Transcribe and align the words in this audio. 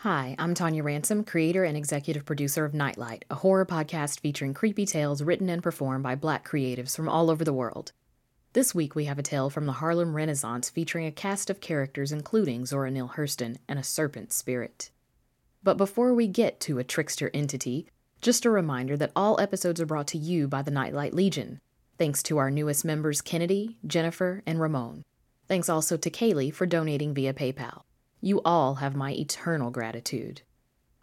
Hi, 0.00 0.34
I'm 0.38 0.54
Tonia 0.54 0.82
Ransom, 0.82 1.24
creator 1.24 1.62
and 1.62 1.76
executive 1.76 2.24
producer 2.24 2.64
of 2.64 2.72
Nightlight, 2.72 3.26
a 3.28 3.34
horror 3.34 3.66
podcast 3.66 4.20
featuring 4.20 4.54
creepy 4.54 4.86
tales 4.86 5.22
written 5.22 5.50
and 5.50 5.62
performed 5.62 6.02
by 6.02 6.14
black 6.14 6.48
creatives 6.48 6.96
from 6.96 7.06
all 7.06 7.28
over 7.28 7.44
the 7.44 7.52
world. 7.52 7.92
This 8.54 8.74
week 8.74 8.94
we 8.94 9.04
have 9.04 9.18
a 9.18 9.22
tale 9.22 9.50
from 9.50 9.66
the 9.66 9.72
Harlem 9.72 10.16
Renaissance 10.16 10.70
featuring 10.70 11.04
a 11.04 11.12
cast 11.12 11.50
of 11.50 11.60
characters 11.60 12.12
including 12.12 12.64
Zora 12.64 12.90
Neale 12.90 13.12
Hurston 13.14 13.58
and 13.68 13.78
a 13.78 13.82
serpent 13.82 14.32
spirit. 14.32 14.90
But 15.62 15.76
before 15.76 16.14
we 16.14 16.28
get 16.28 16.60
to 16.60 16.78
a 16.78 16.82
trickster 16.82 17.30
entity, 17.34 17.86
just 18.22 18.46
a 18.46 18.50
reminder 18.50 18.96
that 18.96 19.12
all 19.14 19.38
episodes 19.38 19.82
are 19.82 19.86
brought 19.86 20.06
to 20.06 20.18
you 20.18 20.48
by 20.48 20.62
the 20.62 20.70
Nightlight 20.70 21.12
Legion, 21.12 21.60
thanks 21.98 22.22
to 22.22 22.38
our 22.38 22.50
newest 22.50 22.86
members 22.86 23.20
Kennedy, 23.20 23.76
Jennifer, 23.86 24.42
and 24.46 24.62
Ramon. 24.62 25.04
Thanks 25.46 25.68
also 25.68 25.98
to 25.98 26.08
Kaylee 26.08 26.54
for 26.54 26.64
donating 26.64 27.12
via 27.12 27.34
PayPal. 27.34 27.82
You 28.22 28.42
all 28.44 28.76
have 28.76 28.94
my 28.94 29.12
eternal 29.12 29.70
gratitude. 29.70 30.42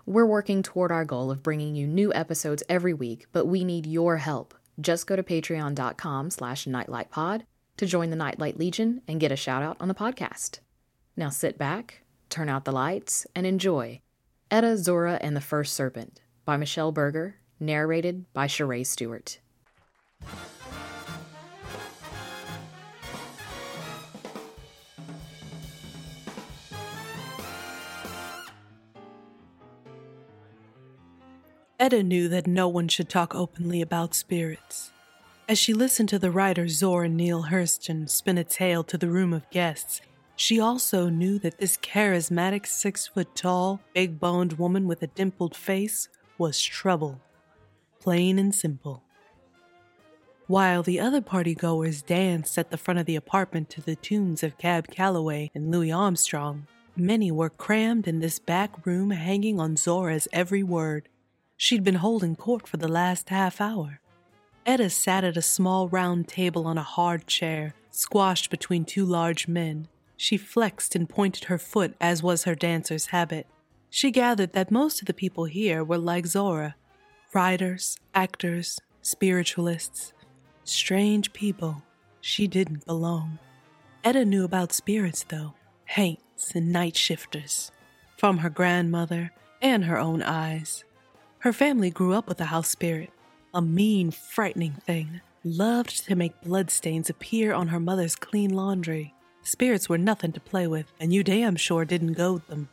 We're 0.05 0.25
working 0.25 0.61
toward 0.61 0.91
our 0.91 1.03
goal 1.03 1.31
of 1.31 1.41
bringing 1.41 1.75
you 1.75 1.87
new 1.87 2.13
episodes 2.13 2.61
every 2.69 2.93
week, 2.93 3.25
but 3.31 3.47
we 3.47 3.63
need 3.63 3.87
your 3.87 4.17
help. 4.17 4.53
Just 4.79 5.07
go 5.07 5.15
to 5.15 5.23
patreon.com 5.23 6.29
slash 6.29 6.65
nightlightpod 6.65 7.41
to 7.77 7.85
join 7.85 8.11
the 8.11 8.15
Nightlight 8.15 8.59
Legion 8.59 9.01
and 9.07 9.19
get 9.19 9.31
a 9.31 9.35
shout 9.35 9.63
out 9.63 9.77
on 9.79 9.87
the 9.87 9.95
podcast. 9.95 10.59
Now 11.15 11.29
sit 11.29 11.57
back, 11.57 12.03
turn 12.29 12.49
out 12.49 12.65
the 12.65 12.71
lights, 12.71 13.25
and 13.35 13.47
enjoy 13.47 14.01
Etta, 14.51 14.77
Zora, 14.77 15.17
and 15.19 15.35
the 15.35 15.41
First 15.41 15.73
Serpent 15.73 16.21
by 16.45 16.55
Michelle 16.55 16.91
Berger, 16.91 17.37
narrated 17.59 18.31
by 18.33 18.45
Cherrae 18.47 18.85
Stuart. 18.85 19.39
Etta 31.79 32.01
knew 32.01 32.27
that 32.27 32.47
no 32.47 32.67
one 32.67 32.87
should 32.87 33.07
talk 33.07 33.35
openly 33.35 33.81
about 33.81 34.15
spirits. 34.15 34.91
As 35.47 35.59
she 35.59 35.73
listened 35.73 36.09
to 36.09 36.17
the 36.17 36.31
writer 36.31 36.67
Zora 36.67 37.07
Neale 37.07 37.45
Hurston 37.51 38.09
spin 38.09 38.39
a 38.39 38.43
tale 38.43 38.83
to 38.85 38.97
the 38.97 39.09
room 39.09 39.31
of 39.31 39.49
guests, 39.51 40.01
she 40.35 40.59
also 40.59 41.09
knew 41.09 41.37
that 41.39 41.59
this 41.59 41.77
charismatic 41.77 42.65
six 42.65 43.07
foot 43.07 43.35
tall, 43.35 43.79
big 43.93 44.19
boned 44.19 44.53
woman 44.53 44.87
with 44.87 45.03
a 45.03 45.07
dimpled 45.07 45.55
face 45.55 46.09
was 46.39 46.61
trouble. 46.61 47.21
Plain 47.99 48.39
and 48.39 48.55
simple. 48.55 49.03
While 50.47 50.81
the 50.81 50.99
other 50.99 51.21
partygoers 51.21 52.03
danced 52.03 52.57
at 52.57 52.71
the 52.71 52.77
front 52.77 52.99
of 52.99 53.05
the 53.05 53.15
apartment 53.15 53.69
to 53.71 53.81
the 53.81 53.95
tunes 53.95 54.41
of 54.41 54.57
Cab 54.57 54.87
Calloway 54.87 55.51
and 55.53 55.69
Louis 55.69 55.91
Armstrong, 55.91 56.65
many 56.95 57.31
were 57.31 57.49
crammed 57.49 58.07
in 58.07 58.19
this 58.19 58.39
back 58.39 58.85
room 58.85 59.11
hanging 59.11 59.59
on 59.59 59.75
Zora's 59.75 60.27
every 60.33 60.63
word. 60.63 61.09
She'd 61.57 61.83
been 61.83 61.95
holding 61.95 62.35
court 62.35 62.67
for 62.67 62.77
the 62.77 62.87
last 62.87 63.29
half 63.29 63.59
hour. 63.59 63.99
Etta 64.65 64.89
sat 64.89 65.23
at 65.23 65.37
a 65.37 65.41
small 65.41 65.89
round 65.89 66.27
table 66.27 66.67
on 66.67 66.77
a 66.77 66.83
hard 66.83 67.25
chair, 67.25 67.73
squashed 67.89 68.49
between 68.49 68.85
two 68.85 69.05
large 69.05 69.47
men. 69.47 69.87
She 70.15 70.37
flexed 70.37 70.95
and 70.95 71.09
pointed 71.09 71.45
her 71.45 71.57
foot, 71.57 71.95
as 71.99 72.21
was 72.21 72.43
her 72.43 72.55
dancer's 72.55 73.07
habit. 73.07 73.47
She 73.89 74.11
gathered 74.11 74.53
that 74.53 74.71
most 74.71 75.01
of 75.01 75.07
the 75.07 75.13
people 75.13 75.45
here 75.45 75.83
were 75.83 75.97
like 75.97 76.27
Zora 76.27 76.75
writers, 77.33 77.97
actors, 78.15 78.79
spiritualists. 79.01 80.13
Strange 80.63 81.33
people. 81.33 81.83
She 82.19 82.47
didn't 82.47 82.85
belong. 82.85 83.37
Etta 84.03 84.25
knew 84.25 84.43
about 84.43 84.73
spirits, 84.73 85.23
though 85.27 85.53
haints 85.85 86.55
and 86.55 86.71
night 86.71 86.95
shifters, 86.95 87.71
from 88.17 88.39
her 88.39 88.49
grandmother 88.49 89.31
and 89.61 89.85
her 89.85 89.99
own 89.99 90.21
eyes. 90.23 90.83
Her 91.39 91.53
family 91.53 91.89
grew 91.91 92.13
up 92.13 92.27
with 92.27 92.41
a 92.41 92.45
house 92.45 92.69
spirit, 92.69 93.11
a 93.53 93.61
mean, 93.61 94.11
frightening 94.11 94.73
thing, 94.73 95.21
loved 95.43 96.05
to 96.05 96.15
make 96.15 96.41
bloodstains 96.41 97.09
appear 97.09 97.53
on 97.53 97.67
her 97.67 97.79
mother's 97.79 98.15
clean 98.15 98.51
laundry. 98.51 99.13
Spirits 99.43 99.87
were 99.87 99.97
nothing 99.97 100.31
to 100.33 100.39
play 100.39 100.67
with, 100.67 100.91
and 100.99 101.13
you 101.13 101.23
damn 101.23 101.55
sure 101.55 101.85
didn't 101.85 102.13
goad 102.13 102.45
them. 102.47 102.69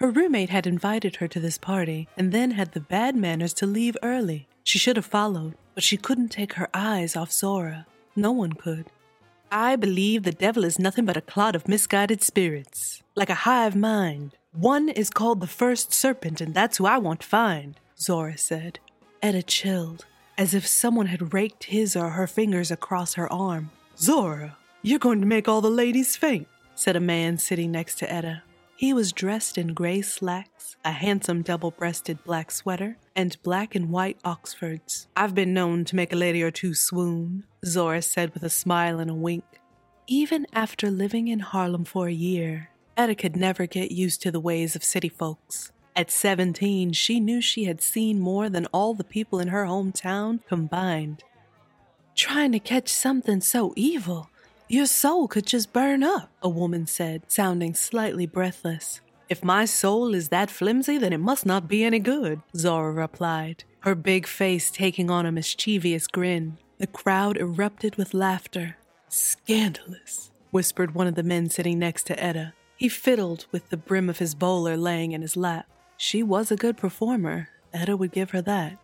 Her 0.00 0.10
roommate 0.10 0.50
had 0.50 0.66
invited 0.66 1.16
her 1.16 1.28
to 1.28 1.40
this 1.40 1.58
party 1.58 2.08
and 2.16 2.32
then 2.32 2.52
had 2.52 2.72
the 2.72 2.80
bad 2.80 3.16
manners 3.16 3.52
to 3.54 3.66
leave 3.66 3.96
early. 4.02 4.48
She 4.62 4.78
should 4.78 4.96
have 4.96 5.06
followed, 5.06 5.54
but 5.74 5.84
she 5.84 5.96
couldn't 5.96 6.28
take 6.28 6.54
her 6.54 6.68
eyes 6.72 7.16
off 7.16 7.32
Zora. 7.32 7.86
No 8.16 8.32
one 8.32 8.52
could. 8.52 8.86
I 9.50 9.76
believe 9.76 10.22
the 10.22 10.32
devil 10.32 10.64
is 10.64 10.78
nothing 10.78 11.04
but 11.04 11.16
a 11.16 11.20
clot 11.20 11.54
of 11.54 11.68
misguided 11.68 12.22
spirits, 12.22 13.02
like 13.14 13.30
a 13.30 13.34
hive 13.46 13.76
mind. 13.76 14.36
One 14.52 14.88
is 14.88 15.10
called 15.10 15.40
the 15.40 15.46
first 15.46 15.92
serpent, 15.92 16.40
and 16.40 16.54
that's 16.54 16.78
who 16.78 16.86
I 16.86 16.98
want 16.98 17.20
to 17.20 17.26
find. 17.26 17.78
Zora 17.98 18.36
said. 18.36 18.78
Etta 19.22 19.42
chilled, 19.42 20.04
as 20.36 20.54
if 20.54 20.66
someone 20.66 21.06
had 21.06 21.32
raked 21.32 21.64
his 21.64 21.96
or 21.96 22.10
her 22.10 22.26
fingers 22.26 22.70
across 22.70 23.14
her 23.14 23.32
arm. 23.32 23.70
Zora, 23.96 24.56
you're 24.82 24.98
going 24.98 25.20
to 25.20 25.26
make 25.26 25.48
all 25.48 25.60
the 25.60 25.70
ladies 25.70 26.16
faint, 26.16 26.48
said 26.74 26.96
a 26.96 27.00
man 27.00 27.38
sitting 27.38 27.72
next 27.72 27.98
to 28.00 28.12
Etta. 28.12 28.42
He 28.76 28.92
was 28.92 29.12
dressed 29.12 29.56
in 29.56 29.72
gray 29.72 30.02
slacks, 30.02 30.76
a 30.84 30.90
handsome 30.90 31.42
double 31.42 31.70
breasted 31.70 32.22
black 32.24 32.50
sweater, 32.50 32.98
and 33.14 33.40
black 33.42 33.74
and 33.74 33.90
white 33.90 34.18
Oxfords. 34.24 35.06
I've 35.16 35.34
been 35.34 35.54
known 35.54 35.84
to 35.86 35.96
make 35.96 36.12
a 36.12 36.16
lady 36.16 36.42
or 36.42 36.50
two 36.50 36.74
swoon, 36.74 37.44
Zora 37.64 38.02
said 38.02 38.34
with 38.34 38.42
a 38.42 38.50
smile 38.50 38.98
and 38.98 39.10
a 39.10 39.14
wink. 39.14 39.44
Even 40.06 40.46
after 40.52 40.90
living 40.90 41.28
in 41.28 41.38
Harlem 41.38 41.84
for 41.84 42.08
a 42.08 42.12
year, 42.12 42.70
Etta 42.96 43.14
could 43.14 43.36
never 43.36 43.66
get 43.66 43.90
used 43.90 44.20
to 44.22 44.30
the 44.30 44.40
ways 44.40 44.76
of 44.76 44.84
city 44.84 45.08
folks. 45.08 45.72
At 45.96 46.10
17, 46.10 46.92
she 46.92 47.20
knew 47.20 47.40
she 47.40 47.64
had 47.64 47.80
seen 47.80 48.18
more 48.18 48.48
than 48.48 48.66
all 48.66 48.94
the 48.94 49.04
people 49.04 49.38
in 49.38 49.48
her 49.48 49.64
hometown 49.64 50.40
combined. 50.48 51.22
Trying 52.16 52.50
to 52.52 52.58
catch 52.58 52.88
something 52.88 53.40
so 53.40 53.72
evil, 53.76 54.28
your 54.68 54.86
soul 54.86 55.28
could 55.28 55.46
just 55.46 55.72
burn 55.72 56.02
up, 56.02 56.30
a 56.42 56.48
woman 56.48 56.86
said, 56.86 57.30
sounding 57.30 57.74
slightly 57.74 58.26
breathless. 58.26 59.00
If 59.28 59.44
my 59.44 59.66
soul 59.66 60.14
is 60.14 60.30
that 60.30 60.50
flimsy, 60.50 60.98
then 60.98 61.12
it 61.12 61.20
must 61.20 61.46
not 61.46 61.68
be 61.68 61.84
any 61.84 62.00
good, 62.00 62.42
Zora 62.56 62.92
replied, 62.92 63.64
her 63.80 63.94
big 63.94 64.26
face 64.26 64.70
taking 64.70 65.10
on 65.10 65.26
a 65.26 65.32
mischievous 65.32 66.06
grin. 66.08 66.58
The 66.78 66.86
crowd 66.88 67.36
erupted 67.36 67.96
with 67.96 68.14
laughter. 68.14 68.76
Scandalous, 69.08 70.32
whispered 70.50 70.94
one 70.94 71.06
of 71.06 71.14
the 71.14 71.22
men 71.22 71.48
sitting 71.48 71.78
next 71.78 72.04
to 72.08 72.22
Etta. 72.22 72.52
He 72.76 72.88
fiddled 72.88 73.46
with 73.52 73.70
the 73.70 73.76
brim 73.76 74.10
of 74.10 74.18
his 74.18 74.34
bowler 74.34 74.76
laying 74.76 75.12
in 75.12 75.22
his 75.22 75.36
lap. 75.36 75.66
She 76.06 76.22
was 76.22 76.50
a 76.50 76.56
good 76.56 76.76
performer, 76.76 77.48
Etta 77.72 77.96
would 77.96 78.12
give 78.12 78.32
her 78.32 78.42
that. 78.42 78.76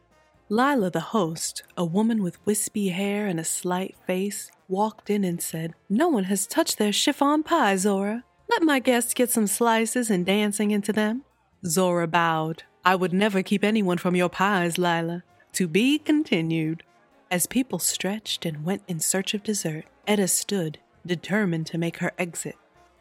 Lila, 0.49 0.89
the 0.89 1.13
host, 1.13 1.63
a 1.77 1.85
woman 1.85 2.23
with 2.23 2.45
wispy 2.47 2.89
hair 2.89 3.27
and 3.27 3.39
a 3.39 3.45
slight 3.45 3.95
face, 4.07 4.51
walked 4.69 5.11
in 5.11 5.23
and 5.23 5.43
said, 5.43 5.75
No 5.91 6.09
one 6.09 6.25
has 6.25 6.47
touched 6.47 6.79
their 6.79 6.95
chiffon 6.95 7.43
pie, 7.43 7.77
Zora. 7.77 8.25
Let 8.49 8.63
my 8.63 8.79
guests 8.79 9.13
get 9.13 9.29
some 9.29 9.47
slices 9.47 10.09
and 10.09 10.25
dancing 10.25 10.71
into 10.71 10.95
them. 10.95 11.25
Zora 11.67 12.07
bowed. 12.07 12.63
I 12.87 12.95
would 12.95 13.13
never 13.13 13.43
keep 13.43 13.65
anyone 13.65 13.99
from 13.99 14.17
your 14.17 14.31
pies, 14.31 14.79
Lila. 14.79 15.23
To 15.53 15.69
be 15.69 15.99
continued. 15.99 16.85
As 17.31 17.45
people 17.45 17.79
stretched 17.79 18.47
and 18.47 18.65
went 18.65 18.83
in 18.89 18.99
search 18.99 19.35
of 19.35 19.43
dessert, 19.43 19.85
Etta 20.07 20.27
stood, 20.27 20.79
determined 21.05 21.67
to 21.67 21.77
make 21.77 21.99
her 21.99 22.13
exit. 22.17 22.57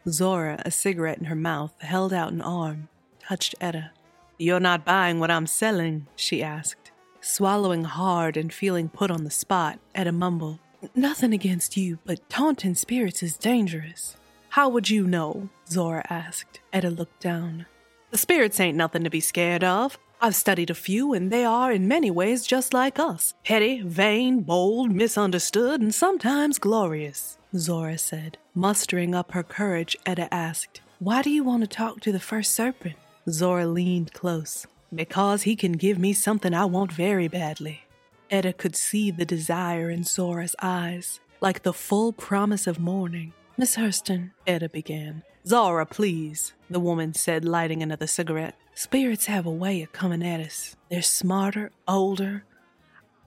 Zora, 0.09 0.61
a 0.65 0.71
cigarette 0.71 1.19
in 1.19 1.25
her 1.25 1.35
mouth, 1.35 1.71
held 1.79 2.11
out 2.11 2.33
an 2.33 2.41
arm, 2.41 2.89
touched 3.21 3.55
Etta. 3.61 3.91
You're 4.41 4.61
not 4.61 4.85
buying 4.85 5.19
what 5.19 5.29
I'm 5.29 5.47
selling, 5.47 6.07
she 6.15 6.41
asked. 6.41 6.91
Swallowing 7.19 7.83
hard 7.83 8.37
and 8.37 8.53
feeling 8.53 8.87
put 8.87 9.11
on 9.11 9.25
the 9.25 9.29
spot, 9.29 9.79
Etta 9.93 10.13
mumbled, 10.13 10.59
Nothing 10.95 11.33
against 11.33 11.75
you, 11.75 11.99
but 12.05 12.29
taunting 12.29 12.73
spirits 12.73 13.21
is 13.21 13.35
dangerous. 13.35 14.15
How 14.47 14.69
would 14.69 14.89
you 14.89 15.05
know? 15.05 15.49
Zora 15.69 16.05
asked. 16.09 16.61
Etta 16.71 16.89
looked 16.89 17.19
down. 17.19 17.65
The 18.11 18.17
spirits 18.17 18.61
ain't 18.61 18.77
nothing 18.77 19.03
to 19.03 19.09
be 19.09 19.19
scared 19.19 19.61
of. 19.61 19.99
I've 20.21 20.35
studied 20.35 20.69
a 20.69 20.73
few, 20.73 21.13
and 21.13 21.29
they 21.31 21.43
are 21.43 21.73
in 21.73 21.89
many 21.89 22.09
ways 22.09 22.47
just 22.47 22.73
like 22.73 22.97
us 22.97 23.33
petty, 23.43 23.81
vain, 23.81 24.39
bold, 24.39 24.91
misunderstood, 24.91 25.81
and 25.81 25.93
sometimes 25.93 26.59
glorious, 26.59 27.37
Zora 27.57 27.97
said. 27.97 28.37
Mustering 28.55 29.13
up 29.13 29.33
her 29.33 29.43
courage, 29.43 29.97
Etta 30.05 30.33
asked, 30.33 30.79
Why 30.99 31.21
do 31.21 31.29
you 31.29 31.43
want 31.43 31.63
to 31.63 31.67
talk 31.67 31.99
to 32.01 32.13
the 32.13 32.21
first 32.21 32.53
serpent? 32.53 32.95
Zora 33.33 33.67
leaned 33.67 34.13
close. 34.13 34.65
Because 34.93 35.43
he 35.43 35.55
can 35.55 35.73
give 35.73 35.99
me 35.99 36.13
something 36.13 36.53
I 36.53 36.65
want 36.65 36.91
very 36.91 37.27
badly. 37.27 37.81
Etta 38.31 38.53
could 38.53 38.75
see 38.75 39.11
the 39.11 39.25
desire 39.25 39.89
in 39.89 40.03
Zora's 40.03 40.55
eyes, 40.61 41.19
like 41.41 41.63
the 41.63 41.73
full 41.73 42.11
promise 42.11 42.67
of 42.67 42.79
morning. 42.79 43.33
Miss 43.57 43.75
Hurston, 43.75 44.31
Etta 44.47 44.69
began. 44.69 45.23
Zora, 45.45 45.85
please, 45.85 46.53
the 46.69 46.79
woman 46.79 47.13
said, 47.13 47.45
lighting 47.45 47.81
another 47.81 48.07
cigarette. 48.07 48.55
Spirits 48.73 49.25
have 49.25 49.45
a 49.45 49.51
way 49.51 49.81
of 49.81 49.91
coming 49.91 50.23
at 50.23 50.39
us. 50.39 50.75
They're 50.89 51.01
smarter, 51.01 51.71
older. 51.87 52.43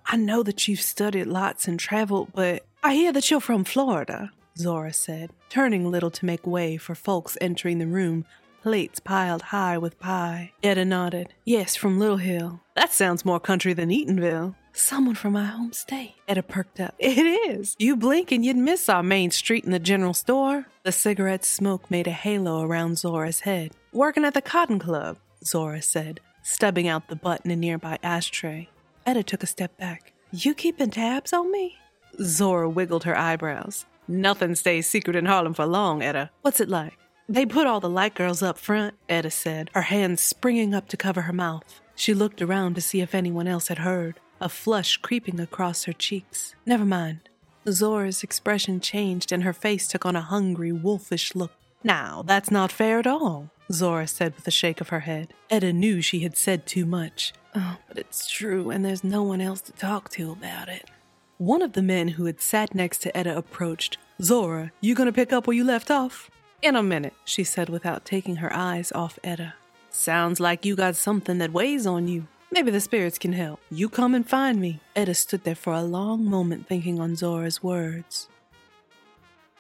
I 0.06 0.16
know 0.16 0.43
that 0.43 0.66
you've 0.66 0.81
studied 0.81 1.26
lots 1.26 1.69
and 1.69 1.78
traveled, 1.78 2.32
but 2.34 2.64
I 2.82 2.94
hear 2.94 3.12
that 3.12 3.31
you're 3.31 3.40
from 3.40 3.64
Florida, 3.64 4.32
Zora 4.56 4.93
said, 4.93 5.31
turning 5.48 5.84
a 5.84 5.88
little 5.88 6.10
to 6.10 6.26
make 6.26 6.46
way 6.46 6.76
for 6.76 6.94
folks 6.94 7.38
entering 7.40 7.78
the 7.78 7.87
room 7.87 8.25
plates 8.62 9.00
piled 9.00 9.42
high 9.42 9.76
with 9.76 9.98
pie. 9.98 10.52
Etta 10.62 10.84
nodded. 10.84 11.34
Yes, 11.44 11.74
from 11.74 11.98
Little 11.98 12.18
Hill. 12.18 12.60
That 12.76 12.92
sounds 12.92 13.24
more 13.24 13.40
country 13.40 13.72
than 13.72 13.90
Eatonville. 13.90 14.54
Someone 14.72 15.16
from 15.16 15.32
my 15.32 15.44
home 15.44 15.72
state. 15.72 16.14
Etta 16.28 16.42
perked 16.42 16.80
up. 16.80 16.94
It 17.00 17.18
is. 17.18 17.74
You 17.78 17.96
blink 17.96 18.30
and 18.32 18.44
you'd 18.44 18.56
miss 18.56 18.88
our 18.88 19.02
main 19.02 19.30
street 19.32 19.64
in 19.64 19.72
the 19.72 19.78
general 19.78 20.14
store. 20.14 20.66
The 20.84 20.92
cigarette 20.92 21.44
smoke 21.44 21.90
made 21.90 22.06
a 22.06 22.12
halo 22.12 22.62
around 22.62 22.98
Zora's 22.98 23.40
head. 23.40 23.72
Working 23.92 24.24
at 24.24 24.34
the 24.34 24.40
Cotton 24.40 24.78
Club, 24.78 25.18
Zora 25.44 25.82
said, 25.82 26.20
stubbing 26.42 26.88
out 26.88 27.08
the 27.08 27.16
butt 27.16 27.42
in 27.44 27.50
a 27.50 27.56
nearby 27.56 27.98
ashtray. 28.02 28.68
Etta 29.04 29.22
took 29.24 29.42
a 29.42 29.46
step 29.46 29.76
back. 29.76 30.12
You 30.30 30.54
keeping 30.54 30.90
tabs 30.90 31.32
on 31.32 31.50
me? 31.50 31.76
Zora 32.22 32.68
wiggled 32.70 33.04
her 33.04 33.18
eyebrows. 33.18 33.84
Nothing 34.08 34.54
stays 34.54 34.86
secret 34.88 35.16
in 35.16 35.26
Harlem 35.26 35.54
for 35.54 35.66
long, 35.66 36.02
Etta. 36.02 36.30
What's 36.42 36.60
it 36.60 36.68
like? 36.68 36.94
They 37.28 37.46
put 37.46 37.66
all 37.66 37.80
the 37.80 37.88
light 37.88 38.14
girls 38.14 38.42
up 38.42 38.58
front, 38.58 38.94
Etta 39.08 39.30
said, 39.30 39.70
her 39.74 39.82
hands 39.82 40.20
springing 40.20 40.74
up 40.74 40.88
to 40.88 40.96
cover 40.96 41.22
her 41.22 41.32
mouth. 41.32 41.80
She 41.94 42.14
looked 42.14 42.42
around 42.42 42.74
to 42.74 42.80
see 42.80 43.00
if 43.00 43.14
anyone 43.14 43.46
else 43.46 43.69
had 43.69 43.78
heard, 43.78 44.19
a 44.40 44.48
flush 44.48 44.96
creeping 44.96 45.38
across 45.38 45.84
her 45.84 45.92
cheeks. 45.92 46.54
Never 46.66 46.84
mind. 46.84 47.28
Zora's 47.69 48.22
expression 48.22 48.80
changed 48.80 49.30
and 49.30 49.44
her 49.44 49.52
face 49.52 49.86
took 49.86 50.04
on 50.04 50.16
a 50.16 50.20
hungry, 50.20 50.72
wolfish 50.72 51.34
look. 51.34 51.52
Now, 51.84 52.22
that's 52.26 52.50
not 52.50 52.72
fair 52.72 52.98
at 52.98 53.06
all, 53.06 53.50
Zora 53.70 54.06
said 54.06 54.34
with 54.36 54.46
a 54.46 54.52
shake 54.52 54.80
of 54.80 54.88
her 54.90 55.00
head. 55.00 55.32
Etta 55.50 55.72
knew 55.72 56.00
she 56.00 56.20
had 56.20 56.36
said 56.36 56.66
too 56.66 56.86
much. 56.86 57.32
Oh, 57.54 57.76
but 57.88 57.98
it's 57.98 58.30
true, 58.30 58.70
and 58.70 58.84
there's 58.84 59.04
no 59.04 59.22
one 59.22 59.40
else 59.40 59.60
to 59.62 59.72
talk 59.72 60.08
to 60.10 60.32
about 60.32 60.69
it. 60.69 60.90
One 61.38 61.62
of 61.62 61.72
the 61.72 61.82
men 61.82 62.08
who 62.08 62.26
had 62.26 62.40
sat 62.40 62.74
next 62.74 62.98
to 63.02 63.16
Etta 63.16 63.36
approached. 63.36 63.98
Zora, 64.20 64.72
you 64.80 64.94
gonna 64.94 65.12
pick 65.12 65.32
up 65.32 65.46
where 65.46 65.56
you 65.56 65.64
left 65.64 65.90
off? 65.90 66.30
In 66.62 66.76
a 66.76 66.82
minute, 66.82 67.14
she 67.24 67.42
said 67.42 67.68
without 67.68 68.04
taking 68.04 68.36
her 68.36 68.52
eyes 68.54 68.92
off 68.92 69.18
Etta. 69.24 69.54
Sounds 69.90 70.38
like 70.38 70.64
you 70.64 70.76
got 70.76 70.94
something 70.94 71.38
that 71.38 71.52
weighs 71.52 71.86
on 71.86 72.06
you. 72.06 72.28
Maybe 72.52 72.70
the 72.70 72.80
spirits 72.80 73.18
can 73.18 73.32
help. 73.32 73.58
You 73.68 73.88
come 73.88 74.14
and 74.14 74.28
find 74.28 74.60
me. 74.60 74.78
Etta 74.94 75.14
stood 75.14 75.42
there 75.42 75.56
for 75.56 75.72
a 75.72 75.82
long 75.82 76.24
moment 76.24 76.68
thinking 76.68 77.00
on 77.00 77.16
Zora's 77.16 77.64
words. 77.64 78.28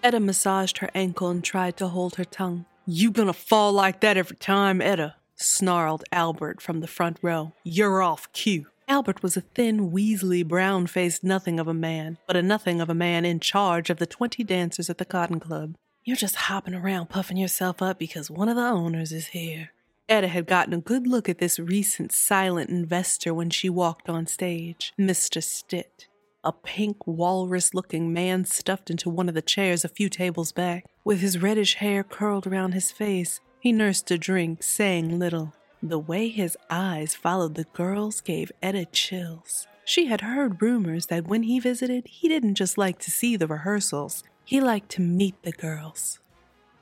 Etta 0.00 0.20
massaged 0.20 0.78
her 0.78 0.90
ankle 0.94 1.28
and 1.28 1.42
tried 1.42 1.76
to 1.78 1.88
hold 1.88 2.14
her 2.16 2.24
tongue. 2.24 2.66
You 2.86 3.10
gonna 3.10 3.32
fall 3.32 3.72
like 3.72 4.00
that 4.00 4.16
every 4.16 4.36
time, 4.36 4.80
Etta? 4.80 5.16
snarled 5.34 6.04
Albert 6.12 6.62
from 6.62 6.78
the 6.78 6.86
front 6.86 7.18
row. 7.20 7.52
You're 7.64 8.00
off 8.00 8.32
cue. 8.32 8.66
Albert 8.86 9.24
was 9.24 9.36
a 9.36 9.40
thin, 9.40 9.90
weaselly, 9.90 10.46
brown 10.46 10.86
faced 10.86 11.24
nothing 11.24 11.58
of 11.58 11.66
a 11.66 11.74
man, 11.74 12.18
but 12.28 12.36
a 12.36 12.42
nothing 12.42 12.80
of 12.80 12.88
a 12.88 12.94
man 12.94 13.24
in 13.24 13.40
charge 13.40 13.90
of 13.90 13.98
the 13.98 14.06
twenty 14.06 14.44
dancers 14.44 14.88
at 14.88 14.98
the 14.98 15.04
Cotton 15.04 15.40
Club. 15.40 15.74
You're 16.04 16.16
just 16.16 16.34
hopping 16.34 16.74
around 16.74 17.10
puffing 17.10 17.36
yourself 17.36 17.80
up 17.80 17.96
because 17.96 18.28
one 18.28 18.48
of 18.48 18.56
the 18.56 18.62
owners 18.62 19.12
is 19.12 19.28
here. 19.28 19.70
Etta 20.08 20.26
had 20.26 20.46
gotten 20.46 20.74
a 20.74 20.80
good 20.80 21.06
look 21.06 21.28
at 21.28 21.38
this 21.38 21.60
recent 21.60 22.10
silent 22.10 22.70
investor 22.70 23.32
when 23.32 23.50
she 23.50 23.70
walked 23.70 24.08
on 24.08 24.26
stage, 24.26 24.92
Mr. 24.98 25.40
Stitt, 25.40 26.08
a 26.42 26.50
pink 26.50 27.06
walrus 27.06 27.72
looking 27.72 28.12
man 28.12 28.44
stuffed 28.44 28.90
into 28.90 29.08
one 29.08 29.28
of 29.28 29.36
the 29.36 29.40
chairs 29.40 29.84
a 29.84 29.88
few 29.88 30.08
tables 30.08 30.50
back. 30.50 30.86
With 31.04 31.20
his 31.20 31.40
reddish 31.40 31.74
hair 31.74 32.02
curled 32.02 32.48
around 32.48 32.72
his 32.72 32.90
face, 32.90 33.38
he 33.60 33.70
nursed 33.70 34.10
a 34.10 34.18
drink, 34.18 34.64
saying 34.64 35.20
little. 35.20 35.54
The 35.80 36.00
way 36.00 36.28
his 36.28 36.58
eyes 36.68 37.14
followed 37.14 37.54
the 37.54 37.64
girls 37.74 38.20
gave 38.20 38.50
Etta 38.60 38.86
chills. 38.86 39.68
She 39.84 40.06
had 40.06 40.22
heard 40.22 40.62
rumors 40.62 41.06
that 41.06 41.28
when 41.28 41.44
he 41.44 41.60
visited, 41.60 42.08
he 42.08 42.28
didn't 42.28 42.56
just 42.56 42.76
like 42.76 42.98
to 43.00 43.10
see 43.12 43.36
the 43.36 43.46
rehearsals, 43.46 44.24
he 44.52 44.60
liked 44.60 44.90
to 44.90 45.00
meet 45.00 45.42
the 45.44 45.50
girls. 45.50 46.18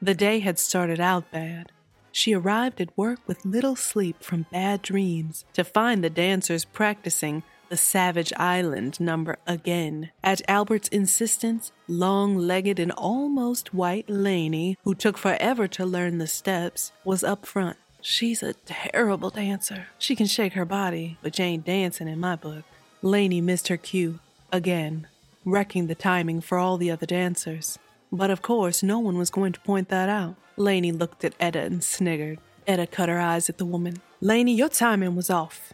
The 0.02 0.12
day 0.12 0.40
had 0.40 0.58
started 0.58 0.98
out 0.98 1.30
bad. 1.30 1.70
She 2.10 2.34
arrived 2.34 2.80
at 2.80 2.98
work 2.98 3.20
with 3.28 3.44
little 3.44 3.76
sleep 3.76 4.24
from 4.24 4.46
bad 4.50 4.82
dreams 4.82 5.44
to 5.52 5.62
find 5.62 6.02
the 6.02 6.10
dancers 6.10 6.64
practicing 6.64 7.44
the 7.68 7.76
Savage 7.76 8.32
Island 8.36 8.98
number 8.98 9.36
again. 9.46 10.10
At 10.24 10.42
Albert's 10.48 10.88
insistence, 10.88 11.70
long 11.86 12.36
legged 12.36 12.80
and 12.80 12.90
almost 12.90 13.72
white 13.72 14.10
Laney, 14.10 14.76
who 14.82 14.92
took 14.92 15.16
forever 15.16 15.68
to 15.68 15.86
learn 15.86 16.18
the 16.18 16.26
steps, 16.26 16.90
was 17.04 17.22
up 17.22 17.46
front. 17.46 17.76
She's 18.00 18.42
a 18.42 18.54
terrible 18.54 19.30
dancer. 19.30 19.86
She 19.96 20.16
can 20.16 20.26
shake 20.26 20.54
her 20.54 20.64
body, 20.64 21.18
but 21.22 21.36
she 21.36 21.44
ain't 21.44 21.66
dancing 21.66 22.08
in 22.08 22.18
my 22.18 22.34
book. 22.34 22.64
Laney 23.00 23.40
missed 23.40 23.68
her 23.68 23.76
cue 23.76 24.18
again 24.52 25.06
wrecking 25.44 25.86
the 25.86 25.94
timing 25.94 26.40
for 26.40 26.58
all 26.58 26.76
the 26.76 26.90
other 26.90 27.06
dancers. 27.06 27.78
But 28.12 28.30
of 28.30 28.42
course, 28.42 28.82
no 28.82 28.98
one 28.98 29.16
was 29.16 29.30
going 29.30 29.52
to 29.52 29.60
point 29.60 29.88
that 29.88 30.08
out. 30.08 30.36
Laney 30.56 30.92
looked 30.92 31.24
at 31.24 31.34
Etta 31.40 31.60
and 31.60 31.82
sniggered. 31.82 32.38
Etta 32.66 32.86
cut 32.86 33.08
her 33.08 33.20
eyes 33.20 33.48
at 33.48 33.58
the 33.58 33.64
woman. 33.64 33.96
Laney, 34.20 34.54
your 34.54 34.68
timing 34.68 35.16
was 35.16 35.30
off. 35.30 35.72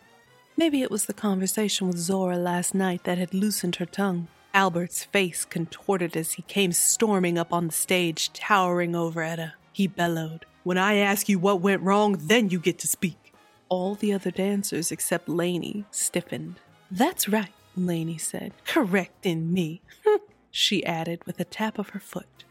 Maybe 0.56 0.82
it 0.82 0.90
was 0.90 1.06
the 1.06 1.12
conversation 1.12 1.87
with 1.87 1.99
Zora 1.99 2.37
last 2.38 2.75
night 2.75 3.04
that 3.04 3.18
had 3.18 3.35
loosened 3.35 3.76
her 3.76 3.87
tongue. 3.87 4.28
Albert's 4.54 5.04
face 5.04 5.44
contorted 5.44 6.16
as 6.16 6.32
he 6.32 6.42
came 6.42 6.73
storming 6.73 7.37
up 7.37 7.52
on 7.52 7.66
the 7.66 7.73
stage, 7.75 8.32
towering 8.32 8.96
over 8.96 9.23
Etta. 9.23 9.54
He 9.73 9.87
bellowed, 9.87 10.46
When 10.64 10.78
I 10.78 10.94
ask 10.94 11.28
you 11.28 11.38
what 11.38 11.61
went 11.61 11.82
wrong, 11.82 12.16
then 12.18 12.49
you 12.49 12.58
get 12.58 12.78
to 12.78 12.88
speak. 12.88 13.35
All 13.68 13.94
the 13.94 14.14
other 14.14 14.30
dancers 14.30 14.90
except 14.90 15.28
Laney 15.28 15.85
stiffened. 15.90 16.61
That's 16.90 17.28
right. 17.28 17.52
Laney 17.76 18.18
said, 18.18 18.52
correcting 18.64 19.52
me. 19.52 19.83
she 20.50 20.85
added 20.85 21.25
with 21.26 21.38
a 21.40 21.45
tap 21.45 21.78
of 21.78 21.90
her 21.90 22.00
foot. 22.00 22.45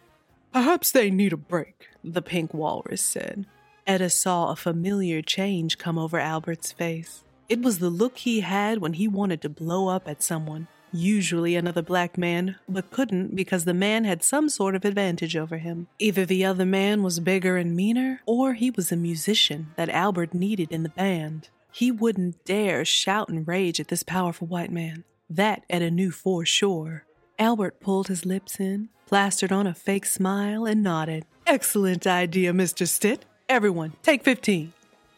Perhaps 0.53 0.91
they 0.91 1.09
need 1.09 1.33
a 1.33 1.37
break, 1.37 1.89
the 2.03 2.21
pink 2.21 2.53
walrus 2.53 3.01
said. 3.01 3.45
Etta 3.87 4.09
saw 4.09 4.51
a 4.51 4.55
familiar 4.55 5.21
change 5.21 5.77
come 5.77 5.97
over 5.97 6.17
Albert's 6.17 6.71
face. 6.71 7.23
It 7.49 7.61
was 7.61 7.79
the 7.79 7.89
look 7.89 8.19
he 8.19 8.39
had 8.39 8.79
when 8.79 8.93
he 8.93 9.07
wanted 9.07 9.41
to 9.41 9.49
blow 9.49 9.87
up 9.89 10.07
at 10.07 10.23
someone, 10.23 10.67
usually 10.91 11.55
another 11.55 11.81
black 11.81 12.17
man, 12.17 12.55
but 12.67 12.89
couldn't 12.89 13.35
because 13.35 13.65
the 13.65 13.73
man 13.73 14.03
had 14.05 14.23
some 14.23 14.49
sort 14.49 14.75
of 14.75 14.85
advantage 14.85 15.35
over 15.35 15.57
him. 15.57 15.87
Either 15.99 16.25
the 16.25 16.45
other 16.45 16.65
man 16.65 17.03
was 17.03 17.19
bigger 17.19 17.57
and 17.57 17.75
meaner, 17.75 18.21
or 18.25 18.53
he 18.53 18.71
was 18.71 18.91
a 18.91 18.95
musician 18.95 19.67
that 19.75 19.89
Albert 19.89 20.33
needed 20.33 20.71
in 20.71 20.83
the 20.83 20.89
band. 20.89 21.49
He 21.71 21.91
wouldn't 21.91 22.43
dare 22.45 22.85
shout 22.85 23.29
and 23.29 23.47
rage 23.47 23.79
at 23.79 23.89
this 23.89 24.03
powerful 24.03 24.47
white 24.47 24.71
man. 24.71 25.03
That 25.29 25.63
Etta 25.69 25.91
knew 25.91 26.11
for 26.11 26.45
sure. 26.45 27.05
Albert 27.37 27.79
pulled 27.79 28.07
his 28.07 28.25
lips 28.25 28.59
in, 28.59 28.89
plastered 29.07 29.51
on 29.51 29.67
a 29.67 29.73
fake 29.73 30.05
smile, 30.05 30.65
and 30.65 30.83
nodded. 30.83 31.25
Excellent 31.45 32.07
idea, 32.07 32.53
Mr. 32.53 32.87
Stitt. 32.87 33.25
Everyone, 33.49 33.93
take 34.01 34.23
15. 34.23 34.73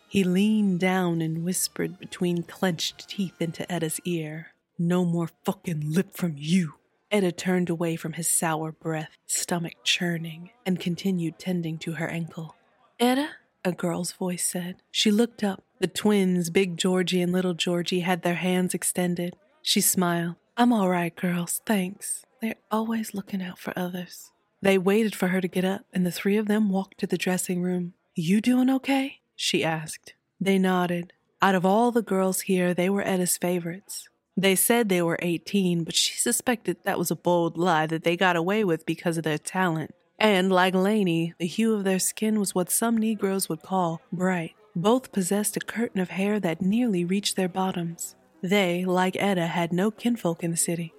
He 0.10 0.24
leaned 0.24 0.80
down 0.80 1.22
and 1.22 1.44
whispered 1.44 2.00
between 2.00 2.44
clenched 2.44 3.10
teeth 3.10 3.42
into 3.42 3.70
Etta's 3.72 4.00
ear. 4.06 4.48
No 4.80 5.04
more 5.06 5.30
fucking 5.44 5.92
lip 5.92 6.16
from 6.16 6.36
you. 6.38 6.76
Etta 7.12 7.32
turned 7.32 7.70
away 7.70 7.96
from 7.96 8.14
his 8.14 8.30
sour 8.30 8.72
breath, 8.72 9.12
stomach 9.26 9.74
churning, 9.84 10.52
and 10.66 10.80
continued 10.80 11.40
tending 11.40 11.78
to 11.80 11.94
her 11.94 12.08
ankle. 12.08 12.56
Etta, 13.00 13.30
a 13.64 13.72
girl's 13.72 14.12
voice 14.12 14.46
said. 14.46 14.78
She 14.92 15.12
looked 15.12 15.44
up. 15.44 15.64
The 15.80 15.88
twins, 15.88 16.50
Big 16.50 16.78
Georgie 16.78 17.22
and 17.22 17.32
Little 17.32 17.54
Georgie, 17.54 18.02
had 18.02 18.24
their 18.24 18.36
hands 18.36 18.74
extended. 18.74 19.36
She 19.67 19.81
smiled. 19.81 20.36
I'm 20.55 20.71
all 20.71 20.88
right, 20.88 21.13
girls, 21.13 21.59
thanks. 21.65 22.24
They're 22.41 22.55
always 22.71 23.13
looking 23.13 23.43
out 23.43 23.59
for 23.59 23.77
others. 23.77 24.31
They 24.62 24.77
waited 24.77 25.13
for 25.13 25.27
her 25.27 25.41
to 25.41 25.47
get 25.50 25.65
up, 25.65 25.81
and 25.91 26.05
the 26.05 26.12
three 26.12 26.38
of 26.38 26.47
them 26.47 26.69
walked 26.69 27.00
to 27.00 27.05
the 27.05 27.17
dressing 27.17 27.62
room. 27.62 27.91
You 28.15 28.39
doing 28.39 28.69
okay? 28.69 29.19
she 29.36 29.65
asked. 29.65 30.13
They 30.39 30.57
nodded. 30.57 31.12
Out 31.41 31.53
of 31.53 31.65
all 31.65 31.91
the 31.91 32.01
girls 32.01 32.43
here, 32.43 32.74
they 32.74 32.89
were 32.89 33.03
Etta's 33.03 33.38
favorites. 33.38 34.07
They 34.38 34.55
said 34.55 34.88
they 34.88 35.01
were 35.01 35.19
18, 35.21 35.83
but 35.83 35.95
she 35.95 36.15
suspected 36.15 36.77
that 36.86 36.97
was 36.97 37.12
a 37.12 37.15
bold 37.17 37.57
lie 37.57 37.88
that 37.88 38.05
they 38.05 38.15
got 38.15 38.38
away 38.38 38.63
with 38.63 38.86
because 38.86 39.17
of 39.17 39.25
their 39.25 39.38
talent. 39.38 39.93
And, 40.17 40.50
like 40.50 40.75
Laney, 40.75 41.33
the 41.39 41.45
hue 41.45 41.74
of 41.74 41.83
their 41.83 42.00
skin 42.00 42.39
was 42.39 42.55
what 42.55 42.71
some 42.71 42.97
Negroes 42.97 43.50
would 43.50 43.63
call 43.63 44.00
bright. 44.13 44.55
Both 44.77 45.12
possessed 45.12 45.57
a 45.57 45.59
curtain 45.59 46.00
of 46.00 46.12
hair 46.12 46.39
that 46.39 46.62
nearly 46.62 47.03
reached 47.03 47.36
their 47.36 47.50
bottoms. 47.50 48.15
They, 48.41 48.86
like 48.86 49.15
Etta, 49.17 49.48
had 49.48 49.74
no 49.74 49.91
kinfolk 49.91 50.44
in 50.44 50.51
the 50.51 50.58
city. 50.58 50.94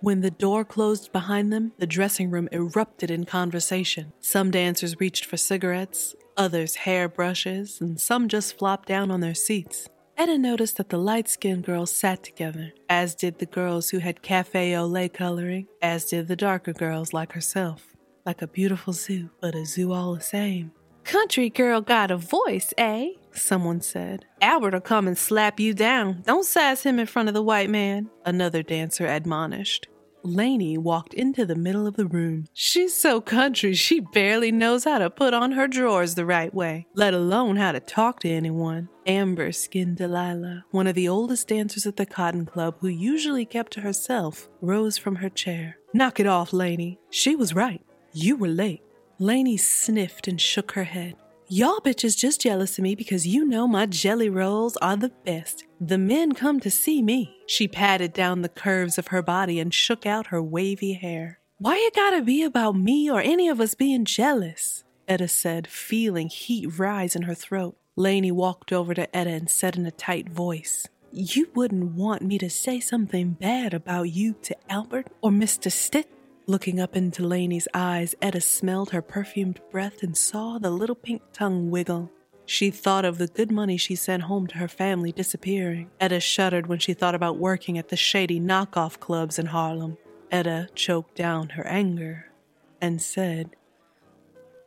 When 0.00 0.20
the 0.20 0.30
door 0.30 0.64
closed 0.64 1.10
behind 1.12 1.52
them, 1.52 1.72
the 1.78 1.86
dressing 1.86 2.30
room 2.30 2.48
erupted 2.52 3.10
in 3.10 3.24
conversation. 3.24 4.12
Some 4.20 4.52
dancers 4.52 5.00
reached 5.00 5.24
for 5.24 5.36
cigarettes, 5.36 6.14
others 6.36 6.76
hair 6.76 7.08
brushes, 7.08 7.80
and 7.80 8.00
some 8.00 8.28
just 8.28 8.56
flopped 8.56 8.86
down 8.86 9.10
on 9.10 9.20
their 9.20 9.34
seats. 9.34 9.88
Etta 10.16 10.38
noticed 10.38 10.76
that 10.76 10.88
the 10.88 10.98
light 10.98 11.28
skinned 11.28 11.64
girls 11.64 11.94
sat 11.94 12.22
together, 12.22 12.72
as 12.88 13.14
did 13.14 13.38
the 13.38 13.46
girls 13.46 13.90
who 13.90 13.98
had 13.98 14.22
cafe 14.22 14.76
au 14.76 14.86
lait 14.86 15.14
coloring, 15.14 15.66
as 15.82 16.04
did 16.04 16.28
the 16.28 16.36
darker 16.36 16.72
girls 16.72 17.12
like 17.12 17.32
herself. 17.32 17.96
Like 18.24 18.42
a 18.42 18.46
beautiful 18.46 18.92
zoo, 18.92 19.30
but 19.40 19.54
a 19.54 19.64
zoo 19.64 19.92
all 19.92 20.14
the 20.14 20.20
same. 20.20 20.72
Country 21.08 21.48
girl 21.48 21.80
got 21.80 22.10
a 22.10 22.18
voice, 22.18 22.74
eh? 22.76 23.12
Someone 23.32 23.80
said. 23.80 24.26
Albert'll 24.42 24.82
come 24.82 25.08
and 25.08 25.16
slap 25.16 25.58
you 25.58 25.72
down. 25.72 26.20
Don't 26.26 26.44
sass 26.44 26.82
him 26.82 26.98
in 26.98 27.06
front 27.06 27.28
of 27.28 27.34
the 27.34 27.42
white 27.42 27.70
man, 27.70 28.10
another 28.26 28.62
dancer 28.62 29.06
admonished. 29.06 29.88
Laney 30.22 30.76
walked 30.76 31.14
into 31.14 31.46
the 31.46 31.56
middle 31.56 31.86
of 31.86 31.96
the 31.96 32.04
room. 32.04 32.44
She's 32.52 32.92
so 32.92 33.22
country, 33.22 33.72
she 33.72 34.00
barely 34.00 34.52
knows 34.52 34.84
how 34.84 34.98
to 34.98 35.08
put 35.08 35.32
on 35.32 35.52
her 35.52 35.66
drawers 35.66 36.14
the 36.14 36.26
right 36.26 36.52
way, 36.52 36.86
let 36.92 37.14
alone 37.14 37.56
how 37.56 37.72
to 37.72 37.80
talk 37.80 38.20
to 38.20 38.28
anyone. 38.28 38.90
Amber 39.06 39.50
skinned 39.52 39.96
Delilah, 39.96 40.66
one 40.72 40.86
of 40.86 40.94
the 40.94 41.08
oldest 41.08 41.48
dancers 41.48 41.86
at 41.86 41.96
the 41.96 42.04
Cotton 42.04 42.44
Club 42.44 42.76
who 42.80 42.88
usually 42.88 43.46
kept 43.46 43.72
to 43.72 43.80
herself, 43.80 44.50
rose 44.60 44.98
from 44.98 45.16
her 45.16 45.30
chair. 45.30 45.78
Knock 45.94 46.20
it 46.20 46.26
off, 46.26 46.52
Laney. 46.52 46.98
She 47.08 47.34
was 47.34 47.54
right. 47.54 47.80
You 48.12 48.36
were 48.36 48.48
late. 48.48 48.82
Laney 49.20 49.56
sniffed 49.56 50.28
and 50.28 50.40
shook 50.40 50.72
her 50.72 50.84
head. 50.84 51.16
Y'all 51.48 51.80
bitches 51.80 52.16
just 52.16 52.42
jealous 52.42 52.78
of 52.78 52.84
me 52.84 52.94
because 52.94 53.26
you 53.26 53.44
know 53.44 53.66
my 53.66 53.84
jelly 53.84 54.28
rolls 54.28 54.76
are 54.76 54.96
the 54.96 55.08
best. 55.24 55.64
The 55.80 55.98
men 55.98 56.32
come 56.32 56.60
to 56.60 56.70
see 56.70 57.02
me. 57.02 57.34
She 57.46 57.66
patted 57.66 58.12
down 58.12 58.42
the 58.42 58.48
curves 58.48 58.96
of 58.96 59.08
her 59.08 59.22
body 59.22 59.58
and 59.58 59.74
shook 59.74 60.06
out 60.06 60.28
her 60.28 60.40
wavy 60.40 60.92
hair. 60.92 61.40
Why 61.56 61.76
it 61.78 61.96
gotta 61.96 62.22
be 62.22 62.44
about 62.44 62.76
me 62.76 63.10
or 63.10 63.20
any 63.20 63.48
of 63.48 63.60
us 63.60 63.74
being 63.74 64.04
jealous? 64.04 64.84
Etta 65.08 65.26
said, 65.26 65.66
feeling 65.66 66.28
heat 66.28 66.78
rise 66.78 67.16
in 67.16 67.22
her 67.22 67.34
throat. 67.34 67.76
Laney 67.96 68.30
walked 68.30 68.72
over 68.72 68.94
to 68.94 69.16
Etta 69.16 69.30
and 69.30 69.50
said 69.50 69.76
in 69.76 69.84
a 69.84 69.90
tight 69.90 70.28
voice, 70.28 70.86
You 71.10 71.50
wouldn't 71.56 71.94
want 71.94 72.22
me 72.22 72.38
to 72.38 72.48
say 72.48 72.78
something 72.78 73.30
bad 73.32 73.74
about 73.74 74.10
you 74.10 74.34
to 74.42 74.56
Albert 74.70 75.08
or 75.22 75.30
Mr. 75.30 75.72
Stitt? 75.72 76.08
Looking 76.48 76.80
up 76.80 76.96
into 76.96 77.26
Laney's 77.26 77.68
eyes, 77.74 78.14
Etta 78.22 78.40
smelled 78.40 78.88
her 78.88 79.02
perfumed 79.02 79.60
breath 79.70 80.02
and 80.02 80.16
saw 80.16 80.58
the 80.58 80.70
little 80.70 80.96
pink 80.96 81.20
tongue 81.34 81.70
wiggle. 81.70 82.10
She 82.46 82.70
thought 82.70 83.04
of 83.04 83.18
the 83.18 83.26
good 83.26 83.50
money 83.50 83.76
she 83.76 83.94
sent 83.94 84.22
home 84.22 84.46
to 84.46 84.56
her 84.56 84.66
family 84.66 85.12
disappearing. 85.12 85.90
Etta 86.00 86.20
shuddered 86.20 86.66
when 86.66 86.78
she 86.78 86.94
thought 86.94 87.14
about 87.14 87.36
working 87.36 87.76
at 87.76 87.90
the 87.90 87.96
shady 87.96 88.40
knockoff 88.40 88.98
clubs 88.98 89.38
in 89.38 89.44
Harlem. 89.44 89.98
Etta 90.30 90.68
choked 90.74 91.14
down 91.14 91.50
her 91.50 91.66
anger 91.66 92.32
and 92.80 93.02
said, 93.02 93.50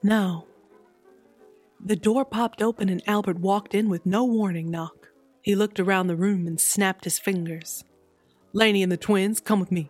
No. 0.03 0.45
The 1.83 1.95
door 1.95 2.25
popped 2.25 2.61
open 2.61 2.89
and 2.89 3.01
Albert 3.07 3.39
walked 3.39 3.73
in 3.73 3.89
with 3.89 4.05
no 4.05 4.23
warning 4.23 4.69
knock. 4.69 5.07
He 5.41 5.55
looked 5.55 5.79
around 5.79 6.05
the 6.05 6.15
room 6.15 6.45
and 6.45 6.61
snapped 6.61 7.05
his 7.05 7.17
fingers. 7.17 7.83
Laney 8.53 8.83
and 8.83 8.91
the 8.91 8.97
twins, 8.97 9.39
come 9.39 9.59
with 9.59 9.71
me. 9.71 9.89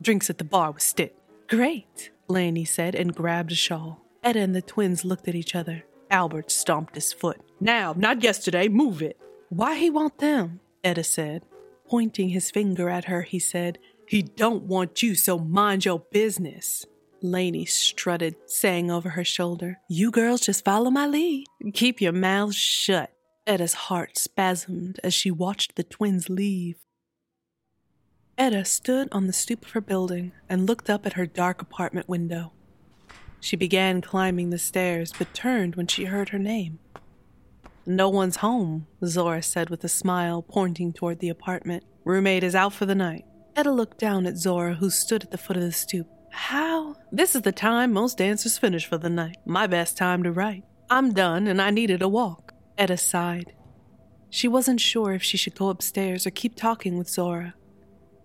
Drinks 0.00 0.30
at 0.30 0.38
the 0.38 0.44
bar 0.44 0.72
with 0.72 0.82
Stitt. 0.82 1.16
Great, 1.48 2.10
Laney 2.28 2.64
said 2.64 2.94
and 2.94 3.14
grabbed 3.14 3.52
a 3.52 3.54
shawl. 3.54 4.02
Etta 4.22 4.40
and 4.40 4.54
the 4.54 4.62
twins 4.62 5.04
looked 5.04 5.28
at 5.28 5.34
each 5.34 5.54
other. 5.54 5.84
Albert 6.10 6.50
stomped 6.50 6.94
his 6.94 7.12
foot. 7.12 7.40
Now, 7.60 7.94
not 7.96 8.22
yesterday, 8.22 8.68
move 8.68 9.02
it. 9.02 9.18
Why 9.48 9.76
he 9.76 9.90
want 9.90 10.18
them? 10.18 10.60
Etta 10.82 11.04
said. 11.04 11.44
Pointing 11.88 12.30
his 12.30 12.50
finger 12.50 12.88
at 12.88 13.04
her, 13.04 13.22
he 13.22 13.38
said, 13.38 13.78
He 14.08 14.22
don't 14.22 14.64
want 14.64 15.02
you, 15.02 15.14
so 15.14 15.38
mind 15.38 15.84
your 15.84 16.00
business. 16.10 16.84
Laney 17.22 17.64
strutted, 17.64 18.36
saying 18.46 18.90
over 18.90 19.10
her 19.10 19.24
shoulder, 19.24 19.78
You 19.88 20.10
girls 20.10 20.42
just 20.42 20.64
follow 20.64 20.90
my 20.90 21.06
lead. 21.06 21.46
Keep 21.72 22.00
your 22.00 22.12
mouths 22.12 22.56
shut. 22.56 23.12
Etta's 23.46 23.74
heart 23.74 24.16
spasmed 24.16 24.98
as 25.04 25.14
she 25.14 25.30
watched 25.30 25.76
the 25.76 25.84
twins 25.84 26.28
leave. 26.28 26.76
Etta 28.38 28.66
stood 28.66 29.08
on 29.12 29.26
the 29.26 29.32
stoop 29.32 29.64
of 29.64 29.70
her 29.70 29.80
building 29.80 30.32
and 30.46 30.66
looked 30.66 30.90
up 30.90 31.06
at 31.06 31.14
her 31.14 31.24
dark 31.24 31.62
apartment 31.62 32.06
window. 32.06 32.52
She 33.40 33.56
began 33.56 34.02
climbing 34.02 34.50
the 34.50 34.58
stairs, 34.58 35.12
but 35.16 35.32
turned 35.32 35.74
when 35.74 35.86
she 35.86 36.04
heard 36.04 36.28
her 36.28 36.38
name. 36.38 36.78
No 37.86 38.10
one's 38.10 38.36
home, 38.36 38.88
Zora 39.04 39.42
said 39.42 39.70
with 39.70 39.82
a 39.84 39.88
smile, 39.88 40.42
pointing 40.42 40.92
toward 40.92 41.20
the 41.20 41.30
apartment. 41.30 41.84
Roommate 42.04 42.44
is 42.44 42.54
out 42.54 42.74
for 42.74 42.84
the 42.84 42.94
night. 42.94 43.24
Etta 43.54 43.70
looked 43.70 43.98
down 43.98 44.26
at 44.26 44.36
Zora, 44.36 44.74
who 44.74 44.90
stood 44.90 45.24
at 45.24 45.30
the 45.30 45.38
foot 45.38 45.56
of 45.56 45.62
the 45.62 45.72
stoop. 45.72 46.06
How? 46.30 46.96
This 47.10 47.34
is 47.34 47.42
the 47.42 47.52
time 47.52 47.92
most 47.92 48.18
dancers 48.18 48.58
finish 48.58 48.84
for 48.84 48.98
the 48.98 49.08
night. 49.08 49.38
My 49.46 49.66
best 49.66 49.96
time 49.96 50.22
to 50.24 50.32
write. 50.32 50.64
I'm 50.90 51.14
done, 51.14 51.46
and 51.46 51.62
I 51.62 51.70
needed 51.70 52.02
a 52.02 52.08
walk. 52.08 52.52
Etta 52.76 52.98
sighed. 52.98 53.54
She 54.28 54.46
wasn't 54.46 54.80
sure 54.80 55.14
if 55.14 55.22
she 55.22 55.38
should 55.38 55.54
go 55.54 55.70
upstairs 55.70 56.26
or 56.26 56.30
keep 56.30 56.54
talking 56.54 56.98
with 56.98 57.08
Zora. 57.08 57.54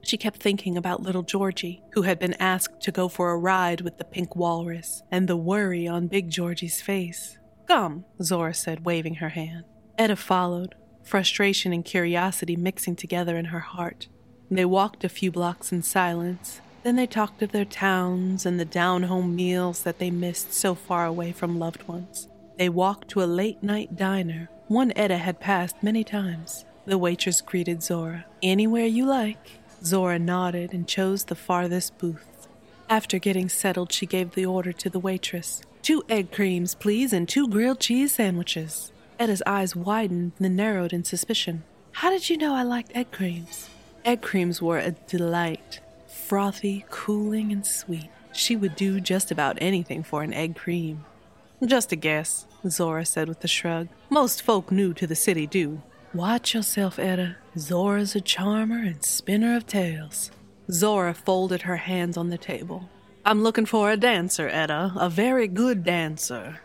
She 0.04 0.18
kept 0.18 0.42
thinking 0.42 0.78
about 0.78 1.04
little 1.04 1.24
Georgie, 1.24 1.84
who 1.94 2.04
had 2.04 2.20
been 2.20 2.34
asked 2.36 2.82
to 2.82 2.92
go 2.92 3.08
for 3.08 3.32
a 3.32 3.38
ride 3.38 3.82
with 3.82 3.98
the 3.98 4.04
pink 4.04 4.36
walrus, 4.36 5.04
and 5.12 5.28
the 5.28 5.38
worry 5.38 5.88
on 5.88 6.08
Big 6.08 6.30
Georgie's 6.30 6.82
face. 6.82 7.38
Come, 7.68 8.06
Zora 8.22 8.54
said, 8.54 8.86
waving 8.86 9.16
her 9.16 9.30
hand. 9.30 9.66
Etta 9.98 10.16
followed, 10.16 10.76
frustration 11.04 11.72
and 11.74 11.86
curiosity 11.86 12.56
mixing 12.56 12.96
together 12.96 13.38
in 13.38 13.46
her 13.46 13.60
heart. 13.60 14.08
They 14.50 14.66
walked 14.66 15.04
a 15.04 15.10
few 15.10 15.32
blocks 15.32 15.72
in 15.72 15.82
silence. 15.84 16.60
Then 16.84 16.96
they 16.96 17.08
talked 17.08 17.42
of 17.42 17.52
their 17.52 17.64
towns 17.64 18.46
and 18.46 18.60
the 18.60 18.66
down 18.66 19.04
home 19.04 19.36
meals 19.36 19.84
that 19.84 20.00
they 20.00 20.12
missed 20.12 20.52
so 20.52 20.76
far 20.76 21.06
away 21.06 21.32
from 21.32 21.60
loved 21.60 21.88
ones. 21.88 22.28
They 22.58 22.68
walked 22.68 23.08
to 23.10 23.24
a 23.24 23.26
late 23.26 23.64
night 23.64 23.96
diner, 23.96 24.50
one 24.68 24.92
Etta 24.96 25.18
had 25.18 25.40
passed 25.40 25.82
many 25.82 26.04
times. 26.04 26.66
The 26.86 26.98
waitress 26.98 27.42
greeted 27.42 27.84
Zora. 27.84 28.26
Anywhere 28.42 28.88
you 28.88 29.06
like. 29.06 29.61
Zora 29.84 30.20
nodded 30.20 30.74
and 30.74 30.88
chose 30.88 31.26
the 31.26 31.36
farthest 31.36 31.98
booth. 31.98 32.48
After 32.90 33.20
getting 33.20 33.50
settled, 33.50 33.92
she 33.92 34.06
gave 34.06 34.32
the 34.32 34.46
order 34.46 34.72
to 34.74 34.90
the 34.90 35.00
waitress. 35.00 35.62
Two 35.82 36.04
egg 36.10 36.32
creams, 36.32 36.76
please, 36.76 37.14
and 37.14 37.28
two 37.28 37.48
grilled 37.48 37.80
cheese 37.80 38.14
sandwiches. 38.14 38.92
Etta's 39.20 39.42
eyes 39.46 39.76
widened, 39.76 40.34
then 40.40 40.56
narrowed 40.56 40.94
in 40.94 41.04
suspicion. 41.04 41.64
How 41.94 42.10
did 42.10 42.30
you 42.30 42.38
know 42.38 42.54
I 42.54 42.64
liked 42.64 42.92
egg 42.96 43.12
creams? 43.12 43.70
Egg 44.06 44.22
creams 44.22 44.62
were 44.62 44.80
a 44.80 44.92
delight. 44.92 45.80
Frothy, 46.08 46.86
cooling, 46.90 47.52
and 47.52 47.66
sweet. 47.66 48.10
She 48.34 48.56
would 48.56 48.76
do 48.76 49.00
just 49.00 49.32
about 49.32 49.58
anything 49.62 50.04
for 50.04 50.24
an 50.24 50.34
egg 50.34 50.56
cream. 50.56 51.06
Just 51.66 51.92
a 51.92 51.96
guess, 51.96 52.48
Zora 52.68 53.06
said 53.06 53.28
with 53.28 53.44
a 53.44 53.48
shrug. 53.48 53.88
Most 54.10 54.42
folk 54.42 54.72
new 54.72 54.94
to 54.96 55.06
the 55.06 55.16
city 55.16 55.46
do. 55.46 55.82
Watch 56.14 56.54
yourself, 56.54 56.98
Etta. 56.98 57.38
Zora's 57.58 58.16
a 58.16 58.22
charmer 58.22 58.78
and 58.78 59.04
spinner 59.04 59.58
of 59.58 59.68
tales. 59.68 60.32
Zora 60.72 61.14
folded 61.14 61.64
her 61.64 61.78
hands 61.78 62.16
on 62.16 62.30
the 62.30 62.38
table. 62.38 62.90
I'm 63.26 63.44
looking 63.44 63.66
for 63.66 63.92
a 63.92 63.98
dancer, 63.98 64.48
Etta. 64.48 64.94
A 64.96 65.10
very 65.10 65.48
good 65.48 65.84
dancer. 65.84 66.62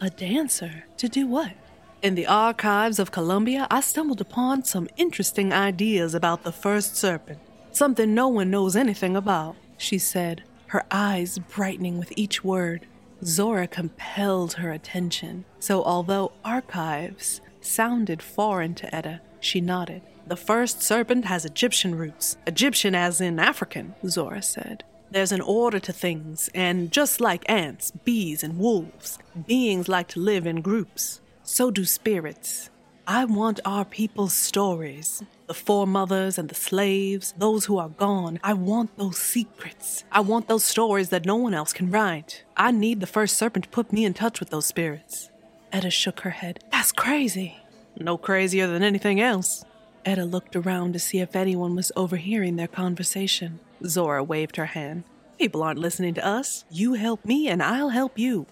A 0.00 0.08
dancer? 0.08 0.84
To 0.96 1.08
do 1.08 1.26
what? 1.26 1.52
In 2.00 2.14
the 2.14 2.26
archives 2.26 2.98
of 2.98 3.10
Columbia, 3.10 3.66
I 3.70 3.82
stumbled 3.82 4.22
upon 4.22 4.64
some 4.64 4.88
interesting 4.96 5.52
ideas 5.52 6.14
about 6.14 6.42
the 6.42 6.52
first 6.52 6.96
serpent. 6.96 7.38
Something 7.70 8.14
no 8.14 8.26
one 8.28 8.50
knows 8.50 8.74
anything 8.74 9.16
about, 9.16 9.56
she 9.76 9.98
said, 9.98 10.42
her 10.68 10.84
eyes 10.90 11.38
brightening 11.38 11.98
with 11.98 12.12
each 12.16 12.42
word. 12.42 12.86
Zora 13.22 13.68
compelled 13.68 14.54
her 14.54 14.72
attention, 14.72 15.44
so 15.58 15.84
although 15.84 16.32
archives 16.42 17.42
sounded 17.60 18.22
foreign 18.22 18.74
to 18.76 18.94
Etta. 18.94 19.20
She 19.40 19.60
nodded. 19.60 20.02
The 20.30 20.36
first 20.36 20.80
serpent 20.80 21.24
has 21.24 21.44
Egyptian 21.44 21.96
roots. 21.96 22.36
Egyptian 22.46 22.94
as 22.94 23.20
in 23.20 23.40
African, 23.40 23.96
Zora 24.06 24.42
said. 24.42 24.84
There's 25.10 25.32
an 25.32 25.40
order 25.40 25.80
to 25.80 25.92
things, 25.92 26.48
and 26.54 26.92
just 26.92 27.20
like 27.20 27.42
ants, 27.50 27.90
bees, 27.90 28.44
and 28.44 28.56
wolves, 28.56 29.18
beings 29.48 29.88
like 29.88 30.06
to 30.10 30.20
live 30.20 30.46
in 30.46 30.60
groups. 30.60 31.20
So 31.42 31.72
do 31.72 31.84
spirits. 31.84 32.70
I 33.08 33.24
want 33.24 33.58
our 33.64 33.84
people's 33.84 34.32
stories. 34.32 35.20
The 35.48 35.54
foremothers 35.54 36.38
and 36.38 36.48
the 36.48 36.54
slaves, 36.54 37.34
those 37.36 37.64
who 37.64 37.78
are 37.78 37.88
gone. 37.88 38.38
I 38.44 38.52
want 38.52 38.96
those 38.98 39.18
secrets. 39.18 40.04
I 40.12 40.20
want 40.20 40.46
those 40.46 40.62
stories 40.62 41.08
that 41.08 41.26
no 41.26 41.34
one 41.34 41.54
else 41.54 41.72
can 41.72 41.90
write. 41.90 42.44
I 42.56 42.70
need 42.70 43.00
the 43.00 43.08
first 43.08 43.36
serpent 43.36 43.64
to 43.64 43.70
put 43.70 43.92
me 43.92 44.04
in 44.04 44.14
touch 44.14 44.38
with 44.38 44.50
those 44.50 44.66
spirits. 44.66 45.28
Etta 45.72 45.90
shook 45.90 46.20
her 46.20 46.30
head. 46.30 46.62
That's 46.70 46.92
crazy. 46.92 47.56
No 47.98 48.16
crazier 48.16 48.68
than 48.68 48.84
anything 48.84 49.20
else. 49.20 49.64
Etta 50.10 50.24
looked 50.24 50.56
around 50.56 50.92
to 50.92 50.98
see 50.98 51.20
if 51.20 51.36
anyone 51.36 51.76
was 51.76 51.92
overhearing 51.94 52.56
their 52.56 52.66
conversation. 52.66 53.60
Zora 53.86 54.24
waved 54.24 54.56
her 54.56 54.66
hand. 54.66 55.04
People 55.38 55.62
aren't 55.62 55.78
listening 55.78 56.14
to 56.14 56.26
us. 56.26 56.64
You 56.68 56.94
help 56.94 57.24
me, 57.24 57.46
and 57.46 57.62
I'll 57.62 57.90
help 57.90 58.18
you. 58.18 58.46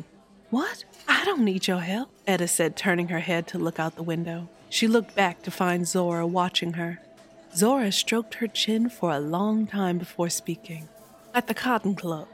What? 0.50 0.84
I 1.08 1.24
don't 1.24 1.42
need 1.42 1.66
your 1.66 1.80
help, 1.80 2.10
Etta 2.28 2.46
said, 2.46 2.76
turning 2.76 3.08
her 3.08 3.18
head 3.18 3.48
to 3.48 3.58
look 3.58 3.80
out 3.80 3.96
the 3.96 4.04
window. 4.04 4.48
She 4.70 4.86
looked 4.86 5.16
back 5.16 5.42
to 5.42 5.50
find 5.50 5.84
Zora 5.84 6.28
watching 6.28 6.74
her. 6.74 7.00
Zora 7.56 7.90
stroked 7.90 8.34
her 8.34 8.46
chin 8.46 8.88
for 8.88 9.10
a 9.10 9.18
long 9.18 9.66
time 9.66 9.98
before 9.98 10.30
speaking. 10.30 10.88
At 11.34 11.48
the 11.48 11.54
Cotton 11.54 11.96
Club, 11.96 12.28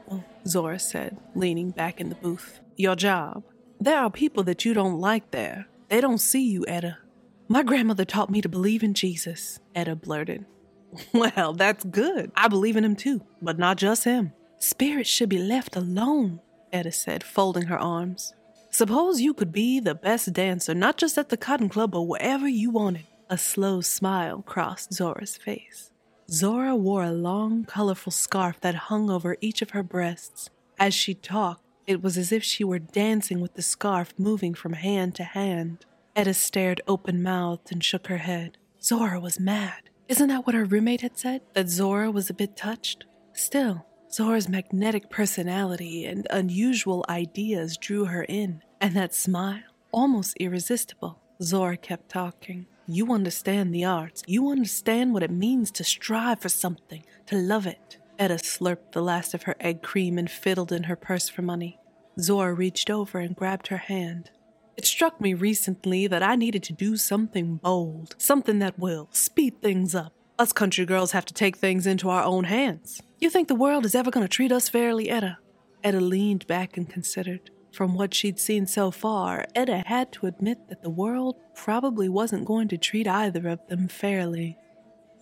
Zora 0.45 0.77
said, 0.77 1.17
leaning 1.33 1.71
back 1.71 1.99
in 1.99 2.09
the 2.09 2.15
booth. 2.15 2.59
Your 2.75 2.95
job. 2.95 3.43
There 3.79 3.97
are 3.97 4.11
people 4.11 4.43
that 4.43 4.65
you 4.65 4.75
don't 4.75 4.99
like 4.99 5.31
there. 5.31 5.65
They 5.89 5.99
don't 5.99 6.19
see 6.19 6.47
you, 6.47 6.63
Etta. 6.67 6.99
My 7.47 7.61
grandmother 7.61 8.05
taught 8.05 8.31
me 8.31 8.41
to 8.41 8.49
believe 8.49 8.81
in 8.81 8.95
Jesus, 8.95 9.59
Etta 9.75 9.95
blurted. 9.95 10.45
Well, 11.13 11.53
that's 11.53 11.83
good. 11.83 12.31
I 12.35 12.47
believe 12.47 12.77
in 12.77 12.85
him 12.85 12.95
too, 12.95 13.21
but 13.41 13.59
not 13.59 13.77
just 13.77 14.05
him. 14.05 14.31
Spirits 14.59 15.09
should 15.09 15.27
be 15.29 15.37
left 15.37 15.75
alone, 15.75 16.39
Etta 16.71 16.91
said, 16.91 17.21
folding 17.21 17.63
her 17.63 17.77
arms. 17.77 18.33
Suppose 18.71 19.19
you 19.21 19.33
could 19.33 19.51
be 19.51 19.79
the 19.79 19.93
best 19.93 20.31
dancer, 20.33 20.73
not 20.73 20.97
just 20.97 21.17
at 21.17 21.29
the 21.29 21.37
Cotton 21.37 21.69
Club, 21.69 21.91
but 21.91 22.03
wherever 22.03 22.47
you 22.47 22.71
wanted. 22.71 23.05
A 23.29 23.37
slow 23.37 23.81
smile 23.81 24.41
crossed 24.41 24.93
Zora's 24.93 25.35
face. 25.35 25.91
Zora 26.31 26.75
wore 26.75 27.03
a 27.03 27.11
long, 27.11 27.65
colorful 27.65 28.11
scarf 28.11 28.59
that 28.61 28.75
hung 28.75 29.09
over 29.09 29.37
each 29.41 29.61
of 29.61 29.71
her 29.71 29.83
breasts. 29.83 30.49
As 30.79 30.93
she 30.93 31.13
talked, 31.13 31.63
it 31.85 32.01
was 32.01 32.17
as 32.17 32.31
if 32.31 32.43
she 32.43 32.63
were 32.63 32.79
dancing 32.79 33.41
with 33.41 33.53
the 33.53 33.61
scarf 33.61 34.13
moving 34.17 34.53
from 34.53 34.73
hand 34.73 35.13
to 35.15 35.23
hand. 35.23 35.85
Etta 36.15 36.33
stared 36.33 36.81
open 36.87 37.21
mouthed 37.21 37.71
and 37.71 37.83
shook 37.83 38.07
her 38.07 38.19
head. 38.19 38.57
Zora 38.81 39.19
was 39.19 39.39
mad. 39.39 39.89
Isn't 40.07 40.29
that 40.29 40.45
what 40.45 40.55
her 40.55 40.63
roommate 40.63 41.01
had 41.01 41.17
said? 41.17 41.41
That 41.53 41.67
Zora 41.67 42.09
was 42.11 42.29
a 42.29 42.33
bit 42.33 42.55
touched? 42.55 43.05
Still, 43.33 43.85
Zora's 44.11 44.47
magnetic 44.47 45.09
personality 45.09 46.05
and 46.05 46.25
unusual 46.29 47.03
ideas 47.09 47.75
drew 47.75 48.05
her 48.05 48.23
in, 48.23 48.61
and 48.79 48.95
that 48.95 49.13
smile, 49.13 49.63
almost 49.91 50.37
irresistible. 50.39 51.19
Zora 51.41 51.75
kept 51.75 52.09
talking. 52.09 52.67
You 52.87 53.11
understand 53.11 53.73
the 53.73 53.83
arts. 53.83 54.23
You 54.25 54.49
understand 54.51 55.13
what 55.13 55.23
it 55.23 55.31
means 55.31 55.71
to 55.71 55.83
strive 55.83 56.39
for 56.39 56.49
something, 56.49 57.03
to 57.25 57.35
love 57.35 57.65
it. 57.67 57.97
Etta 58.17 58.35
slurped 58.35 58.93
the 58.93 59.01
last 59.01 59.33
of 59.33 59.43
her 59.43 59.55
egg 59.59 59.81
cream 59.81 60.17
and 60.17 60.31
fiddled 60.31 60.71
in 60.71 60.83
her 60.83 60.95
purse 60.95 61.27
for 61.27 61.41
money. 61.41 61.79
Zora 62.19 62.53
reached 62.53 62.89
over 62.89 63.19
and 63.19 63.35
grabbed 63.35 63.67
her 63.67 63.77
hand. 63.77 64.29
It 64.77 64.85
struck 64.85 65.21
me 65.21 65.33
recently 65.33 66.07
that 66.07 66.23
I 66.23 66.35
needed 66.35 66.63
to 66.63 66.73
do 66.73 66.97
something 66.97 67.57
bold, 67.57 68.15
something 68.17 68.59
that 68.59 68.77
will 68.77 69.07
speed 69.11 69.61
things 69.61 69.95
up. 69.95 70.13
Us 70.37 70.51
country 70.51 70.85
girls 70.85 71.11
have 71.11 71.25
to 71.25 71.33
take 71.33 71.55
things 71.55 71.87
into 71.87 72.09
our 72.09 72.23
own 72.23 72.43
hands. 72.43 73.01
You 73.19 73.29
think 73.29 73.47
the 73.47 73.55
world 73.55 73.85
is 73.85 73.95
ever 73.95 74.11
going 74.11 74.25
to 74.25 74.29
treat 74.29 74.51
us 74.51 74.67
fairly, 74.67 75.09
Etta? 75.09 75.37
Etta 75.81 76.01
leaned 76.01 76.45
back 76.47 76.75
and 76.75 76.89
considered. 76.89 77.51
From 77.71 77.95
what 77.95 78.13
she'd 78.13 78.39
seen 78.39 78.67
so 78.67 78.91
far, 78.91 79.45
Etta 79.55 79.83
had 79.85 80.11
to 80.13 80.27
admit 80.27 80.67
that 80.67 80.81
the 80.81 80.89
world 80.89 81.37
probably 81.53 82.09
wasn't 82.09 82.45
going 82.45 82.67
to 82.69 82.77
treat 82.77 83.07
either 83.07 83.47
of 83.47 83.65
them 83.67 83.87
fairly. 83.87 84.57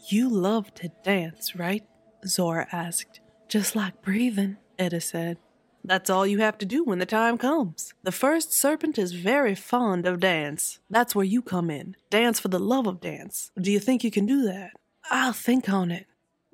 You 0.07 0.29
love 0.29 0.73
to 0.75 0.89
dance, 1.03 1.55
right? 1.55 1.83
Zora 2.25 2.67
asked. 2.71 3.19
Just 3.47 3.75
like 3.75 4.01
breathing, 4.01 4.57
Etta 4.79 5.01
said. 5.01 5.37
That's 5.85 6.09
all 6.09 6.25
you 6.25 6.39
have 6.39 6.57
to 6.59 6.65
do 6.65 6.83
when 6.83 6.99
the 6.99 7.05
time 7.05 7.37
comes. 7.37 7.93
The 8.03 8.11
first 8.11 8.53
serpent 8.53 8.97
is 8.97 9.11
very 9.11 9.53
fond 9.53 10.05
of 10.05 10.21
dance. 10.21 10.79
That's 10.89 11.13
where 11.13 11.25
you 11.25 11.41
come 11.41 11.69
in. 11.69 11.95
Dance 12.09 12.39
for 12.39 12.47
the 12.47 12.59
love 12.59 12.87
of 12.87 13.01
dance. 13.01 13.51
Do 13.59 13.69
you 13.71 13.79
think 13.79 14.03
you 14.03 14.11
can 14.11 14.25
do 14.25 14.43
that? 14.43 14.71
I'll 15.11 15.33
think 15.33 15.67
on 15.67 15.91
it. 15.91 16.05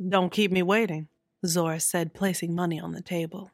Don't 0.07 0.31
keep 0.31 0.51
me 0.51 0.63
waiting, 0.63 1.09
Zora 1.45 1.79
said, 1.79 2.13
placing 2.13 2.55
money 2.55 2.79
on 2.79 2.93
the 2.93 3.01
table. 3.01 3.51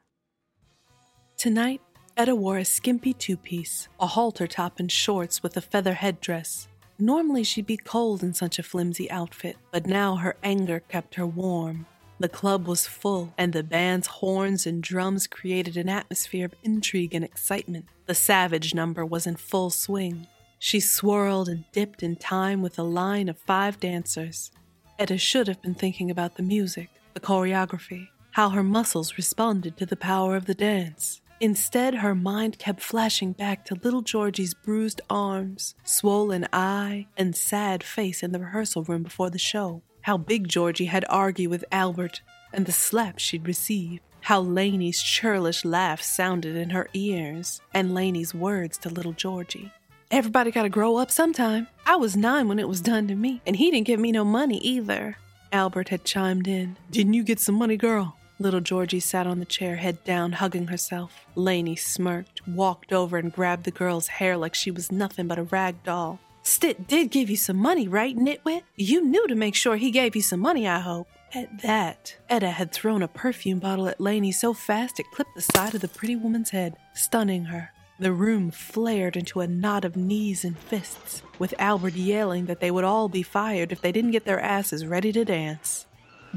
Tonight, 1.36 1.82
Etta 2.16 2.34
wore 2.34 2.56
a 2.56 2.64
skimpy 2.64 3.12
two 3.12 3.36
piece, 3.36 3.88
a 4.00 4.06
halter 4.06 4.46
top, 4.46 4.80
and 4.80 4.90
shorts 4.90 5.42
with 5.42 5.54
a 5.56 5.60
feather 5.60 5.92
headdress. 5.92 6.68
Normally, 6.98 7.44
she'd 7.44 7.66
be 7.66 7.76
cold 7.76 8.22
in 8.22 8.32
such 8.32 8.58
a 8.58 8.62
flimsy 8.62 9.10
outfit, 9.10 9.58
but 9.70 9.86
now 9.86 10.16
her 10.16 10.36
anger 10.42 10.80
kept 10.80 11.16
her 11.16 11.26
warm. 11.26 11.84
The 12.18 12.28
club 12.30 12.66
was 12.66 12.86
full, 12.86 13.34
and 13.36 13.52
the 13.52 13.62
band's 13.62 14.06
horns 14.06 14.66
and 14.66 14.82
drums 14.82 15.26
created 15.26 15.76
an 15.76 15.90
atmosphere 15.90 16.46
of 16.46 16.54
intrigue 16.62 17.14
and 17.14 17.22
excitement. 17.22 17.86
The 18.06 18.14
Savage 18.14 18.74
number 18.74 19.04
was 19.04 19.26
in 19.26 19.36
full 19.36 19.68
swing. 19.68 20.26
She 20.58 20.80
swirled 20.80 21.48
and 21.50 21.64
dipped 21.72 22.02
in 22.02 22.16
time 22.16 22.62
with 22.62 22.78
a 22.78 22.82
line 22.82 23.28
of 23.28 23.36
five 23.36 23.78
dancers. 23.78 24.50
Etta 24.98 25.18
should 25.18 25.46
have 25.46 25.60
been 25.60 25.74
thinking 25.74 26.10
about 26.10 26.36
the 26.36 26.42
music, 26.42 26.88
the 27.12 27.20
choreography, 27.20 28.08
how 28.30 28.48
her 28.48 28.62
muscles 28.62 29.18
responded 29.18 29.76
to 29.76 29.84
the 29.84 29.96
power 29.96 30.36
of 30.36 30.46
the 30.46 30.54
dance. 30.54 31.20
Instead, 31.38 31.96
her 31.96 32.14
mind 32.14 32.58
kept 32.58 32.80
flashing 32.80 33.32
back 33.32 33.66
to 33.66 33.78
little 33.82 34.00
Georgie's 34.00 34.54
bruised 34.54 35.02
arms, 35.10 35.74
swollen 35.84 36.48
eye, 36.50 37.08
and 37.18 37.36
sad 37.36 37.84
face 37.84 38.22
in 38.22 38.32
the 38.32 38.38
rehearsal 38.38 38.84
room 38.84 39.02
before 39.02 39.28
the 39.28 39.38
show 39.38 39.82
how 40.06 40.16
big 40.16 40.46
Georgie 40.46 40.84
had 40.84 41.04
argued 41.08 41.50
with 41.50 41.64
Albert 41.72 42.20
and 42.52 42.64
the 42.64 42.70
slap 42.70 43.18
she'd 43.18 43.44
received, 43.44 44.00
how 44.20 44.40
Laney's 44.40 45.02
churlish 45.02 45.64
laugh 45.64 46.00
sounded 46.00 46.54
in 46.54 46.70
her 46.70 46.88
ears, 46.94 47.60
and 47.74 47.92
Laney's 47.92 48.32
words 48.32 48.78
to 48.78 48.88
little 48.88 49.14
Georgie. 49.14 49.72
Everybody 50.12 50.52
gotta 50.52 50.68
grow 50.68 50.96
up 50.96 51.10
sometime. 51.10 51.66
I 51.84 51.96
was 51.96 52.16
nine 52.16 52.46
when 52.46 52.60
it 52.60 52.68
was 52.68 52.80
done 52.80 53.08
to 53.08 53.16
me, 53.16 53.40
and 53.44 53.56
he 53.56 53.68
didn't 53.72 53.88
give 53.88 53.98
me 53.98 54.12
no 54.12 54.24
money 54.24 54.58
either. 54.58 55.16
Albert 55.52 55.88
had 55.88 56.04
chimed 56.04 56.46
in. 56.46 56.76
Didn't 56.88 57.14
you 57.14 57.24
get 57.24 57.40
some 57.40 57.56
money, 57.56 57.76
girl? 57.76 58.16
Little 58.38 58.60
Georgie 58.60 59.00
sat 59.00 59.26
on 59.26 59.40
the 59.40 59.44
chair, 59.44 59.74
head 59.74 60.04
down, 60.04 60.30
hugging 60.30 60.68
herself. 60.68 61.26
Laney 61.34 61.74
smirked, 61.74 62.46
walked 62.46 62.92
over, 62.92 63.18
and 63.18 63.32
grabbed 63.32 63.64
the 63.64 63.72
girl's 63.72 64.06
hair 64.06 64.36
like 64.36 64.54
she 64.54 64.70
was 64.70 64.92
nothing 64.92 65.26
but 65.26 65.40
a 65.40 65.42
rag 65.42 65.82
doll. 65.82 66.20
Stitt 66.46 66.86
did 66.86 67.10
give 67.10 67.28
you 67.28 67.36
some 67.36 67.56
money, 67.56 67.88
right, 67.88 68.16
Nitwit? 68.16 68.62
You 68.76 69.04
knew 69.04 69.26
to 69.26 69.34
make 69.34 69.56
sure 69.56 69.74
he 69.74 69.90
gave 69.90 70.14
you 70.14 70.22
some 70.22 70.38
money, 70.38 70.68
I 70.68 70.78
hope. 70.78 71.08
At 71.34 71.62
that, 71.62 72.14
Etta 72.28 72.52
had 72.52 72.70
thrown 72.70 73.02
a 73.02 73.08
perfume 73.08 73.58
bottle 73.58 73.88
at 73.88 74.00
Laney 74.00 74.30
so 74.30 74.54
fast 74.54 75.00
it 75.00 75.10
clipped 75.12 75.34
the 75.34 75.42
side 75.42 75.74
of 75.74 75.80
the 75.80 75.88
pretty 75.88 76.14
woman's 76.14 76.50
head, 76.50 76.76
stunning 76.94 77.46
her. 77.46 77.72
The 77.98 78.12
room 78.12 78.52
flared 78.52 79.16
into 79.16 79.40
a 79.40 79.48
knot 79.48 79.84
of 79.84 79.96
knees 79.96 80.44
and 80.44 80.56
fists, 80.56 81.20
with 81.40 81.52
Albert 81.58 81.94
yelling 81.94 82.46
that 82.46 82.60
they 82.60 82.70
would 82.70 82.84
all 82.84 83.08
be 83.08 83.24
fired 83.24 83.72
if 83.72 83.80
they 83.80 83.90
didn't 83.90 84.12
get 84.12 84.24
their 84.24 84.40
asses 84.40 84.86
ready 84.86 85.10
to 85.14 85.24
dance. 85.24 85.86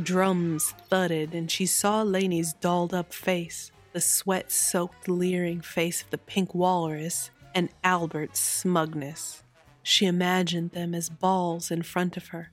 Drums 0.01 0.73
thudded, 0.89 1.35
and 1.35 1.51
she 1.51 1.67
saw 1.67 2.01
Laney's 2.01 2.53
dolled 2.53 2.95
up 2.95 3.13
face, 3.13 3.71
the 3.93 4.01
sweat 4.01 4.51
soaked, 4.51 5.07
leering 5.07 5.61
face 5.61 6.01
of 6.01 6.09
the 6.09 6.17
pink 6.17 6.55
walrus, 6.55 7.29
and 7.53 7.69
Albert's 7.83 8.39
smugness. 8.39 9.43
She 9.89 10.05
imagined 10.05 10.73
them 10.73 10.93
as 10.93 11.09
balls 11.09 11.71
in 11.71 11.81
front 11.81 12.15
of 12.15 12.27
her. 12.27 12.51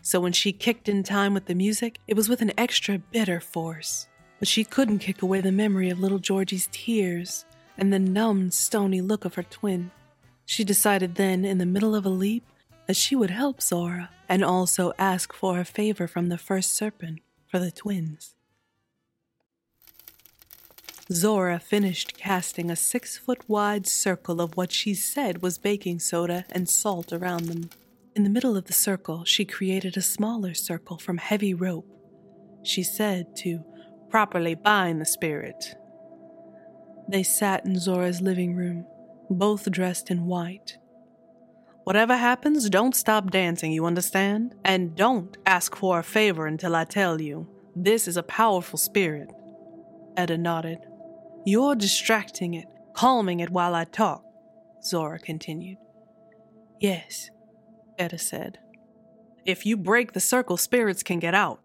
So 0.00 0.20
when 0.20 0.32
she 0.32 0.52
kicked 0.52 0.88
in 0.88 1.02
time 1.02 1.34
with 1.34 1.44
the 1.44 1.54
music, 1.54 1.98
it 2.06 2.16
was 2.16 2.30
with 2.30 2.40
an 2.40 2.52
extra 2.56 2.96
bitter 2.96 3.40
force. 3.40 4.08
But 4.38 4.48
she 4.48 4.64
couldn't 4.64 5.00
kick 5.00 5.20
away 5.20 5.42
the 5.42 5.52
memory 5.52 5.90
of 5.90 6.00
little 6.00 6.18
Georgie's 6.18 6.66
tears 6.72 7.44
and 7.76 7.92
the 7.92 7.98
numbed, 7.98 8.54
stony 8.54 9.02
look 9.02 9.26
of 9.26 9.34
her 9.34 9.42
twin. 9.42 9.90
She 10.46 10.64
decided 10.64 11.16
then, 11.16 11.44
in 11.44 11.58
the 11.58 11.66
middle 11.66 11.94
of 11.94 12.06
a 12.06 12.08
leap, 12.08 12.46
that 12.86 12.96
she 12.96 13.14
would 13.14 13.28
help 13.28 13.60
Zora 13.60 14.08
and 14.26 14.42
also 14.42 14.94
ask 14.98 15.34
for 15.34 15.60
a 15.60 15.66
favor 15.66 16.06
from 16.06 16.30
the 16.30 16.38
first 16.38 16.72
serpent 16.72 17.20
for 17.46 17.58
the 17.58 17.70
twins. 17.70 18.34
Zora 21.10 21.58
finished 21.58 22.18
casting 22.18 22.70
a 22.70 22.76
six 22.76 23.16
foot 23.16 23.48
wide 23.48 23.86
circle 23.86 24.42
of 24.42 24.58
what 24.58 24.70
she 24.70 24.92
said 24.92 25.40
was 25.40 25.56
baking 25.56 26.00
soda 26.00 26.44
and 26.50 26.68
salt 26.68 27.14
around 27.14 27.46
them. 27.46 27.70
In 28.14 28.24
the 28.24 28.30
middle 28.30 28.58
of 28.58 28.66
the 28.66 28.74
circle, 28.74 29.24
she 29.24 29.46
created 29.46 29.96
a 29.96 30.02
smaller 30.02 30.52
circle 30.52 30.98
from 30.98 31.16
heavy 31.16 31.54
rope. 31.54 31.86
She 32.62 32.82
said 32.82 33.34
to 33.36 33.64
properly 34.10 34.54
bind 34.54 35.00
the 35.00 35.06
spirit. 35.06 35.76
They 37.08 37.22
sat 37.22 37.64
in 37.64 37.78
Zora's 37.78 38.20
living 38.20 38.54
room, 38.54 38.84
both 39.30 39.70
dressed 39.70 40.10
in 40.10 40.26
white. 40.26 40.76
Whatever 41.84 42.18
happens, 42.18 42.68
don't 42.68 42.94
stop 42.94 43.30
dancing, 43.30 43.72
you 43.72 43.86
understand? 43.86 44.54
And 44.62 44.94
don't 44.94 45.38
ask 45.46 45.74
for 45.74 46.00
a 46.00 46.02
favor 46.02 46.46
until 46.46 46.76
I 46.76 46.84
tell 46.84 47.18
you. 47.18 47.48
This 47.74 48.06
is 48.06 48.18
a 48.18 48.22
powerful 48.22 48.78
spirit. 48.78 49.30
Etta 50.14 50.36
nodded. 50.36 50.80
You're 51.44 51.74
distracting 51.74 52.54
it, 52.54 52.66
calming 52.92 53.40
it 53.40 53.50
while 53.50 53.74
I 53.74 53.84
talk, 53.84 54.22
Zora 54.82 55.18
continued. 55.18 55.78
Yes, 56.80 57.30
Etta 57.98 58.18
said. 58.18 58.58
If 59.46 59.64
you 59.64 59.76
break 59.76 60.12
the 60.12 60.20
circle, 60.20 60.56
spirits 60.56 61.02
can 61.02 61.18
get 61.18 61.34
out. 61.34 61.60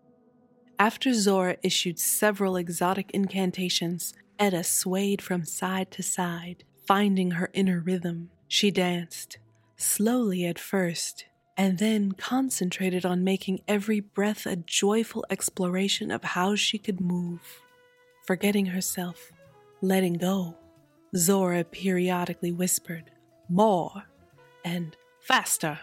After 0.79 1.13
Zora 1.13 1.57
issued 1.63 1.99
several 1.99 2.55
exotic 2.55 3.12
incantations, 3.12 4.13
Etta 4.39 4.63
swayed 4.63 5.21
from 5.21 5.43
side 5.43 5.91
to 5.91 6.01
side, 6.01 6.63
finding 6.88 7.31
her 7.31 7.49
inner 7.53 7.79
rhythm. 7.79 8.29
She 8.47 8.71
danced, 8.71 9.38
slowly 9.75 10.45
at 10.45 10.57
first, 10.57 11.25
and 11.57 11.77
then 11.77 12.13
concentrated 12.13 13.05
on 13.05 13.23
making 13.23 13.62
every 13.67 13.99
breath 13.99 14.45
a 14.45 14.55
joyful 14.55 15.25
exploration 15.29 16.09
of 16.09 16.23
how 16.23 16.55
she 16.55 16.77
could 16.77 17.01
move. 17.01 17.62
Forgetting 18.25 18.67
herself, 18.67 19.33
letting 19.84 20.13
go, 20.13 20.56
Zora 21.15 21.63
periodically 21.65 22.52
whispered, 22.52 23.12
More, 23.50 24.06
and 24.63 24.96
faster. 25.19 25.78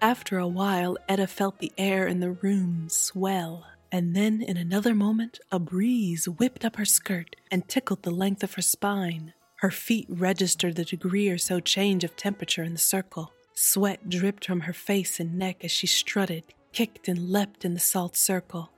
After 0.00 0.38
a 0.38 0.48
while, 0.48 0.96
Etta 1.08 1.26
felt 1.26 1.58
the 1.58 1.72
air 1.76 2.06
in 2.06 2.20
the 2.20 2.32
room 2.32 2.88
swell, 2.88 3.66
and 3.92 4.16
then 4.16 4.42
in 4.42 4.56
another 4.56 4.94
moment, 4.94 5.38
a 5.52 5.58
breeze 5.58 6.26
whipped 6.28 6.64
up 6.64 6.76
her 6.76 6.84
skirt 6.84 7.36
and 7.50 7.68
tickled 7.68 8.02
the 8.02 8.10
length 8.10 8.42
of 8.42 8.54
her 8.54 8.62
spine. 8.62 9.34
Her 9.56 9.70
feet 9.70 10.06
registered 10.08 10.76
the 10.76 10.84
degree 10.84 11.28
or 11.28 11.38
so 11.38 11.60
change 11.60 12.04
of 12.04 12.16
temperature 12.16 12.62
in 12.62 12.72
the 12.72 12.78
circle. 12.78 13.32
Sweat 13.54 14.08
dripped 14.08 14.46
from 14.46 14.60
her 14.60 14.72
face 14.72 15.20
and 15.20 15.38
neck 15.38 15.62
as 15.64 15.70
she 15.70 15.86
strutted, 15.86 16.44
kicked, 16.72 17.06
and 17.06 17.30
leapt 17.30 17.64
in 17.64 17.74
the 17.74 17.80
salt 17.80 18.16
circle. 18.16 18.70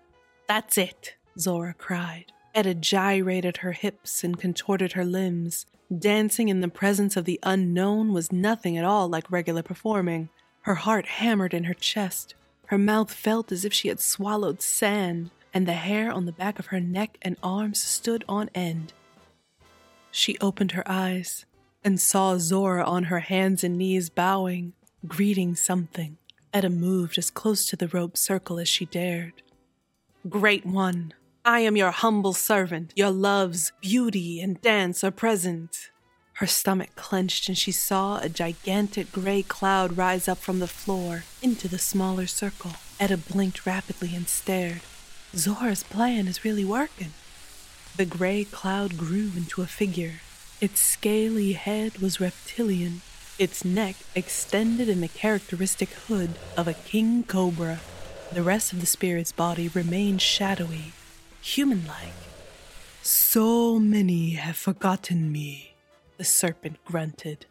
That's 0.46 0.78
it, 0.78 1.14
Zora 1.38 1.74
cried. 1.74 2.32
Etta 2.58 2.74
gyrated 2.74 3.58
her 3.58 3.70
hips 3.70 4.24
and 4.24 4.36
contorted 4.36 4.94
her 4.94 5.04
limbs. 5.04 5.64
Dancing 5.96 6.48
in 6.48 6.60
the 6.60 6.66
presence 6.66 7.16
of 7.16 7.24
the 7.24 7.38
unknown 7.44 8.12
was 8.12 8.32
nothing 8.32 8.76
at 8.76 8.84
all 8.84 9.08
like 9.08 9.30
regular 9.30 9.62
performing. 9.62 10.28
Her 10.62 10.74
heart 10.74 11.06
hammered 11.06 11.54
in 11.54 11.64
her 11.64 11.74
chest. 11.74 12.34
Her 12.66 12.76
mouth 12.76 13.12
felt 13.12 13.52
as 13.52 13.64
if 13.64 13.72
she 13.72 13.86
had 13.86 14.00
swallowed 14.00 14.60
sand, 14.60 15.30
and 15.54 15.68
the 15.68 15.74
hair 15.74 16.10
on 16.10 16.24
the 16.24 16.32
back 16.32 16.58
of 16.58 16.66
her 16.66 16.80
neck 16.80 17.16
and 17.22 17.36
arms 17.44 17.80
stood 17.80 18.24
on 18.28 18.50
end. 18.56 18.92
She 20.10 20.36
opened 20.40 20.72
her 20.72 20.82
eyes 20.84 21.46
and 21.84 22.00
saw 22.00 22.38
Zora 22.38 22.82
on 22.82 23.04
her 23.04 23.20
hands 23.20 23.62
and 23.62 23.78
knees 23.78 24.10
bowing, 24.10 24.72
greeting 25.06 25.54
something. 25.54 26.18
Etta 26.52 26.70
moved 26.70 27.18
as 27.18 27.30
close 27.30 27.68
to 27.68 27.76
the 27.76 27.86
rope 27.86 28.16
circle 28.16 28.58
as 28.58 28.68
she 28.68 28.84
dared. 28.84 29.42
Great 30.28 30.66
One, 30.66 31.14
I 31.48 31.60
am 31.60 31.78
your 31.78 31.92
humble 31.92 32.34
servant. 32.34 32.92
Your 32.94 33.08
loves, 33.08 33.72
beauty, 33.80 34.38
and 34.38 34.60
dance 34.60 35.02
are 35.02 35.10
present. 35.10 35.88
Her 36.34 36.46
stomach 36.46 36.94
clenched, 36.94 37.48
and 37.48 37.56
she 37.56 37.72
saw 37.72 38.18
a 38.18 38.28
gigantic 38.28 39.10
gray 39.12 39.42
cloud 39.42 39.96
rise 39.96 40.28
up 40.28 40.36
from 40.36 40.58
the 40.58 40.66
floor 40.66 41.24
into 41.40 41.66
the 41.66 41.78
smaller 41.78 42.26
circle. 42.26 42.72
Etta 43.00 43.16
blinked 43.16 43.64
rapidly 43.64 44.14
and 44.14 44.28
stared. 44.28 44.82
Zora's 45.34 45.82
plan 45.82 46.28
is 46.28 46.44
really 46.44 46.66
working. 46.66 47.14
The 47.96 48.04
gray 48.04 48.44
cloud 48.44 48.98
grew 48.98 49.30
into 49.34 49.62
a 49.62 49.66
figure. 49.66 50.20
Its 50.60 50.80
scaly 50.82 51.54
head 51.54 51.96
was 51.96 52.20
reptilian, 52.20 53.00
its 53.38 53.64
neck 53.64 53.96
extended 54.14 54.86
in 54.86 55.00
the 55.00 55.08
characteristic 55.08 55.88
hood 56.08 56.34
of 56.58 56.68
a 56.68 56.74
king 56.74 57.22
cobra. 57.22 57.80
The 58.34 58.42
rest 58.42 58.74
of 58.74 58.80
the 58.80 58.86
spirit's 58.86 59.32
body 59.32 59.68
remained 59.68 60.20
shadowy 60.20 60.92
human 61.40 61.86
like. 61.86 62.12
So 63.02 63.78
many 63.78 64.30
have 64.32 64.56
forgotten 64.56 65.32
me, 65.32 65.74
the 66.16 66.24
serpent 66.24 66.84
grunted. 66.84 67.46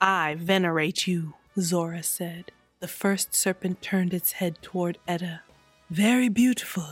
I 0.00 0.36
venerate 0.38 1.06
you, 1.06 1.34
Zora 1.58 2.02
said. 2.02 2.52
The 2.80 2.88
first 2.88 3.34
serpent 3.34 3.80
turned 3.82 4.12
its 4.12 4.32
head 4.32 4.60
toward 4.62 4.98
Etta. 5.08 5.42
Very 5.90 6.28
beautiful. 6.28 6.86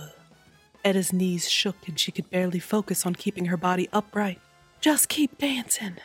Etta's 0.84 1.12
knees 1.12 1.48
shook 1.48 1.76
and 1.86 1.98
she 1.98 2.12
could 2.12 2.30
barely 2.30 2.58
focus 2.58 3.06
on 3.06 3.14
keeping 3.14 3.46
her 3.46 3.56
body 3.56 3.88
upright. 3.92 4.40
Just 4.80 5.08
keep 5.08 5.38
dancing. 5.38 5.96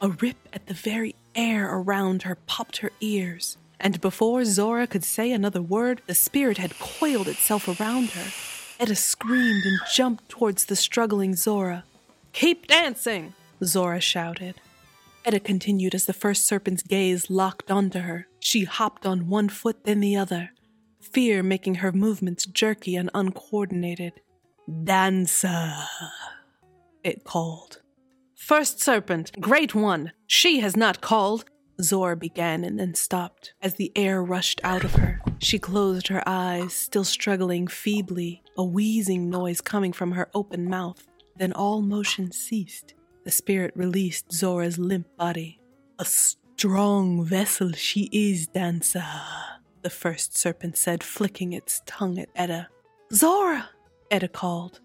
A 0.00 0.08
rip 0.08 0.36
at 0.52 0.66
the 0.66 0.74
very 0.74 1.14
air 1.34 1.68
around 1.68 2.22
her 2.22 2.36
popped 2.46 2.78
her 2.78 2.90
ears, 3.00 3.56
and 3.80 4.00
before 4.00 4.44
Zora 4.44 4.86
could 4.86 5.04
say 5.04 5.30
another 5.32 5.60
word, 5.60 6.02
the 6.06 6.14
spirit 6.14 6.58
had 6.58 6.78
coiled 6.78 7.28
itself 7.28 7.68
around 7.68 8.10
her. 8.10 8.30
Etta 8.78 8.94
screamed 8.94 9.64
and 9.64 9.80
jumped 9.92 10.28
towards 10.28 10.66
the 10.66 10.76
struggling 10.76 11.34
Zora. 11.34 11.84
Keep 12.32 12.68
dancing! 12.68 13.34
Zora 13.64 14.00
shouted. 14.00 14.54
Etta 15.24 15.40
continued 15.40 15.94
as 15.94 16.06
the 16.06 16.12
first 16.12 16.46
serpent's 16.46 16.82
gaze 16.82 17.28
locked 17.28 17.70
onto 17.70 18.00
her. 18.00 18.28
She 18.38 18.64
hopped 18.64 19.04
on 19.04 19.28
one 19.28 19.48
foot, 19.48 19.84
then 19.84 20.00
the 20.00 20.16
other, 20.16 20.50
fear 21.00 21.42
making 21.42 21.76
her 21.76 21.90
movements 21.90 22.46
jerky 22.46 22.94
and 22.94 23.10
uncoordinated. 23.14 24.12
Dancer, 24.84 25.72
it 27.02 27.24
called. 27.24 27.80
First 28.36 28.80
serpent, 28.80 29.32
great 29.40 29.74
one, 29.74 30.12
she 30.26 30.60
has 30.60 30.76
not 30.76 31.00
called. 31.00 31.44
Zora 31.82 32.16
began 32.16 32.64
and 32.64 32.78
then 32.78 32.94
stopped 32.94 33.54
as 33.60 33.74
the 33.74 33.92
air 33.96 34.22
rushed 34.22 34.60
out 34.62 34.84
of 34.84 34.94
her. 34.94 35.20
She 35.40 35.58
closed 35.58 36.08
her 36.08 36.22
eyes, 36.26 36.72
still 36.72 37.04
struggling 37.04 37.68
feebly, 37.68 38.42
a 38.56 38.64
wheezing 38.64 39.30
noise 39.30 39.60
coming 39.60 39.92
from 39.92 40.12
her 40.12 40.28
open 40.34 40.68
mouth. 40.68 41.06
Then 41.36 41.52
all 41.52 41.80
motion 41.80 42.32
ceased. 42.32 42.94
The 43.24 43.30
spirit 43.30 43.72
released 43.76 44.32
Zora's 44.32 44.78
limp 44.78 45.06
body. 45.16 45.60
A 45.98 46.04
strong 46.04 47.24
vessel 47.24 47.72
she 47.72 48.08
is, 48.10 48.48
Dancer, 48.48 49.04
the 49.82 49.90
first 49.90 50.36
serpent 50.36 50.76
said, 50.76 51.04
flicking 51.04 51.52
its 51.52 51.82
tongue 51.86 52.18
at 52.18 52.28
Etta. 52.34 52.68
Zora, 53.12 53.70
Etta 54.10 54.28
called. 54.28 54.80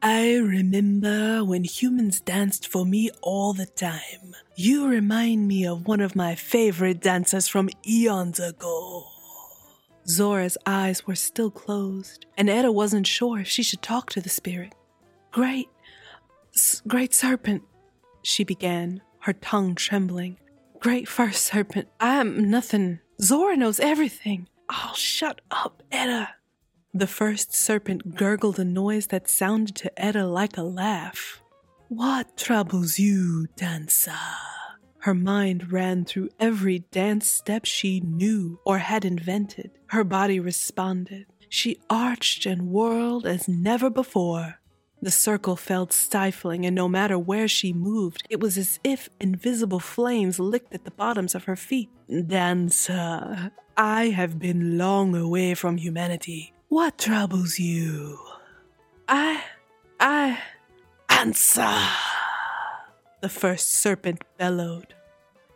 I 0.00 0.36
remember 0.36 1.44
when 1.44 1.64
humans 1.64 2.20
danced 2.20 2.68
for 2.68 2.86
me 2.86 3.10
all 3.20 3.52
the 3.52 3.66
time. 3.66 4.34
You 4.56 4.86
remind 4.88 5.48
me 5.48 5.66
of 5.66 5.86
one 5.86 6.00
of 6.00 6.16
my 6.16 6.34
favorite 6.34 7.00
dancers 7.00 7.48
from 7.48 7.68
eons 7.86 8.38
ago. 8.38 9.06
Zora's 10.08 10.56
eyes 10.64 11.06
were 11.06 11.14
still 11.14 11.50
closed, 11.50 12.26
and 12.36 12.48
Etta 12.48 12.72
wasn't 12.72 13.06
sure 13.06 13.40
if 13.40 13.48
she 13.48 13.62
should 13.62 13.82
talk 13.82 14.10
to 14.10 14.20
the 14.20 14.28
spirit. 14.28 14.74
Great, 15.32 15.68
great 16.86 17.12
serpent, 17.12 17.62
she 18.22 18.42
began, 18.42 19.02
her 19.20 19.34
tongue 19.34 19.74
trembling. 19.74 20.38
Great 20.80 21.08
first 21.08 21.44
serpent, 21.44 21.88
I'm 22.00 22.50
nothing. 22.50 23.00
Zora 23.20 23.56
knows 23.56 23.80
everything. 23.80 24.48
Oh, 24.70 24.92
shut 24.94 25.40
up, 25.50 25.82
Etta. 25.92 26.30
The 26.94 27.06
first 27.06 27.54
serpent 27.54 28.16
gurgled 28.16 28.58
a 28.58 28.64
noise 28.64 29.08
that 29.08 29.28
sounded 29.28 29.76
to 29.76 30.00
Etta 30.00 30.26
like 30.26 30.56
a 30.56 30.62
laugh. 30.62 31.42
What 31.88 32.36
troubles 32.36 32.98
you, 32.98 33.48
dancer? 33.56 34.12
Her 35.00 35.14
mind 35.14 35.72
ran 35.72 36.04
through 36.04 36.30
every 36.40 36.80
dance 36.90 37.30
step 37.30 37.64
she 37.64 38.00
knew 38.00 38.60
or 38.64 38.78
had 38.78 39.04
invented. 39.04 39.70
Her 39.86 40.04
body 40.04 40.40
responded. 40.40 41.26
She 41.48 41.80
arched 41.88 42.46
and 42.46 42.70
whirled 42.70 43.26
as 43.26 43.48
never 43.48 43.90
before. 43.90 44.60
The 45.00 45.10
circle 45.12 45.54
felt 45.54 45.92
stifling, 45.92 46.66
and 46.66 46.74
no 46.74 46.88
matter 46.88 47.16
where 47.18 47.46
she 47.46 47.72
moved, 47.72 48.24
it 48.28 48.40
was 48.40 48.58
as 48.58 48.80
if 48.82 49.08
invisible 49.20 49.78
flames 49.78 50.40
licked 50.40 50.74
at 50.74 50.84
the 50.84 50.90
bottoms 50.90 51.36
of 51.36 51.44
her 51.44 51.54
feet. 51.54 51.88
Dancer, 52.26 53.52
I 53.76 54.06
have 54.06 54.40
been 54.40 54.76
long 54.76 55.14
away 55.14 55.54
from 55.54 55.76
humanity. 55.76 56.52
What 56.68 56.98
troubles 56.98 57.60
you? 57.60 58.18
I. 59.06 59.44
I. 60.00 60.38
Answer! 61.08 62.17
The 63.20 63.28
first 63.28 63.70
serpent 63.70 64.22
bellowed. 64.36 64.94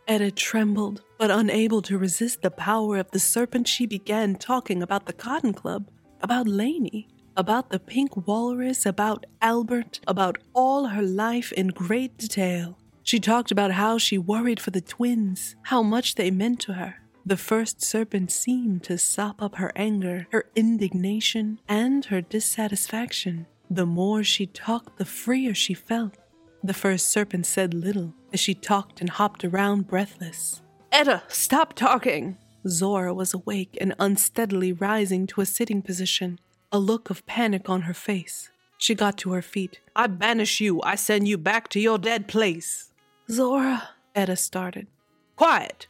Etta 0.05 0.31
trembled, 0.31 1.01
but 1.17 1.31
unable 1.31 1.81
to 1.83 1.97
resist 1.97 2.41
the 2.41 2.51
power 2.51 2.97
of 2.97 3.09
the 3.11 3.19
serpent, 3.19 3.69
she 3.69 3.85
began 3.85 4.35
talking 4.35 4.83
about 4.83 5.05
the 5.05 5.13
Cotton 5.13 5.53
Club, 5.53 5.89
about 6.21 6.45
Laney, 6.45 7.07
about 7.37 7.69
the 7.69 7.79
pink 7.79 8.27
walrus, 8.27 8.85
about 8.85 9.25
Albert, 9.41 10.01
about 10.05 10.39
all 10.53 10.87
her 10.87 11.01
life 11.01 11.53
in 11.53 11.69
great 11.69 12.17
detail. 12.17 12.77
She 13.01 13.19
talked 13.19 13.49
about 13.49 13.71
how 13.71 13.97
she 13.97 14.17
worried 14.17 14.59
for 14.59 14.71
the 14.71 14.81
twins, 14.81 15.55
how 15.63 15.81
much 15.81 16.15
they 16.15 16.31
meant 16.31 16.59
to 16.61 16.73
her. 16.73 16.95
The 17.25 17.37
first 17.37 17.81
serpent 17.81 18.31
seemed 18.31 18.83
to 18.83 18.97
sop 18.97 19.41
up 19.41 19.55
her 19.55 19.71
anger, 19.77 20.27
her 20.31 20.49
indignation, 20.53 21.59
and 21.69 22.03
her 22.05 22.19
dissatisfaction. 22.19 23.47
The 23.69 23.85
more 23.85 24.23
she 24.23 24.47
talked, 24.47 24.97
the 24.97 25.05
freer 25.05 25.53
she 25.53 25.73
felt. 25.73 26.17
The 26.63 26.73
first 26.73 27.07
serpent 27.07 27.45
said 27.45 27.73
little 27.73 28.13
as 28.31 28.39
she 28.39 28.53
talked 28.53 29.01
and 29.01 29.09
hopped 29.09 29.43
around 29.43 29.87
breathless. 29.87 30.61
Etta, 30.91 31.23
stop 31.27 31.73
talking! 31.73 32.37
Zora 32.67 33.13
was 33.13 33.33
awake 33.33 33.77
and 33.81 33.93
unsteadily 33.99 34.71
rising 34.71 35.27
to 35.27 35.41
a 35.41 35.45
sitting 35.45 35.81
position 35.81 36.39
a 36.71 36.79
look 36.79 37.11
of 37.11 37.25
panic 37.27 37.69
on 37.69 37.83
her 37.83 37.93
face. 37.93 38.49
She 38.79 38.95
got 38.95 39.17
to 39.19 39.31
her 39.33 39.43
feet. 39.43 39.79
I 39.95 40.07
banish 40.07 40.59
you. 40.59 40.81
I 40.81 40.95
send 40.95 41.27
you 41.27 41.37
back 41.37 41.67
to 41.69 41.79
your 41.79 41.99
dead 41.99 42.27
place. 42.27 42.91
Zora, 43.29 43.89
Etta 44.15 44.35
started. 44.35 44.87
Quiet! 45.35 45.87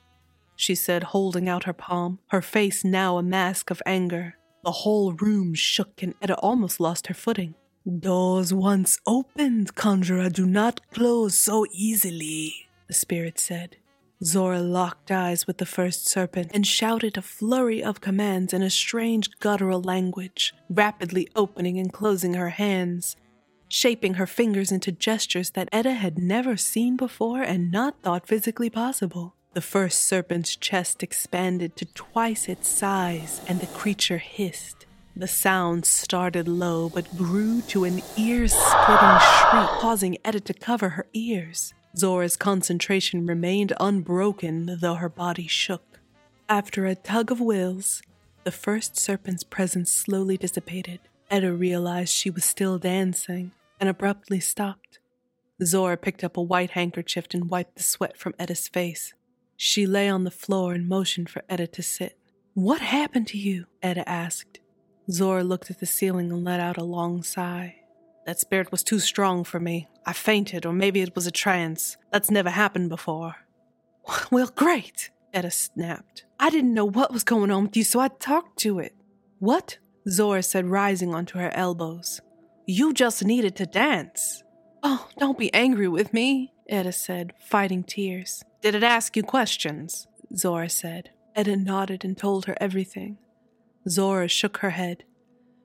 she 0.56 0.76
said, 0.76 1.04
holding 1.04 1.50
out 1.50 1.64
her 1.64 1.74
palm, 1.74 2.20
her 2.28 2.42
face 2.42 2.84
now 2.84 3.18
a 3.18 3.24
mask 3.24 3.72
of 3.72 3.82
anger. 3.86 4.36
The 4.64 4.72
whole 4.72 5.14
room 5.14 5.54
shook 5.54 6.04
and 6.04 6.14
Etta 6.22 6.36
almost 6.36 6.80
lost 6.80 7.08
her 7.08 7.14
footing. 7.14 7.56
Doors 7.86 8.54
once 8.54 8.98
opened, 9.06 9.76
conjurer, 9.76 10.30
do 10.30 10.46
not 10.46 10.80
close 10.92 11.36
so 11.36 11.66
easily, 11.70 12.54
the 12.88 12.94
spirit 12.94 13.38
said. 13.38 13.76
Zora 14.24 14.62
locked 14.62 15.12
eyes 15.12 15.46
with 15.46 15.58
the 15.58 15.66
first 15.66 16.08
serpent 16.08 16.52
and 16.54 16.66
shouted 16.66 17.18
a 17.18 17.22
flurry 17.22 17.84
of 17.84 18.00
commands 18.00 18.54
in 18.54 18.62
a 18.62 18.70
strange 18.70 19.30
guttural 19.40 19.82
language, 19.82 20.54
rapidly 20.70 21.28
opening 21.36 21.78
and 21.78 21.92
closing 21.92 22.36
her 22.36 22.52
hands, 22.52 23.18
shaping 23.68 24.14
her 24.14 24.28
fingers 24.28 24.72
into 24.72 24.94
gestures 24.94 25.50
that 25.50 25.68
Etta 25.74 25.92
had 25.92 26.18
never 26.18 26.56
seen 26.56 26.96
before 26.96 27.42
and 27.42 27.70
not 27.70 28.02
thought 28.02 28.28
physically 28.28 28.70
possible. 28.70 29.36
The 29.56 29.62
first 29.62 30.04
serpent's 30.04 30.56
chest 30.56 31.04
expanded 31.04 31.76
to 31.76 31.86
twice 31.86 32.48
its 32.48 32.70
size, 32.70 33.42
and 33.46 33.60
the 33.60 33.68
creature 33.68 34.20
hissed. 34.20 34.83
The 35.16 35.28
sound 35.28 35.86
started 35.86 36.48
low 36.48 36.90
but 36.90 37.16
grew 37.16 37.62
to 37.64 37.84
an 37.84 38.02
ear 38.18 38.48
splitting 38.48 39.20
shriek, 39.20 39.70
causing 39.80 40.18
Etta 40.26 40.40
to 40.40 40.54
cover 40.56 40.90
her 40.90 41.06
ears. 41.14 41.74
Zora's 41.96 42.36
concentration 42.36 43.28
remained 43.28 43.74
unbroken, 43.80 44.78
though 44.82 44.96
her 44.96 45.10
body 45.10 45.46
shook. 45.46 46.00
After 46.50 46.88
a 46.88 46.96
tug 46.96 47.32
of 47.32 47.40
wills, 47.40 48.02
the 48.44 48.52
first 48.52 48.98
serpent's 48.98 49.44
presence 49.44 49.92
slowly 49.92 50.36
dissipated. 50.36 51.00
Etta 51.30 51.54
realized 51.54 52.12
she 52.12 52.32
was 52.32 52.44
still 52.44 52.80
dancing 52.80 53.52
and 53.80 53.90
abruptly 53.90 54.40
stopped. 54.40 54.98
Zora 55.64 55.96
picked 55.96 56.24
up 56.24 56.38
a 56.38 56.42
white 56.42 56.72
handkerchief 56.72 57.28
and 57.34 57.50
wiped 57.50 57.76
the 57.76 57.84
sweat 57.84 58.18
from 58.18 58.34
Etta's 58.40 58.68
face. 58.68 59.14
She 59.56 59.86
lay 59.86 60.10
on 60.10 60.24
the 60.24 60.32
floor 60.32 60.74
and 60.74 60.90
motioned 60.90 61.30
for 61.30 61.44
Etta 61.48 61.68
to 61.68 61.84
sit. 61.84 62.18
What 62.56 62.82
happened 62.82 63.28
to 63.28 63.38
you? 63.38 63.68
Etta 63.84 64.08
asked. 64.10 64.60
Zora 65.12 65.44
looked 65.44 65.70
at 65.70 65.80
the 65.80 65.86
ceiling 65.86 66.32
and 66.32 66.44
let 66.44 66.60
out 66.60 66.78
a 66.78 66.84
long 66.84 67.24
sigh. 67.24 67.76
That 68.26 68.40
spirit 68.40 68.72
was 68.72 68.84
too 68.84 69.00
strong 69.00 69.44
for 69.44 69.60
me. 69.60 69.88
I 70.06 70.14
fainted, 70.14 70.66
or 70.66 70.74
maybe 70.74 71.02
it 71.02 71.16
was 71.16 71.28
a 71.28 71.32
trance. 71.32 71.98
That's 72.12 72.32
never 72.32 72.50
happened 72.50 72.90
before. 72.90 73.36
Well, 74.32 74.52
great, 74.54 75.12
Etta 75.34 75.52
snapped. 75.52 76.26
I 76.40 76.50
didn't 76.50 76.74
know 76.74 76.86
what 76.86 77.14
was 77.14 77.24
going 77.24 77.52
on 77.52 77.64
with 77.64 77.78
you, 77.78 77.84
so 77.84 78.00
I 78.00 78.10
talked 78.10 78.60
to 78.60 78.80
it. 78.80 78.94
What? 79.40 79.78
Zora 80.10 80.44
said, 80.44 80.68
rising 80.68 81.14
onto 81.14 81.40
her 81.40 81.52
elbows. 81.56 82.20
You 82.66 82.94
just 82.94 83.24
needed 83.24 83.56
to 83.58 83.66
dance. 83.66 84.44
Oh, 84.82 85.08
don't 85.18 85.38
be 85.38 85.54
angry 85.54 85.88
with 85.88 86.14
me, 86.14 86.54
Etta 86.68 86.92
said, 86.92 87.34
fighting 87.40 87.84
tears. 87.84 88.44
Did 88.62 88.76
it 88.76 88.84
ask 88.84 89.16
you 89.16 89.24
questions? 89.24 90.08
Zora 90.36 90.70
said. 90.70 91.12
Etta 91.36 91.56
nodded 91.56 92.04
and 92.04 92.18
told 92.18 92.46
her 92.46 92.58
everything. 92.60 93.18
Zora 93.88 94.28
shook 94.28 94.58
her 94.58 94.72
head. 94.72 95.04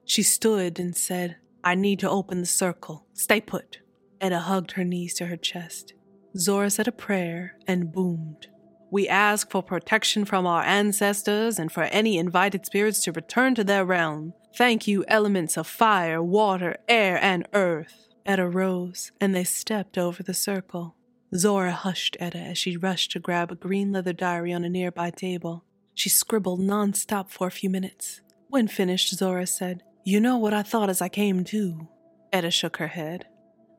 She 0.05 0.23
stood 0.23 0.79
and 0.81 0.97
said, 0.97 1.37
I 1.63 1.75
need 1.75 1.99
to 2.01 2.11
open 2.11 2.41
the 2.41 2.47
circle. 2.47 3.07
Stay 3.15 3.41
put. 3.41 3.79
Etta 4.21 4.41
hugged 4.41 4.73
her 4.73 4.85
knees 4.85 5.15
to 5.15 5.27
her 5.27 5.37
chest. 5.37 5.95
Zora 6.37 6.71
said 6.71 6.89
a 6.89 6.93
prayer 6.93 7.57
and 7.67 7.93
boomed. 7.93 8.49
We 8.91 9.09
ask 9.09 9.51
for 9.51 9.63
protection 9.63 10.25
from 10.25 10.47
our 10.47 10.63
ancestors 10.63 11.59
and 11.59 11.71
for 11.71 11.85
any 11.85 12.17
invited 12.17 12.65
spirits 12.65 13.03
to 13.05 13.13
return 13.13 13.55
to 13.57 13.65
their 13.65 13.85
realm. 13.85 14.33
Thank 14.57 14.89
you, 14.89 15.05
elements 15.09 15.57
of 15.57 15.67
fire, 15.67 16.23
water, 16.23 16.77
air, 16.89 17.19
and 17.23 17.47
earth. 17.53 18.09
Etta 18.25 18.49
rose, 18.49 19.13
and 19.21 19.35
they 19.35 19.45
stepped 19.45 19.99
over 19.99 20.23
the 20.23 20.35
circle. 20.35 20.97
Zora 21.35 21.73
hushed 21.73 22.17
Etta 22.19 22.39
as 22.39 22.59
she 22.59 22.77
rushed 22.77 23.13
to 23.13 23.21
grab 23.21 23.53
a 23.53 23.55
green 23.55 23.93
leather 23.93 24.15
diary 24.15 24.53
on 24.53 24.65
a 24.65 24.71
nearby 24.71 25.11
table. 25.11 25.65
She 25.99 26.09
scribbled 26.09 26.61
nonstop 26.61 27.29
for 27.29 27.49
a 27.49 27.51
few 27.51 27.69
minutes. 27.69 28.21
When 28.47 28.69
finished, 28.69 29.13
Zora 29.17 29.49
said, 29.49 29.83
You 30.05 30.21
know 30.21 30.39
what 30.39 30.55
I 30.55 30.63
thought 30.63 30.91
as 30.91 31.03
I 31.03 31.09
came 31.09 31.43
to? 31.47 31.89
Etta 32.33 32.53
shook 32.53 32.77
her 32.77 32.87
head. 32.87 33.27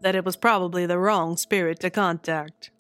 That 0.01 0.15
it 0.15 0.25
was 0.25 0.35
probably 0.35 0.85
the 0.85 0.97
wrong 0.97 1.37
spirit 1.37 1.79
to 1.79 1.89
contact. 1.89 2.71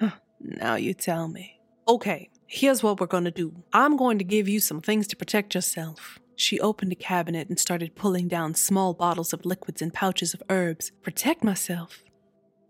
Huh, 0.00 0.12
now 0.40 0.76
you 0.76 0.94
tell 0.94 1.28
me. 1.28 1.60
Okay, 1.86 2.30
here's 2.46 2.82
what 2.82 2.98
we're 2.98 3.06
going 3.06 3.24
to 3.24 3.30
do. 3.30 3.62
I'm 3.74 3.98
going 3.98 4.16
to 4.16 4.24
give 4.24 4.48
you 4.48 4.58
some 4.58 4.80
things 4.80 5.06
to 5.08 5.16
protect 5.16 5.54
yourself. 5.54 6.18
She 6.34 6.58
opened 6.58 6.92
a 6.92 6.94
cabinet 6.94 7.50
and 7.50 7.60
started 7.60 7.94
pulling 7.94 8.26
down 8.26 8.54
small 8.54 8.94
bottles 8.94 9.34
of 9.34 9.44
liquids 9.44 9.82
and 9.82 9.92
pouches 9.92 10.32
of 10.32 10.42
herbs. 10.48 10.92
Protect 11.02 11.44
myself. 11.44 12.02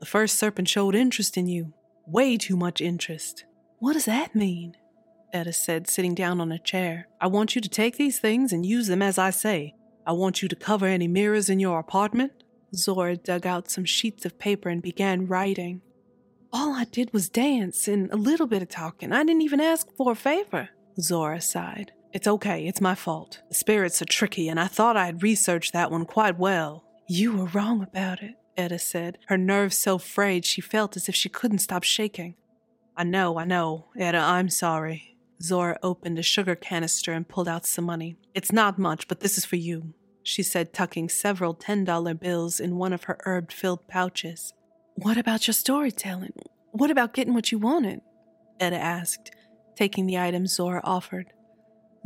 The 0.01 0.07
first 0.07 0.37
serpent 0.37 0.69
showed 0.69 0.97
interest 0.97 1.37
in 1.37 1.47
you. 1.47 1.75
Way 2.09 2.38
too 2.38 2.57
much 2.57 2.81
interest. 2.81 3.45
What 3.79 3.93
does 3.93 4.07
that 4.07 4.35
mean? 4.35 4.75
Etta 5.33 5.53
said, 5.53 5.88
sitting 5.88 6.14
down 6.14 6.40
on 6.40 6.53
a 6.53 6.59
chair. 6.59 7.09
I 7.21 7.27
want 7.27 7.55
you 7.55 7.61
to 7.61 7.68
take 7.68 7.97
these 7.97 8.18
things 8.18 8.53
and 8.53 8.66
use 8.66 8.87
them 8.87 9.03
as 9.03 9.18
I 9.18 9.31
say. 9.31 9.75
I 10.07 10.12
want 10.12 10.42
you 10.42 10.49
to 10.49 10.57
cover 10.57 10.87
any 10.87 11.09
mirrors 11.09 11.49
in 11.49 11.61
your 11.61 11.79
apartment. 11.79 12.33
Zora 12.75 13.16
dug 13.16 13.47
out 13.47 13.71
some 13.71 13.85
sheets 13.85 14.25
of 14.25 14.38
paper 14.38 14.68
and 14.68 14.83
began 14.83 15.27
writing. 15.27 15.81
All 16.53 16.75
I 16.75 16.85
did 16.85 17.12
was 17.12 17.29
dance 17.29 17.88
and 17.88 18.11
a 18.12 18.16
little 18.16 18.47
bit 18.47 18.62
of 18.62 18.68
talking. 18.68 19.12
I 19.12 19.25
didn't 19.25 19.42
even 19.42 19.61
ask 19.61 19.87
for 19.97 20.12
a 20.12 20.16
favor. 20.16 20.68
Zora 21.01 21.40
sighed. 21.40 21.92
It's 22.12 22.29
okay, 22.29 22.66
it's 22.66 22.81
my 22.81 22.95
fault. 22.95 23.40
The 23.49 23.55
spirits 23.55 24.03
are 24.03 24.07
tricky, 24.07 24.49
and 24.49 24.61
I 24.61 24.66
thought 24.66 24.99
I 24.99 25.07
had 25.07 25.23
researched 25.23 25.73
that 25.73 25.90
one 25.90 26.05
quite 26.05 26.38
well. 26.38 26.85
You 27.09 27.35
were 27.35 27.47
wrong 27.47 27.83
about 27.83 28.23
it. 28.23 28.35
Etta 28.55 28.79
said, 28.79 29.16
her 29.29 29.38
nerves 29.38 29.79
so 29.79 29.97
frayed 29.97 30.45
she 30.45 30.61
felt 30.61 30.95
as 30.95 31.09
if 31.09 31.14
she 31.14 31.31
couldn't 31.31 31.61
stop 31.61 31.85
shaking. 31.85 32.35
I 32.95 33.05
know, 33.05 33.38
I 33.38 33.45
know. 33.45 33.87
Etta, 33.99 34.18
I'm 34.18 34.51
sorry. 34.51 35.12
Zora 35.42 35.78
opened 35.83 36.18
a 36.18 36.22
sugar 36.22 36.55
canister 36.55 37.12
and 37.12 37.28
pulled 37.28 37.48
out 37.48 37.66
some 37.66 37.85
money. 37.85 38.16
It's 38.35 38.52
not 38.52 38.78
much, 38.78 39.09
but 39.09 39.20
this 39.20 39.37
is 39.37 39.44
for 39.44 39.57
you, 39.57 39.94
she 40.22 40.42
said, 40.42 40.72
tucking 40.72 41.09
several 41.09 41.55
$10 41.55 42.20
bills 42.20 42.61
in 42.61 42.76
one 42.76 42.92
of 42.92 43.05
her 43.05 43.18
herb 43.24 43.50
filled 43.50 43.88
pouches. 43.88 44.52
What 44.94 45.16
about 45.18 45.46
your 45.46 45.55
storytelling? 45.55 46.35
What 46.70 46.90
about 46.90 47.14
getting 47.14 47.35
what 47.35 47.50
you 47.50 47.59
wanted? 47.59 48.00
Etta 48.61 48.76
asked, 48.76 49.33
taking 49.74 50.07
the 50.07 50.18
items 50.18 50.55
Zora 50.55 50.81
offered. 50.85 51.33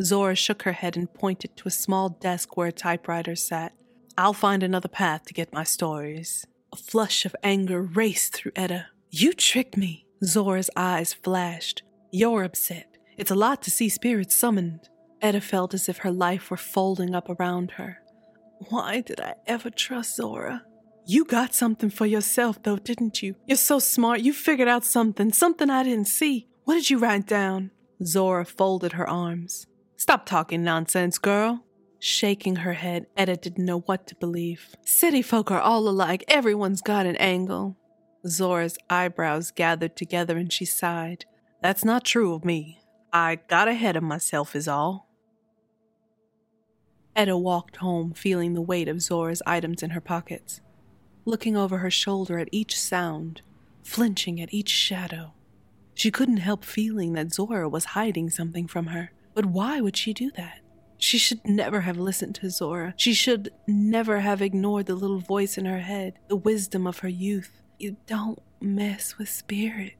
Zora 0.00 0.34
shook 0.34 0.62
her 0.62 0.72
head 0.72 0.96
and 0.96 1.12
pointed 1.12 1.56
to 1.56 1.68
a 1.68 1.70
small 1.70 2.08
desk 2.08 2.56
where 2.56 2.68
a 2.68 2.72
typewriter 2.72 3.36
sat. 3.36 3.72
I'll 4.16 4.32
find 4.32 4.62
another 4.62 4.88
path 4.88 5.24
to 5.26 5.34
get 5.34 5.52
my 5.52 5.64
stories. 5.64 6.46
A 6.72 6.76
flush 6.76 7.24
of 7.26 7.36
anger 7.42 7.82
raced 7.82 8.34
through 8.34 8.52
Etta. 8.56 8.86
You 9.10 9.32
tricked 9.32 9.76
me. 9.76 10.06
Zora's 10.24 10.70
eyes 10.74 11.12
flashed. 11.12 11.82
You're 12.10 12.44
upset. 12.44 12.95
It's 13.16 13.30
a 13.30 13.34
lot 13.34 13.62
to 13.62 13.70
see 13.70 13.88
spirits 13.88 14.34
summoned. 14.34 14.88
Etta 15.22 15.40
felt 15.40 15.72
as 15.74 15.88
if 15.88 15.98
her 15.98 16.10
life 16.10 16.50
were 16.50 16.56
folding 16.56 17.14
up 17.14 17.28
around 17.28 17.72
her. 17.72 17.98
Why 18.68 19.00
did 19.00 19.20
I 19.20 19.34
ever 19.46 19.70
trust 19.70 20.16
Zora? 20.16 20.64
You 21.06 21.24
got 21.24 21.54
something 21.54 21.90
for 21.90 22.04
yourself, 22.04 22.62
though, 22.62 22.78
didn't 22.78 23.22
you? 23.22 23.36
You're 23.46 23.56
so 23.56 23.78
smart. 23.78 24.20
You 24.20 24.32
figured 24.32 24.68
out 24.68 24.84
something, 24.84 25.32
something 25.32 25.70
I 25.70 25.84
didn't 25.84 26.08
see. 26.08 26.48
What 26.64 26.74
did 26.74 26.90
you 26.90 26.98
write 26.98 27.26
down? 27.26 27.70
Zora 28.04 28.44
folded 28.44 28.92
her 28.92 29.08
arms. 29.08 29.66
Stop 29.96 30.26
talking 30.26 30.62
nonsense, 30.62 31.18
girl. 31.18 31.64
Shaking 31.98 32.56
her 32.56 32.74
head, 32.74 33.06
Etta 33.16 33.36
didn't 33.36 33.64
know 33.64 33.80
what 33.80 34.06
to 34.08 34.16
believe. 34.16 34.74
City 34.84 35.22
folk 35.22 35.50
are 35.50 35.60
all 35.60 35.88
alike, 35.88 36.24
everyone's 36.28 36.82
got 36.82 37.06
an 37.06 37.16
angle. 37.16 37.76
Zora's 38.26 38.76
eyebrows 38.90 39.50
gathered 39.50 39.96
together 39.96 40.36
and 40.36 40.52
she 40.52 40.64
sighed. 40.64 41.24
That's 41.62 41.84
not 41.84 42.04
true 42.04 42.34
of 42.34 42.44
me. 42.44 42.80
I 43.12 43.36
got 43.48 43.68
ahead 43.68 43.96
of 43.96 44.02
myself, 44.02 44.54
is 44.54 44.68
all. 44.68 45.08
Etta 47.14 47.36
walked 47.36 47.76
home, 47.76 48.12
feeling 48.12 48.52
the 48.52 48.60
weight 48.60 48.88
of 48.88 49.00
Zora's 49.00 49.42
items 49.46 49.82
in 49.82 49.90
her 49.90 50.00
pockets, 50.00 50.60
looking 51.24 51.56
over 51.56 51.78
her 51.78 51.90
shoulder 51.90 52.38
at 52.38 52.48
each 52.52 52.78
sound, 52.78 53.40
flinching 53.82 54.40
at 54.40 54.52
each 54.52 54.68
shadow. 54.68 55.32
She 55.94 56.10
couldn't 56.10 56.36
help 56.38 56.62
feeling 56.62 57.14
that 57.14 57.32
Zora 57.32 57.70
was 57.70 57.86
hiding 57.86 58.28
something 58.28 58.66
from 58.66 58.88
her, 58.88 59.12
but 59.34 59.46
why 59.46 59.80
would 59.80 59.96
she 59.96 60.12
do 60.12 60.30
that? 60.36 60.60
She 60.98 61.16
should 61.16 61.46
never 61.46 61.82
have 61.82 61.98
listened 61.98 62.34
to 62.36 62.50
Zora. 62.50 62.94
She 62.96 63.14
should 63.14 63.50
never 63.66 64.20
have 64.20 64.42
ignored 64.42 64.86
the 64.86 64.94
little 64.94 65.20
voice 65.20 65.56
in 65.56 65.64
her 65.64 65.80
head, 65.80 66.18
the 66.28 66.36
wisdom 66.36 66.86
of 66.86 66.98
her 66.98 67.08
youth. 67.08 67.62
You 67.78 67.96
don't 68.06 68.40
mess 68.60 69.16
with 69.18 69.28
spirits. 69.28 69.96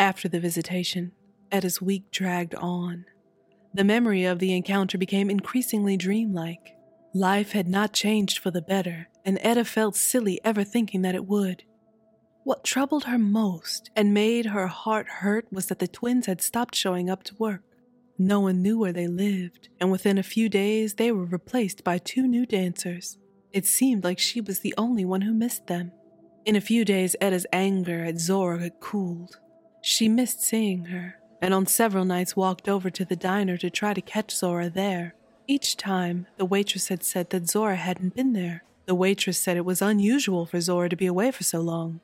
After 0.00 0.30
the 0.30 0.40
visitation, 0.40 1.12
Etta's 1.52 1.82
week 1.82 2.10
dragged 2.10 2.54
on. 2.54 3.04
The 3.74 3.84
memory 3.84 4.24
of 4.24 4.38
the 4.38 4.54
encounter 4.56 4.96
became 4.96 5.28
increasingly 5.28 5.98
dreamlike. 5.98 6.74
Life 7.12 7.52
had 7.52 7.68
not 7.68 7.92
changed 7.92 8.38
for 8.38 8.50
the 8.50 8.62
better, 8.62 9.10
and 9.26 9.38
Etta 9.42 9.66
felt 9.66 9.96
silly 9.96 10.40
ever 10.42 10.64
thinking 10.64 11.02
that 11.02 11.14
it 11.14 11.26
would. 11.26 11.64
What 12.44 12.64
troubled 12.64 13.04
her 13.04 13.18
most 13.18 13.90
and 13.94 14.14
made 14.14 14.46
her 14.46 14.68
heart 14.68 15.06
hurt 15.06 15.46
was 15.52 15.66
that 15.66 15.80
the 15.80 15.86
twins 15.86 16.24
had 16.24 16.40
stopped 16.40 16.74
showing 16.74 17.10
up 17.10 17.22
to 17.24 17.36
work. 17.38 17.62
No 18.16 18.40
one 18.40 18.62
knew 18.62 18.78
where 18.78 18.94
they 18.94 19.06
lived, 19.06 19.68
and 19.78 19.92
within 19.92 20.16
a 20.16 20.22
few 20.22 20.48
days 20.48 20.94
they 20.94 21.12
were 21.12 21.26
replaced 21.26 21.84
by 21.84 21.98
two 21.98 22.26
new 22.26 22.46
dancers. 22.46 23.18
It 23.52 23.66
seemed 23.66 24.04
like 24.04 24.18
she 24.18 24.40
was 24.40 24.60
the 24.60 24.72
only 24.78 25.04
one 25.04 25.20
who 25.20 25.34
missed 25.34 25.66
them. 25.66 25.92
In 26.46 26.56
a 26.56 26.62
few 26.62 26.86
days, 26.86 27.16
Etta's 27.20 27.46
anger 27.52 28.02
at 28.02 28.18
Zora 28.18 28.60
had 28.60 28.80
cooled. 28.80 29.38
She 29.82 30.08
missed 30.08 30.42
seeing 30.42 30.86
her, 30.86 31.16
and 31.40 31.54
on 31.54 31.66
several 31.66 32.04
nights 32.04 32.36
walked 32.36 32.68
over 32.68 32.90
to 32.90 33.04
the 33.04 33.16
diner 33.16 33.56
to 33.58 33.70
try 33.70 33.94
to 33.94 34.00
catch 34.00 34.34
Zora 34.34 34.68
there. 34.68 35.14
Each 35.46 35.76
time, 35.76 36.26
the 36.36 36.44
waitress 36.44 36.88
had 36.88 37.02
said 37.02 37.30
that 37.30 37.48
Zora 37.48 37.76
hadn't 37.76 38.14
been 38.14 38.32
there. 38.34 38.64
The 38.86 38.94
waitress 38.94 39.38
said 39.38 39.56
it 39.56 39.64
was 39.64 39.82
unusual 39.82 40.46
for 40.46 40.60
Zora 40.60 40.88
to 40.88 40.96
be 40.96 41.06
away 41.06 41.30
for 41.30 41.44
so 41.44 41.60
long. 41.60 42.00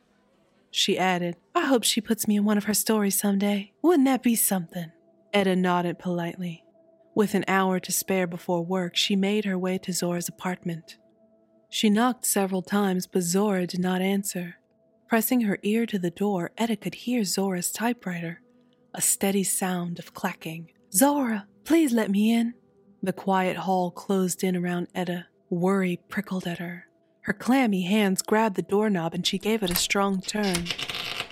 She 0.70 0.98
added, 0.98 1.36
I 1.54 1.66
hope 1.66 1.84
she 1.84 2.00
puts 2.00 2.26
me 2.26 2.36
in 2.36 2.44
one 2.44 2.58
of 2.58 2.64
her 2.64 2.74
stories 2.74 3.18
someday. 3.18 3.72
Wouldn't 3.82 4.06
that 4.06 4.22
be 4.22 4.34
something? 4.34 4.92
Etta 5.32 5.56
nodded 5.56 5.98
politely. 5.98 6.64
With 7.14 7.34
an 7.34 7.44
hour 7.48 7.80
to 7.80 7.92
spare 7.92 8.26
before 8.26 8.64
work, 8.64 8.94
she 8.96 9.16
made 9.16 9.44
her 9.44 9.58
way 9.58 9.78
to 9.78 9.92
Zora's 9.92 10.28
apartment. 10.28 10.98
She 11.70 11.88
knocked 11.88 12.26
several 12.26 12.62
times, 12.62 13.06
but 13.06 13.22
Zora 13.22 13.66
did 13.66 13.80
not 13.80 14.02
answer. 14.02 14.56
Pressing 15.08 15.42
her 15.42 15.58
ear 15.62 15.86
to 15.86 15.98
the 16.00 16.10
door, 16.10 16.50
Etta 16.58 16.74
could 16.76 16.94
hear 16.94 17.22
Zora's 17.22 17.70
typewriter, 17.70 18.40
a 18.92 19.00
steady 19.00 19.44
sound 19.44 20.00
of 20.00 20.14
clacking. 20.14 20.72
Zora, 20.92 21.46
please 21.64 21.92
let 21.92 22.10
me 22.10 22.32
in. 22.32 22.54
The 23.02 23.12
quiet 23.12 23.56
hall 23.56 23.92
closed 23.92 24.42
in 24.42 24.56
around 24.56 24.88
Etta. 24.94 25.26
Worry 25.48 26.00
prickled 26.08 26.46
at 26.46 26.58
her. 26.58 26.86
Her 27.20 27.32
clammy 27.32 27.82
hands 27.82 28.20
grabbed 28.20 28.56
the 28.56 28.62
doorknob 28.62 29.14
and 29.14 29.24
she 29.24 29.38
gave 29.38 29.62
it 29.62 29.70
a 29.70 29.76
strong 29.76 30.20
turn. 30.20 30.66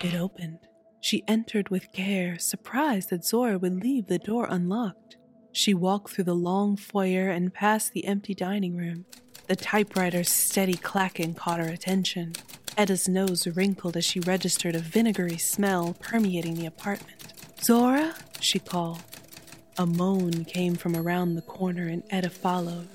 It 0.01 0.15
opened. 0.15 0.59
She 1.01 1.23
entered 1.27 1.67
with 1.69 1.91
care, 1.91 2.39
surprised 2.39 3.09
that 3.09 3.25
Zora 3.25 3.57
would 3.57 3.83
leave 3.83 4.07
the 4.07 4.19
door 4.19 4.47
unlocked. 4.49 5.17
She 5.51 5.73
walked 5.73 6.11
through 6.11 6.23
the 6.23 6.33
long 6.33 6.77
foyer 6.77 7.29
and 7.29 7.53
past 7.53 7.91
the 7.91 8.05
empty 8.05 8.33
dining 8.33 8.77
room. 8.77 9.05
The 9.47 9.55
typewriter's 9.55 10.29
steady 10.29 10.75
clacking 10.75 11.33
caught 11.33 11.59
her 11.59 11.67
attention. 11.67 12.33
Etta's 12.77 13.07
nose 13.07 13.47
wrinkled 13.47 13.95
as 13.95 14.03
she 14.03 14.19
registered 14.19 14.75
a 14.75 14.79
vinegary 14.79 15.37
smell 15.37 15.95
permeating 15.99 16.55
the 16.55 16.65
apartment. 16.65 17.33
Zora? 17.61 18.15
she 18.41 18.59
called. 18.59 19.01
A 19.77 19.85
moan 19.85 20.45
came 20.45 20.75
from 20.75 20.95
around 20.95 21.35
the 21.35 21.41
corner 21.41 21.87
and 21.87 22.03
Etta 22.09 22.29
followed. 22.29 22.87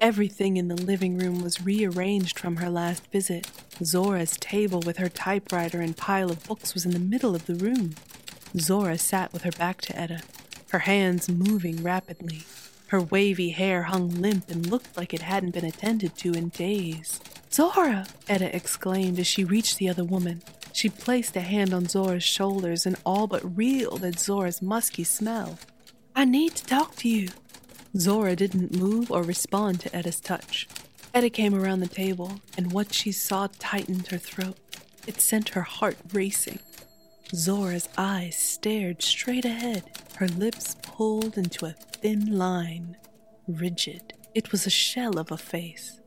Everything 0.00 0.56
in 0.56 0.68
the 0.68 0.76
living 0.76 1.18
room 1.18 1.42
was 1.42 1.62
rearranged 1.62 2.38
from 2.38 2.56
her 2.56 2.70
last 2.70 3.06
visit. 3.12 3.48
Zora's 3.84 4.36
table 4.38 4.80
with 4.80 4.96
her 4.96 5.08
typewriter 5.08 5.80
and 5.80 5.96
pile 5.96 6.30
of 6.30 6.44
books 6.44 6.74
was 6.74 6.84
in 6.84 6.92
the 6.92 6.98
middle 6.98 7.34
of 7.34 7.46
the 7.46 7.54
room. 7.54 7.94
Zora 8.56 8.98
sat 8.98 9.32
with 9.32 9.42
her 9.42 9.52
back 9.52 9.80
to 9.82 9.96
Etta, 9.96 10.22
her 10.70 10.80
hands 10.80 11.28
moving 11.28 11.82
rapidly. 11.82 12.42
Her 12.88 13.00
wavy 13.00 13.50
hair 13.50 13.84
hung 13.84 14.08
limp 14.08 14.50
and 14.50 14.66
looked 14.66 14.96
like 14.96 15.14
it 15.14 15.22
hadn't 15.22 15.52
been 15.52 15.64
attended 15.64 16.16
to 16.18 16.32
in 16.32 16.48
days. 16.48 17.20
Zora! 17.52 18.06
Etta 18.28 18.54
exclaimed 18.54 19.18
as 19.18 19.26
she 19.26 19.44
reached 19.44 19.78
the 19.78 19.88
other 19.88 20.04
woman. 20.04 20.42
She 20.72 20.88
placed 20.88 21.34
a 21.34 21.40
hand 21.40 21.74
on 21.74 21.88
Zora's 21.88 22.22
shoulders 22.22 22.86
and 22.86 22.96
all 23.04 23.26
but 23.26 23.56
reeled 23.56 24.04
at 24.04 24.20
Zora's 24.20 24.62
musky 24.62 25.02
smell. 25.02 25.58
I 26.14 26.24
need 26.24 26.54
to 26.56 26.64
talk 26.64 26.94
to 26.96 27.08
you. 27.08 27.30
Zora 27.96 28.36
didn't 28.36 28.76
move 28.76 29.10
or 29.10 29.24
respond 29.24 29.80
to 29.80 29.94
Etta's 29.94 30.20
touch. 30.20 30.68
Etta 31.12 31.28
came 31.28 31.56
around 31.56 31.80
the 31.80 31.88
table, 31.88 32.40
and 32.56 32.70
what 32.72 32.94
she 32.94 33.10
saw 33.10 33.48
tightened 33.58 34.06
her 34.08 34.18
throat. 34.18 34.56
It 35.08 35.20
sent 35.20 35.50
her 35.50 35.62
heart 35.62 35.96
racing. 36.12 36.60
Zora's 37.34 37.88
eyes 37.98 38.36
stared 38.36 39.02
straight 39.02 39.44
ahead, 39.44 39.82
her 40.16 40.28
lips 40.28 40.76
pulled 40.82 41.36
into 41.36 41.66
a 41.66 41.72
thin 41.72 42.38
line, 42.38 42.96
rigid. 43.48 44.14
It 44.36 44.52
was 44.52 44.66
a 44.66 44.70
shell 44.70 45.18
of 45.18 45.32
a 45.32 45.36
face, 45.36 46.00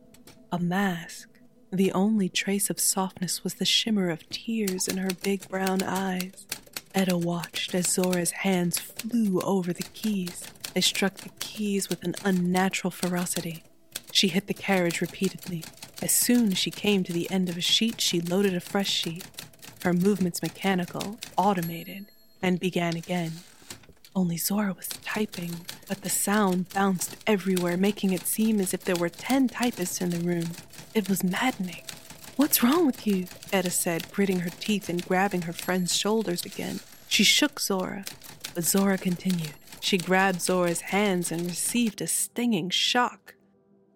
a 0.53 0.59
mask. 0.59 1.29
The 1.73 1.91
only 1.93 2.29
trace 2.29 2.69
of 2.69 2.79
softness 2.79 3.43
was 3.43 3.55
the 3.55 3.65
shimmer 3.65 4.11
of 4.11 4.29
tears 4.29 4.87
in 4.87 4.97
her 4.97 5.09
big 5.23 5.49
brown 5.49 5.81
eyes. 5.81 6.45
Etta 6.93 7.17
watched 7.17 7.73
as 7.73 7.87
Zora's 7.87 8.29
hands 8.29 8.77
flew 8.77 9.41
over 9.41 9.73
the 9.73 9.81
keys. 9.81 10.43
They 10.75 10.81
struck 10.81 11.15
the 11.15 11.31
keys 11.39 11.89
with 11.89 12.03
an 12.03 12.13
unnatural 12.23 12.91
ferocity. 12.91 13.63
She 14.11 14.27
hit 14.27 14.45
the 14.45 14.53
carriage 14.53 15.01
repeatedly. 15.01 15.63
As 15.99 16.11
soon 16.11 16.51
as 16.51 16.59
she 16.59 16.69
came 16.69 17.03
to 17.05 17.11
the 17.11 17.31
end 17.31 17.49
of 17.49 17.57
a 17.57 17.61
sheet, 17.61 17.99
she 17.99 18.21
loaded 18.21 18.53
a 18.53 18.59
fresh 18.59 18.91
sheet. 18.91 19.25
Her 19.83 19.93
movements 19.93 20.43
mechanical, 20.43 21.17
automated, 21.37 22.05
and 22.39 22.59
began 22.59 22.95
again. 22.95 23.31
Only 24.15 24.37
Zora 24.37 24.73
was 24.73 24.89
typing, 24.89 25.65
but 25.87 26.01
the 26.03 26.09
sound 26.11 26.69
bounced 26.69 27.17
everywhere, 27.25 27.77
making 27.77 28.13
it 28.13 28.27
seem 28.27 28.59
as 28.59 28.75
if 28.75 28.83
there 28.83 28.95
were 28.95 29.09
ten 29.09 29.47
typists 29.47 30.01
in 30.01 30.11
the 30.11 30.19
room. 30.19 30.51
It 30.93 31.09
was 31.09 31.23
maddening. 31.23 31.83
What's 32.35 32.61
wrong 32.63 32.85
with 32.85 33.05
you? 33.07 33.25
Etta 33.51 33.69
said, 33.69 34.11
gritting 34.11 34.41
her 34.41 34.49
teeth 34.49 34.89
and 34.89 35.05
grabbing 35.05 35.43
her 35.43 35.53
friend's 35.53 35.95
shoulders 35.95 36.45
again. 36.45 36.79
She 37.07 37.23
shook 37.23 37.59
Zora, 37.59 38.05
but 38.53 38.63
Zora 38.63 38.97
continued. 38.97 39.53
She 39.79 39.97
grabbed 39.97 40.41
Zora's 40.41 40.81
hands 40.81 41.31
and 41.31 41.45
received 41.45 42.01
a 42.01 42.07
stinging 42.07 42.69
shock. 42.69 43.35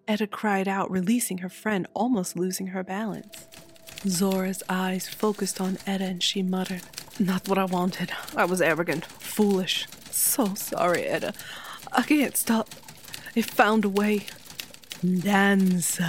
Etta 0.06 0.26
cried 0.26 0.68
out, 0.68 0.90
releasing 0.90 1.38
her 1.38 1.48
friend, 1.48 1.86
almost 1.94 2.36
losing 2.36 2.68
her 2.68 2.82
balance. 2.82 3.46
Zora's 4.06 4.62
eyes 4.68 5.08
focused 5.08 5.60
on 5.60 5.78
Etta 5.86 6.04
and 6.04 6.22
she 6.22 6.42
muttered, 6.42 6.82
Not 7.18 7.48
what 7.48 7.58
I 7.58 7.64
wanted. 7.64 8.12
I 8.36 8.44
was 8.44 8.60
arrogant, 8.60 9.04
foolish. 9.06 9.86
So 10.10 10.54
sorry, 10.54 11.02
Etta. 11.02 11.32
I 11.92 12.02
can't 12.02 12.36
stop. 12.36 12.70
It 13.34 13.44
found 13.44 13.84
a 13.84 13.88
way. 13.88 14.26
Dancer, 15.02 16.04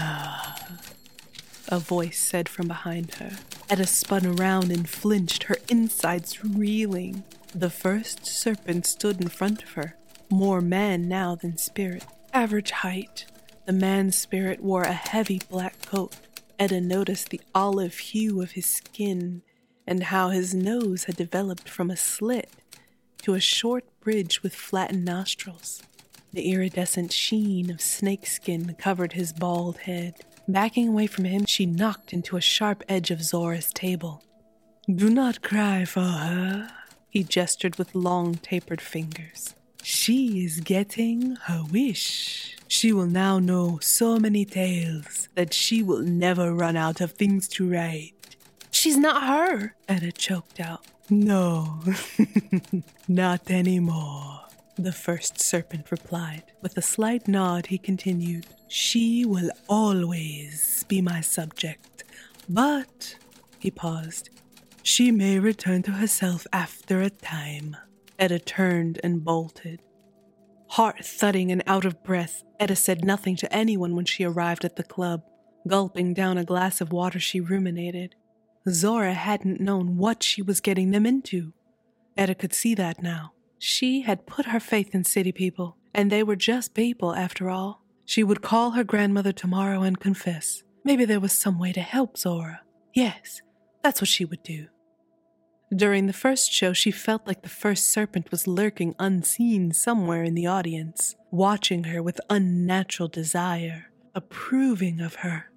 a 1.69 1.79
voice 1.79 2.19
said 2.19 2.49
from 2.49 2.67
behind 2.67 3.15
her. 3.15 3.31
Etta 3.69 3.85
spun 3.85 4.25
around 4.25 4.71
and 4.71 4.89
flinched, 4.89 5.43
her 5.43 5.57
insides 5.69 6.43
reeling. 6.43 7.23
The 7.53 7.69
first 7.69 8.25
serpent 8.25 8.85
stood 8.85 9.21
in 9.21 9.29
front 9.29 9.63
of 9.63 9.71
her, 9.71 9.95
more 10.29 10.61
man 10.61 11.07
now 11.07 11.35
than 11.35 11.57
spirit. 11.57 12.05
Average 12.33 12.71
height. 12.71 13.25
The 13.65 13.73
man 13.73 14.11
spirit 14.11 14.61
wore 14.61 14.83
a 14.83 14.93
heavy 14.93 15.41
black 15.49 15.81
coat. 15.85 16.15
Etta 16.57 16.81
noticed 16.81 17.29
the 17.29 17.41
olive 17.55 17.97
hue 17.97 18.41
of 18.41 18.51
his 18.51 18.65
skin 18.65 19.43
and 19.87 20.03
how 20.03 20.29
his 20.29 20.53
nose 20.53 21.05
had 21.05 21.15
developed 21.15 21.69
from 21.69 21.89
a 21.89 21.97
slit 21.97 22.49
to 23.21 23.33
a 23.33 23.39
short 23.39 23.85
bridge 23.99 24.43
with 24.43 24.53
flattened 24.53 25.05
nostrils. 25.05 25.81
The 26.33 26.51
iridescent 26.51 27.11
sheen 27.11 27.71
of 27.71 27.81
snakeskin 27.81 28.75
covered 28.77 29.13
his 29.13 29.33
bald 29.33 29.79
head. 29.79 30.15
Backing 30.47 30.89
away 30.89 31.07
from 31.07 31.25
him, 31.25 31.45
she 31.45 31.65
knocked 31.65 32.13
into 32.13 32.37
a 32.37 32.41
sharp 32.41 32.83
edge 32.87 33.11
of 33.11 33.23
Zora's 33.23 33.71
table. 33.71 34.23
Do 34.93 35.09
not 35.09 35.41
cry 35.41 35.85
for 35.85 36.01
her, 36.01 36.71
he 37.09 37.23
gestured 37.23 37.77
with 37.77 37.95
long, 37.95 38.35
tapered 38.35 38.81
fingers. 38.81 39.55
She 39.83 40.43
is 40.43 40.59
getting 40.59 41.35
her 41.43 41.63
wish. 41.71 42.57
She 42.67 42.93
will 42.93 43.07
now 43.07 43.39
know 43.39 43.79
so 43.81 44.19
many 44.19 44.45
tales 44.45 45.29
that 45.35 45.53
she 45.53 45.81
will 45.81 46.01
never 46.01 46.53
run 46.53 46.75
out 46.75 47.01
of 47.01 47.13
things 47.13 47.47
to 47.49 47.69
write. 47.69 48.35
She's 48.71 48.97
not 48.97 49.23
her, 49.23 49.75
Etta 49.87 50.11
choked 50.11 50.59
out. 50.59 50.85
No, 51.09 51.81
not 53.07 53.49
anymore, 53.49 54.41
the 54.83 54.91
first 54.91 55.39
serpent 55.39 55.91
replied. 55.91 56.43
With 56.61 56.77
a 56.77 56.81
slight 56.81 57.27
nod, 57.27 57.67
he 57.67 57.77
continued, 57.77 58.47
She 58.67 59.25
will 59.25 59.51
always 59.67 60.85
be 60.87 61.01
my 61.01 61.21
subject, 61.21 62.03
but, 62.47 63.15
he 63.59 63.71
paused, 63.71 64.29
she 64.81 65.11
may 65.11 65.39
return 65.39 65.83
to 65.83 65.91
herself 65.91 66.47
after 66.53 67.01
a 67.01 67.09
time. 67.09 67.75
Etta 68.17 68.39
turned 68.39 68.99
and 69.03 69.23
bolted. 69.23 69.81
Heart 70.69 71.05
thudding 71.05 71.51
and 71.51 71.63
out 71.67 71.85
of 71.85 72.03
breath, 72.03 72.43
Etta 72.59 72.75
said 72.75 73.03
nothing 73.03 73.35
to 73.37 73.53
anyone 73.53 73.95
when 73.95 74.05
she 74.05 74.23
arrived 74.23 74.63
at 74.63 74.75
the 74.77 74.83
club. 74.83 75.23
Gulping 75.67 76.13
down 76.13 76.37
a 76.37 76.45
glass 76.45 76.79
of 76.79 76.91
water, 76.91 77.19
she 77.19 77.39
ruminated. 77.39 78.15
Zora 78.67 79.13
hadn't 79.13 79.59
known 79.59 79.97
what 79.97 80.23
she 80.23 80.41
was 80.41 80.59
getting 80.59 80.91
them 80.91 81.05
into. 81.05 81.53
Etta 82.17 82.35
could 82.35 82.53
see 82.53 82.75
that 82.75 83.01
now. 83.01 83.33
She 83.59 84.01
had 84.01 84.25
put 84.25 84.47
her 84.47 84.59
faith 84.59 84.95
in 84.95 85.03
city 85.03 85.31
people, 85.31 85.77
and 85.93 86.09
they 86.09 86.23
were 86.23 86.37
just 86.37 86.73
people 86.73 87.13
after 87.13 87.49
all. 87.49 87.83
She 88.05 88.23
would 88.23 88.41
call 88.41 88.71
her 88.71 88.83
grandmother 88.83 89.33
tomorrow 89.33 89.83
and 89.83 89.99
confess. 89.99 90.63
Maybe 90.83 91.05
there 91.05 91.19
was 91.19 91.33
some 91.33 91.59
way 91.59 91.73
to 91.73 91.81
help 91.81 92.17
Zora. 92.17 92.61
Yes, 92.93 93.41
that's 93.83 94.01
what 94.01 94.07
she 94.07 94.25
would 94.25 94.41
do. 94.43 94.67
During 95.75 96.07
the 96.07 96.13
first 96.13 96.51
show, 96.51 96.73
she 96.73 96.89
felt 96.89 97.27
like 97.27 97.43
the 97.43 97.49
first 97.49 97.89
serpent 97.89 98.31
was 98.31 98.47
lurking 98.47 98.95
unseen 98.97 99.71
somewhere 99.71 100.23
in 100.23 100.33
the 100.33 100.47
audience, 100.47 101.15
watching 101.29 101.83
her 101.83 102.01
with 102.01 102.19
unnatural 102.29 103.07
desire, 103.07 103.91
approving 104.15 104.99
of 104.99 105.15
her. 105.15 105.51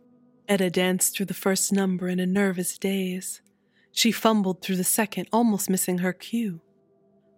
Etta 0.49 0.69
danced 0.69 1.17
through 1.17 1.27
the 1.27 1.35
first 1.35 1.73
number 1.73 2.09
in 2.09 2.21
a 2.21 2.27
nervous 2.27 2.77
daze. 2.77 3.41
She 3.93 4.13
fumbled 4.13 4.61
through 4.61 4.77
the 4.77 4.85
second, 4.85 5.29
almost 5.33 5.71
missing 5.71 5.99
her 5.99 6.13
cue. 6.13 6.61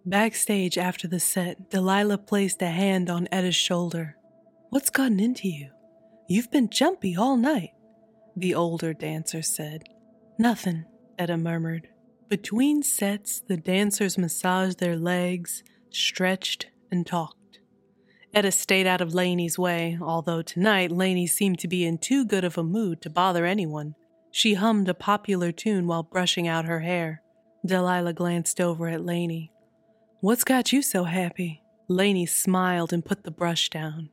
Backstage 0.07 0.77
after 0.77 1.07
the 1.07 1.19
set, 1.19 1.71
Delilah 1.71 2.19
placed 2.19 2.61
a 2.61 2.67
hand 2.67 3.09
on 3.09 3.27
Etta's 3.31 3.55
shoulder. 3.55 4.15
What's 4.69 4.91
gotten 4.91 5.19
into 5.19 5.47
you? 5.47 5.71
You've 6.27 6.51
been 6.51 6.69
jumpy 6.69 7.15
all 7.15 7.37
night, 7.37 7.71
the 8.35 8.53
older 8.53 8.93
dancer 8.93 9.41
said. 9.41 9.83
Nothing, 10.37 10.85
Etta 11.17 11.37
murmured. 11.37 11.87
Between 12.29 12.83
sets, 12.83 13.39
the 13.39 13.57
dancers 13.57 14.15
massaged 14.15 14.79
their 14.79 14.95
legs, 14.95 15.63
stretched, 15.89 16.67
and 16.91 17.07
talked. 17.07 17.59
Etta 18.31 18.51
stayed 18.51 18.85
out 18.85 19.01
of 19.01 19.15
Laney's 19.15 19.57
way, 19.57 19.97
although 19.99 20.43
tonight 20.43 20.91
Laney 20.91 21.25
seemed 21.25 21.57
to 21.59 21.67
be 21.67 21.83
in 21.83 21.97
too 21.97 22.25
good 22.25 22.43
of 22.43 22.59
a 22.59 22.63
mood 22.63 23.01
to 23.01 23.09
bother 23.09 23.45
anyone. 23.45 23.95
She 24.29 24.53
hummed 24.53 24.87
a 24.87 24.93
popular 24.93 25.51
tune 25.51 25.87
while 25.87 26.03
brushing 26.03 26.47
out 26.47 26.65
her 26.65 26.81
hair. 26.81 27.23
Delilah 27.65 28.13
glanced 28.13 28.61
over 28.61 28.87
at 28.87 29.03
Laney. 29.03 29.51
What's 30.25 30.43
got 30.43 30.73
you 30.73 30.81
so 30.81 31.03
happy? 31.03 31.61
Laney 31.87 32.25
smiled 32.25 32.91
and 32.91 33.05
put 33.05 33.25
the 33.25 33.29
brush 33.29 33.69
down. 33.69 34.09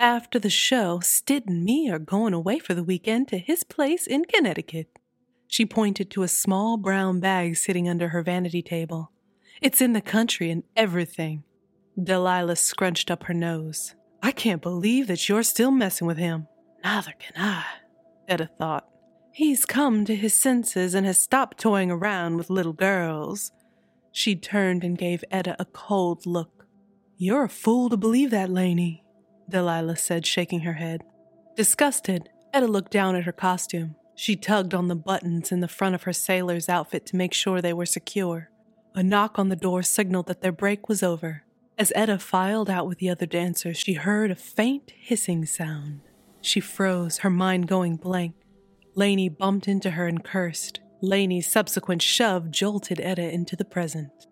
After 0.00 0.38
the 0.38 0.48
show, 0.48 1.00
Stid 1.00 1.46
and 1.46 1.62
me 1.62 1.90
are 1.90 1.98
going 1.98 2.32
away 2.32 2.58
for 2.58 2.72
the 2.72 2.82
weekend 2.82 3.28
to 3.28 3.36
his 3.36 3.62
place 3.62 4.06
in 4.06 4.24
Connecticut. 4.24 4.98
She 5.46 5.66
pointed 5.66 6.10
to 6.12 6.22
a 6.22 6.28
small 6.28 6.78
brown 6.78 7.20
bag 7.20 7.58
sitting 7.58 7.90
under 7.90 8.08
her 8.08 8.22
vanity 8.22 8.62
table. 8.62 9.12
It's 9.60 9.82
in 9.82 9.92
the 9.92 10.00
country 10.00 10.50
and 10.50 10.62
everything. 10.76 11.44
Delilah 12.02 12.56
scrunched 12.56 13.10
up 13.10 13.24
her 13.24 13.34
nose. 13.34 13.94
I 14.22 14.32
can't 14.32 14.62
believe 14.62 15.08
that 15.08 15.28
you're 15.28 15.42
still 15.42 15.70
messing 15.70 16.06
with 16.06 16.16
him. 16.16 16.48
Neither 16.82 17.12
can 17.18 17.34
I, 17.36 17.64
Etta 18.28 18.48
thought. 18.58 18.88
He's 19.30 19.66
come 19.66 20.06
to 20.06 20.16
his 20.16 20.32
senses 20.32 20.94
and 20.94 21.04
has 21.04 21.20
stopped 21.20 21.58
toying 21.58 21.90
around 21.90 22.38
with 22.38 22.48
little 22.48 22.72
girls. 22.72 23.52
She 24.16 24.36
turned 24.36 24.84
and 24.84 24.96
gave 24.96 25.24
Etta 25.32 25.56
a 25.58 25.64
cold 25.64 26.24
look. 26.24 26.68
You're 27.16 27.42
a 27.42 27.48
fool 27.48 27.90
to 27.90 27.96
believe 27.96 28.30
that, 28.30 28.48
Laney, 28.48 29.02
Delilah 29.50 29.96
said, 29.96 30.24
shaking 30.24 30.60
her 30.60 30.74
head. 30.74 31.02
Disgusted, 31.56 32.28
Etta 32.52 32.68
looked 32.68 32.92
down 32.92 33.16
at 33.16 33.24
her 33.24 33.32
costume. 33.32 33.96
She 34.14 34.36
tugged 34.36 34.72
on 34.72 34.86
the 34.86 34.94
buttons 34.94 35.50
in 35.50 35.58
the 35.58 35.66
front 35.66 35.96
of 35.96 36.04
her 36.04 36.12
sailor's 36.12 36.68
outfit 36.68 37.06
to 37.06 37.16
make 37.16 37.34
sure 37.34 37.60
they 37.60 37.72
were 37.72 37.84
secure. 37.84 38.50
A 38.94 39.02
knock 39.02 39.36
on 39.36 39.48
the 39.48 39.56
door 39.56 39.82
signaled 39.82 40.28
that 40.28 40.42
their 40.42 40.52
break 40.52 40.88
was 40.88 41.02
over. 41.02 41.42
As 41.76 41.92
Etta 41.96 42.20
filed 42.20 42.70
out 42.70 42.86
with 42.86 42.98
the 42.98 43.10
other 43.10 43.26
dancers, 43.26 43.78
she 43.78 43.94
heard 43.94 44.30
a 44.30 44.36
faint 44.36 44.92
hissing 44.96 45.44
sound. 45.44 46.02
She 46.40 46.60
froze, 46.60 47.18
her 47.18 47.30
mind 47.30 47.66
going 47.66 47.96
blank. 47.96 48.36
Laney 48.94 49.28
bumped 49.28 49.66
into 49.66 49.90
her 49.90 50.06
and 50.06 50.22
cursed. 50.22 50.78
Laney's 51.00 51.50
subsequent 51.50 52.02
shove 52.02 52.50
jolted 52.50 53.00
Etta 53.00 53.32
into 53.32 53.56
the 53.56 53.64
present. 53.64 54.26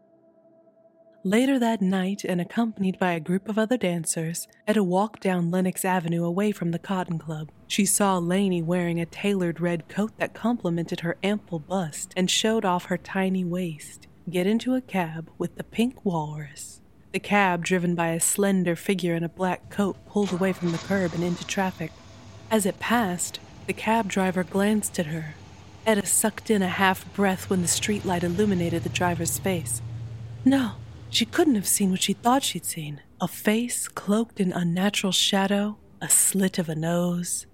Later 1.25 1.57
that 1.61 1.81
night, 1.81 2.25
and 2.25 2.41
accompanied 2.41 2.99
by 2.99 3.13
a 3.13 3.21
group 3.21 3.49
of 3.49 3.57
other 3.57 3.77
dancers, 3.77 4.49
Etta 4.67 4.83
walked 4.83 5.23
down 5.23 5.53
Lenox 5.53 5.85
Avenue 5.85 6.25
away 6.25 6.51
from 6.51 6.73
the 6.73 6.81
Cotton 6.81 7.17
Club. 7.17 7.53
She 7.69 7.87
saw 7.87 8.19
Laney 8.19 8.61
wearing 8.61 9.01
a 9.01 9.07
tailored 9.07 9.61
red 9.61 9.89
coat 9.89 10.11
that 10.19 10.35
complemented 10.35 11.01
her 11.01 11.17
ample 11.23 11.61
bust 11.61 12.13
and 12.17 12.29
showed 12.29 12.65
off 12.65 12.87
her 12.87 12.99
tiny 12.99 13.45
waist, 13.45 14.09
get 14.29 14.49
into 14.49 14.75
a 14.75 14.81
cab 14.81 15.31
with 15.39 15.55
the 15.55 15.63
pink 15.63 16.05
walrus. 16.05 16.81
The 17.13 17.21
cab, 17.21 17.65
driven 17.65 17.95
by 17.95 18.09
a 18.09 18.21
slender 18.21 18.75
figure 18.75 19.15
in 19.15 19.23
a 19.23 19.29
black 19.29 19.71
coat, 19.71 19.97
pulled 20.07 20.33
away 20.33 20.53
from 20.53 20.73
the 20.73 20.79
curb 20.79 21.15
and 21.15 21.23
into 21.23 21.47
traffic. 21.47 21.93
As 22.51 22.67
it 22.67 22.81
passed, 22.81 23.39
the 23.69 23.73
cab 23.73 24.09
driver 24.09 24.43
glanced 24.43 24.99
at 24.99 25.07
her. 25.07 25.35
Etta 25.87 26.07
sucked 26.07 26.51
in 26.51 26.62
a 26.62 26.68
half 26.68 27.12
breath 27.14 27.51
when 27.51 27.61
the 27.61 27.68
streetlight 27.68 28.22
illuminated 28.22 28.85
the 28.85 28.89
driver's 28.89 29.39
face. 29.39 29.83
No, 30.45 30.72
she 31.11 31.24
couldn't 31.24 31.57
have 31.57 31.66
seen 31.66 31.91
what 31.91 32.03
she 32.03 32.12
thought 32.12 32.43
she'd 32.43 32.64
seen 32.64 33.01
a 33.20 33.28
face 33.28 33.87
cloaked 33.87 34.41
in 34.41 34.53
unnatural 34.53 35.12
shadow, 35.12 35.76
a 36.01 36.09
slit 36.09 36.59
of 36.59 36.68
a 36.68 36.74
nose. 36.74 37.47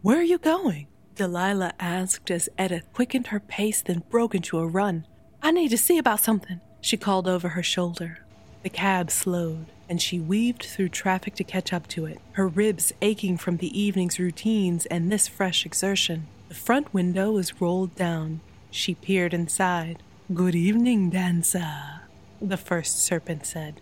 Where 0.00 0.18
are 0.18 0.24
you 0.24 0.38
going? 0.38 0.88
Delilah 1.14 1.74
asked 1.78 2.28
as 2.30 2.48
Etta 2.58 2.82
quickened 2.92 3.28
her 3.28 3.38
pace, 3.38 3.82
then 3.82 4.02
broke 4.10 4.34
into 4.34 4.58
a 4.58 4.66
run. 4.66 5.06
I 5.40 5.52
need 5.52 5.68
to 5.68 5.78
see 5.78 5.98
about 5.98 6.18
something, 6.18 6.60
she 6.80 6.96
called 6.96 7.28
over 7.28 7.50
her 7.50 7.62
shoulder. 7.62 8.18
The 8.64 8.70
cab 8.70 9.12
slowed, 9.12 9.66
and 9.88 10.02
she 10.02 10.18
weaved 10.18 10.64
through 10.64 10.88
traffic 10.88 11.36
to 11.36 11.44
catch 11.44 11.72
up 11.72 11.86
to 11.88 12.06
it, 12.06 12.20
her 12.32 12.48
ribs 12.48 12.92
aching 13.00 13.36
from 13.36 13.58
the 13.58 13.78
evening's 13.78 14.18
routines 14.18 14.86
and 14.86 15.12
this 15.12 15.28
fresh 15.28 15.64
exertion. 15.64 16.26
The 16.52 16.58
front 16.58 16.92
window 16.92 17.32
was 17.32 17.62
rolled 17.62 17.94
down. 17.94 18.42
She 18.70 18.94
peered 18.94 19.32
inside. 19.32 20.02
Good 20.34 20.54
evening, 20.54 21.08
dancer, 21.08 22.02
the 22.42 22.58
first 22.58 23.02
serpent 23.02 23.46
said. 23.46 23.80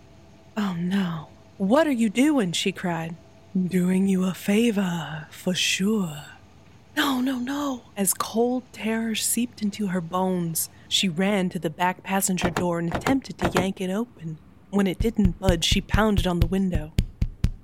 Oh 0.56 0.76
no. 0.78 1.30
What 1.58 1.88
are 1.88 1.98
you 2.02 2.08
doing? 2.08 2.52
she 2.52 2.70
cried. 2.70 3.16
Doing 3.60 4.06
you 4.06 4.22
a 4.22 4.34
favor, 4.34 5.26
for 5.32 5.52
sure. 5.52 6.22
No, 6.96 7.20
no, 7.20 7.40
no. 7.40 7.82
As 7.96 8.14
cold 8.14 8.62
terror 8.70 9.16
seeped 9.16 9.62
into 9.62 9.88
her 9.88 10.00
bones, 10.00 10.70
she 10.86 11.08
ran 11.08 11.48
to 11.48 11.58
the 11.58 11.70
back 11.70 12.04
passenger 12.04 12.50
door 12.50 12.78
and 12.78 12.94
attempted 12.94 13.36
to 13.38 13.50
yank 13.60 13.80
it 13.80 13.90
open. 13.90 14.38
When 14.70 14.86
it 14.86 15.00
didn't 15.00 15.40
budge, 15.40 15.64
she 15.64 15.80
pounded 15.80 16.28
on 16.28 16.38
the 16.38 16.46
window. 16.46 16.92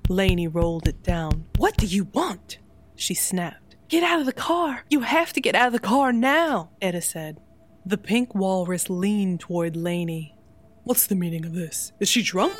Laney 0.09 0.49
rolled 0.49 0.85
it 0.85 1.01
down. 1.01 1.45
What 1.55 1.77
do 1.77 1.85
you 1.85 2.09
want? 2.11 2.57
She 2.97 3.13
snapped. 3.13 3.66
Get 3.89 4.03
out 4.03 4.19
of 4.19 4.25
the 4.25 4.33
car! 4.33 4.83
You 4.89 5.01
have 5.01 5.31
to 5.33 5.41
get 5.41 5.55
out 5.55 5.67
of 5.67 5.73
the 5.73 5.79
car 5.79 6.11
now, 6.11 6.71
Etta 6.81 7.01
said. 7.01 7.39
The 7.85 7.97
pink 7.97 8.35
walrus 8.35 8.89
leaned 8.89 9.39
toward 9.39 9.77
Laney. 9.77 10.35
What's 10.83 11.07
the 11.07 11.15
meaning 11.15 11.45
of 11.45 11.53
this? 11.53 11.93
Is 11.99 12.09
she 12.09 12.21
drunk? 12.21 12.53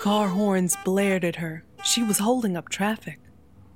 Car 0.00 0.28
horns 0.28 0.76
blared 0.84 1.24
at 1.24 1.36
her. 1.36 1.64
She 1.82 2.02
was 2.02 2.18
holding 2.18 2.58
up 2.58 2.68
traffic. 2.68 3.18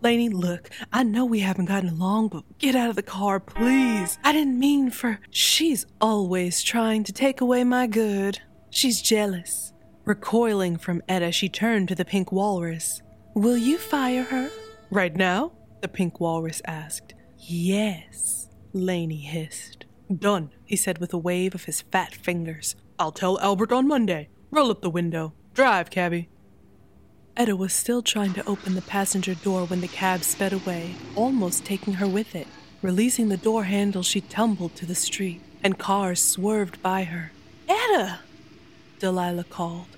Laney, 0.03 0.29
look, 0.29 0.69
I 0.93 1.03
know 1.03 1.25
we 1.25 1.41
haven't 1.41 1.67
gotten 1.67 1.89
along, 1.89 2.29
but 2.29 2.45
get 2.59 2.75
out 2.75 2.91
of 2.91 2.97
the 2.97 3.03
car, 3.03 3.41
please. 3.41 4.19
I 4.23 4.33
didn't 4.33 4.59
mean 4.59 4.91
for. 4.91 5.21
She's 5.31 5.87
always 6.03 6.63
trying 6.63 7.05
to 7.05 7.13
take 7.13 7.41
away 7.41 7.65
my 7.65 7.87
good. 7.87 8.41
She's 8.69 9.01
jealous. 9.01 9.73
Recoiling 10.05 10.77
from 10.77 11.03
Etta, 11.09 11.33
she 11.33 11.49
turned 11.49 11.89
to 11.89 11.95
the 11.95 12.05
pink 12.05 12.31
walrus. 12.31 13.01
Will 13.35 13.57
you 13.57 13.79
fire 13.79 14.25
her? 14.25 14.51
Right 14.91 15.17
now? 15.17 15.53
The 15.81 15.89
pink 15.89 16.21
walrus 16.21 16.61
asked. 16.65 17.15
Yes, 17.39 18.49
Laney 18.73 19.21
hissed. 19.21 19.87
Done, 20.15 20.51
he 20.65 20.77
said 20.77 20.99
with 20.99 21.13
a 21.13 21.19
wave 21.19 21.55
of 21.55 21.65
his 21.65 21.83
fat 21.83 22.15
fingers. 22.15 22.77
I'll 22.99 23.13
tell 23.13 23.41
Albert 23.41 23.73
on 23.73 23.89
Monday. 23.89 24.29
Roll 24.51 24.71
up 24.71 24.83
the 24.83 24.91
window. 24.91 25.33
Drive, 25.55 25.91
cabby. 25.91 26.29
Etta 27.37 27.57
was 27.57 27.73
still 27.73 28.03
trying 28.03 28.35
to 28.35 28.47
open 28.47 28.75
the 28.75 28.83
passenger 28.83 29.35
door 29.35 29.65
when 29.65 29.81
the 29.81 29.89
cab 29.89 30.23
sped 30.23 30.53
away, 30.53 30.95
almost 31.17 31.65
taking 31.65 31.95
her 31.95 32.07
with 32.07 32.35
it. 32.35 32.47
Releasing 32.83 33.29
the 33.29 33.37
door 33.37 33.65
handle, 33.65 34.03
she 34.03 34.21
tumbled 34.21 34.75
to 34.77 34.85
the 34.87 34.95
street, 34.95 35.41
and 35.63 35.79
cars 35.79 36.21
swerved 36.21 36.83
by 36.83 37.05
her. 37.05 37.33
Etta! 37.69 38.19
Delilah 38.99 39.45
called. 39.45 39.97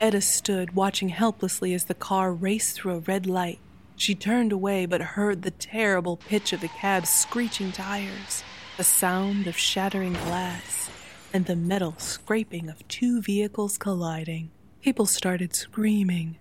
Etta 0.00 0.20
stood, 0.20 0.74
watching 0.74 1.08
helplessly 1.10 1.74
as 1.74 1.84
the 1.84 1.94
car 1.94 2.32
raced 2.32 2.76
through 2.76 2.94
a 2.94 3.00
red 3.00 3.26
light. 3.26 3.58
She 3.96 4.14
turned 4.14 4.52
away 4.52 4.86
but 4.86 5.00
heard 5.00 5.42
the 5.42 5.50
terrible 5.50 6.16
pitch 6.16 6.52
of 6.52 6.60
the 6.60 6.68
cab's 6.68 7.08
screeching 7.08 7.72
tires, 7.72 8.42
the 8.76 8.84
sound 8.84 9.46
of 9.46 9.56
shattering 9.56 10.14
glass, 10.14 10.90
and 11.32 11.46
the 11.46 11.56
metal 11.56 11.94
scraping 11.98 12.68
of 12.68 12.86
two 12.88 13.22
vehicles 13.22 13.78
colliding. 13.78 14.50
People 14.82 15.06
started 15.06 15.54
screaming. 15.54 16.38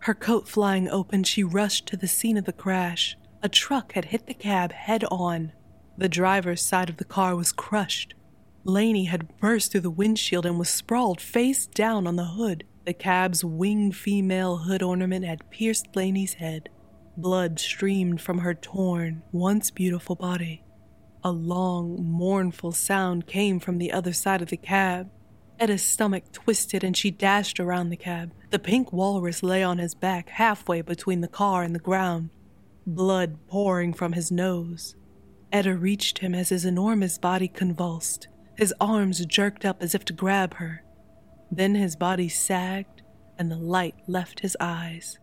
Her 0.00 0.14
coat 0.14 0.48
flying 0.48 0.88
open, 0.88 1.24
she 1.24 1.42
rushed 1.42 1.86
to 1.86 1.96
the 1.96 2.08
scene 2.08 2.36
of 2.36 2.44
the 2.44 2.52
crash. 2.52 3.16
A 3.42 3.48
truck 3.48 3.92
had 3.92 4.06
hit 4.06 4.26
the 4.26 4.34
cab 4.34 4.72
head 4.72 5.04
on. 5.10 5.52
The 5.96 6.08
driver's 6.08 6.60
side 6.60 6.90
of 6.90 6.98
the 6.98 7.04
car 7.04 7.34
was 7.36 7.52
crushed. 7.52 8.14
Laney 8.64 9.04
had 9.04 9.38
burst 9.38 9.72
through 9.72 9.82
the 9.82 9.90
windshield 9.90 10.44
and 10.44 10.58
was 10.58 10.68
sprawled 10.68 11.20
face 11.20 11.66
down 11.66 12.06
on 12.06 12.16
the 12.16 12.24
hood. 12.24 12.64
The 12.84 12.92
cab's 12.92 13.44
winged 13.44 13.96
female 13.96 14.58
hood 14.58 14.82
ornament 14.82 15.24
had 15.24 15.50
pierced 15.50 15.96
Laney's 15.96 16.34
head. 16.34 16.68
Blood 17.16 17.58
streamed 17.58 18.20
from 18.20 18.38
her 18.38 18.54
torn, 18.54 19.22
once 19.32 19.70
beautiful 19.70 20.16
body. 20.16 20.62
A 21.22 21.30
long, 21.30 22.04
mournful 22.04 22.72
sound 22.72 23.26
came 23.26 23.58
from 23.58 23.78
the 23.78 23.92
other 23.92 24.12
side 24.12 24.42
of 24.42 24.50
the 24.50 24.58
cab. 24.58 25.10
Etta's 25.58 25.82
stomach 25.82 26.30
twisted 26.32 26.84
and 26.84 26.94
she 26.94 27.10
dashed 27.10 27.58
around 27.58 27.88
the 27.88 27.96
cab. 27.96 28.32
The 28.50 28.58
pink 28.58 28.92
walrus 28.92 29.42
lay 29.42 29.62
on 29.62 29.78
his 29.78 29.94
back 29.94 30.28
halfway 30.28 30.82
between 30.82 31.22
the 31.22 31.28
car 31.28 31.62
and 31.62 31.74
the 31.74 31.78
ground, 31.78 32.28
blood 32.86 33.38
pouring 33.48 33.94
from 33.94 34.12
his 34.12 34.30
nose. 34.30 34.96
Etta 35.52 35.74
reached 35.74 36.18
him 36.18 36.34
as 36.34 36.50
his 36.50 36.64
enormous 36.66 37.16
body 37.16 37.48
convulsed. 37.48 38.28
His 38.56 38.74
arms 38.80 39.24
jerked 39.24 39.64
up 39.64 39.82
as 39.82 39.94
if 39.94 40.04
to 40.06 40.12
grab 40.12 40.54
her. 40.54 40.84
Then 41.50 41.74
his 41.74 41.96
body 41.96 42.28
sagged 42.28 43.02
and 43.38 43.50
the 43.50 43.56
light 43.56 43.96
left 44.06 44.40
his 44.40 44.56
eyes. 44.60 45.18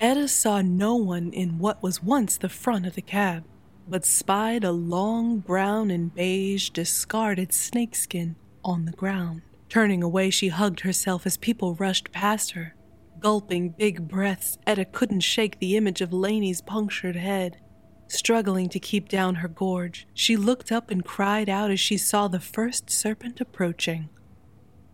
Etta 0.00 0.28
saw 0.28 0.62
no 0.62 0.94
one 0.94 1.32
in 1.32 1.58
what 1.58 1.82
was 1.82 2.02
once 2.02 2.36
the 2.36 2.48
front 2.48 2.86
of 2.86 2.94
the 2.94 3.02
cab, 3.02 3.44
but 3.88 4.04
spied 4.04 4.64
a 4.64 4.70
long 4.70 5.38
brown 5.38 5.90
and 5.90 6.14
beige 6.14 6.70
discarded 6.70 7.52
snakeskin 7.52 8.36
on 8.64 8.84
the 8.84 8.92
ground. 8.92 9.42
Turning 9.68 10.02
away, 10.02 10.30
she 10.30 10.48
hugged 10.48 10.80
herself 10.80 11.26
as 11.26 11.36
people 11.36 11.74
rushed 11.74 12.12
past 12.12 12.52
her. 12.52 12.74
Gulping 13.18 13.70
big 13.70 14.06
breaths, 14.06 14.58
Etta 14.66 14.84
couldn't 14.84 15.20
shake 15.20 15.58
the 15.58 15.76
image 15.76 16.00
of 16.00 16.12
Laney's 16.12 16.60
punctured 16.60 17.16
head. 17.16 17.58
Struggling 18.06 18.68
to 18.70 18.78
keep 18.78 19.08
down 19.08 19.36
her 19.36 19.48
gorge, 19.48 20.06
she 20.14 20.36
looked 20.36 20.70
up 20.70 20.90
and 20.90 21.04
cried 21.04 21.48
out 21.48 21.70
as 21.70 21.80
she 21.80 21.98
saw 21.98 22.28
the 22.28 22.40
first 22.40 22.88
serpent 22.88 23.40
approaching. 23.40 24.08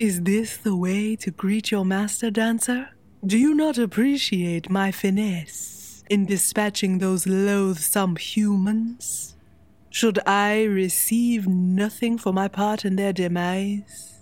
Is 0.00 0.22
this 0.22 0.56
the 0.56 0.74
way 0.74 1.14
to 1.16 1.30
greet 1.30 1.70
your 1.70 1.84
master, 1.84 2.28
dancer? 2.28 2.88
Do 3.24 3.38
you 3.38 3.54
not 3.54 3.78
appreciate 3.78 4.68
my 4.68 4.90
finesse 4.90 6.02
in 6.10 6.26
dispatching 6.26 6.98
those 6.98 7.28
loathsome 7.28 8.16
humans? 8.16 9.36
Should 9.90 10.18
I 10.26 10.64
receive 10.64 11.46
nothing 11.46 12.18
for 12.18 12.32
my 12.32 12.48
part 12.48 12.84
in 12.84 12.96
their 12.96 13.12
demise? 13.12 14.20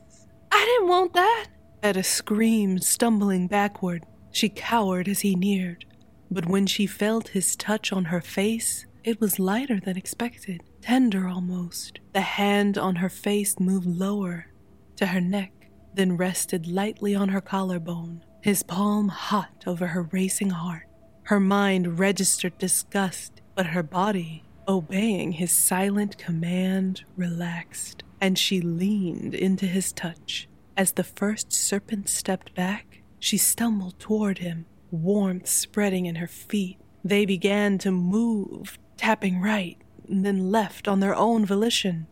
I 0.51 0.63
didn't 0.63 0.89
want 0.89 1.15
that. 1.15 1.47
Etta 1.83 2.03
screamed, 2.03 2.85
stumbling 2.85 3.47
backward. 3.47 4.05
She 4.31 4.51
cowered 4.51 5.09
as 5.09 5.21
he 5.21 5.35
neared, 5.35 5.87
but 6.31 6.45
when 6.47 6.67
she 6.67 6.87
felt 6.87 7.29
his 7.29 7.57
touch 7.57 7.95
on 7.95 8.05
her 8.05 8.21
face, 8.21 8.85
it 9.05 9.23
was 9.23 9.39
lighter 9.39 9.81
than 9.81 9.97
expected, 9.97 10.63
tender 10.83 11.27
almost. 11.27 11.99
The 12.13 12.21
hand 12.21 12.77
on 12.77 12.97
her 12.97 13.09
face 13.09 13.59
moved 13.59 13.87
lower 13.87 14.49
to 14.97 15.07
her 15.07 15.21
neck, 15.21 15.53
then 15.95 16.17
rested 16.17 16.67
lightly 16.67 17.15
on 17.15 17.29
her 17.29 17.41
collarbone, 17.41 18.25
his 18.41 18.63
palm 18.63 19.09
hot 19.09 19.65
over 19.67 19.89
her 19.89 20.03
racing 20.03 20.51
heart. 20.51 20.87
Her 21.25 21.41
mind 21.41 21.99
registered 21.99 22.59
disgust, 22.59 23.41
but 23.55 23.67
her 23.67 23.83
body, 23.83 24.45
obeying 24.67 25.33
his 25.33 25.51
silent 25.51 26.19
command, 26.19 27.05
relaxed, 27.17 28.03
and 28.21 28.39
she 28.39 28.61
leaned 28.61 29.35
into 29.35 29.67
his 29.67 29.93
touch. 29.93 30.49
As 30.77 30.93
the 30.93 31.05
first 31.05 31.53
serpent 31.53 32.09
stepped 32.09 32.55
back, 32.55 33.03
she 33.19 33.37
stumbled 33.37 33.99
toward 33.99 34.39
him, 34.39 34.67
warmth 34.91 35.47
spreading 35.49 36.07
in 36.07 36.17
her 36.17 36.27
feet. 36.27 36.79
They 37.05 37.25
began 37.27 37.79
to 37.79 37.91
move, 37.91 38.79
tapping 38.97 39.41
right, 39.41 39.77
then 40.09 40.51
left 40.51 40.89
on 40.89 41.01
their 41.01 41.15
own 41.15 41.45
volition. 41.45 42.07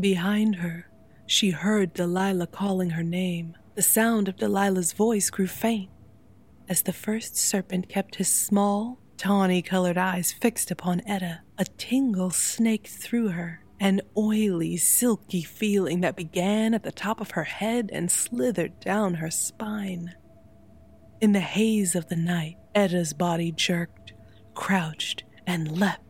Behind 0.00 0.56
her, 0.56 0.88
she 1.26 1.50
heard 1.50 1.92
Delilah 1.92 2.46
calling 2.46 2.90
her 2.90 3.02
name. 3.02 3.56
The 3.74 3.82
sound 3.82 4.28
of 4.28 4.36
Delilah's 4.36 4.92
voice 4.92 5.28
grew 5.30 5.46
faint 5.46 5.90
as 6.68 6.82
the 6.82 6.92
first 6.92 7.36
serpent 7.36 7.88
kept 7.88 8.16
his 8.16 8.32
small, 8.32 8.98
tawny 9.16 9.62
colored 9.62 9.98
eyes 9.98 10.32
fixed 10.32 10.70
upon 10.70 11.02
Etta. 11.06 11.40
A 11.58 11.64
tingle 11.64 12.30
snaked 12.30 12.88
through 12.88 13.28
her, 13.28 13.64
an 13.78 14.00
oily, 14.16 14.76
silky 14.76 15.42
feeling 15.42 16.00
that 16.00 16.16
began 16.16 16.74
at 16.74 16.82
the 16.82 16.92
top 16.92 17.20
of 17.20 17.32
her 17.32 17.44
head 17.44 17.90
and 17.92 18.10
slithered 18.10 18.80
down 18.80 19.14
her 19.14 19.30
spine. 19.30 20.14
In 21.20 21.32
the 21.32 21.40
haze 21.40 21.94
of 21.94 22.08
the 22.08 22.16
night, 22.16 22.56
Etta's 22.74 23.12
body 23.12 23.52
jerked, 23.52 24.12
crouched, 24.54 25.24
and 25.46 25.78
leapt. 25.78 26.02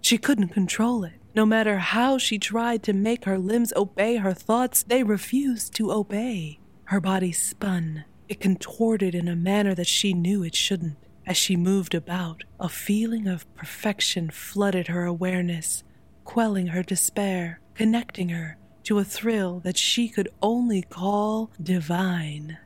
She 0.00 0.18
couldn't 0.18 0.48
control 0.48 1.04
it. 1.04 1.20
No 1.34 1.44
matter 1.44 1.78
how 1.78 2.16
she 2.16 2.38
tried 2.38 2.84
to 2.84 2.92
make 2.92 3.24
her 3.24 3.38
limbs 3.38 3.72
obey 3.74 4.16
her 4.16 4.32
thoughts, 4.32 4.84
they 4.84 5.02
refused 5.02 5.74
to 5.74 5.90
obey. 5.90 6.60
Her 6.84 7.00
body 7.00 7.32
spun. 7.32 8.04
It 8.28 8.40
contorted 8.40 9.14
in 9.16 9.26
a 9.26 9.34
manner 9.34 9.74
that 9.74 9.88
she 9.88 10.14
knew 10.14 10.44
it 10.44 10.54
shouldn't. 10.54 10.96
As 11.26 11.36
she 11.36 11.56
moved 11.56 11.94
about, 11.94 12.44
a 12.60 12.68
feeling 12.68 13.26
of 13.26 13.52
perfection 13.54 14.30
flooded 14.30 14.86
her 14.88 15.04
awareness, 15.04 15.82
quelling 16.24 16.68
her 16.68 16.82
despair, 16.82 17.60
connecting 17.74 18.28
her 18.28 18.56
to 18.84 18.98
a 18.98 19.04
thrill 19.04 19.60
that 19.60 19.76
she 19.76 20.08
could 20.08 20.28
only 20.40 20.82
call 20.82 21.50
divine. 21.60 22.58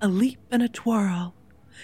A 0.00 0.08
leap 0.08 0.38
and 0.50 0.62
a 0.62 0.68
twirl. 0.68 1.34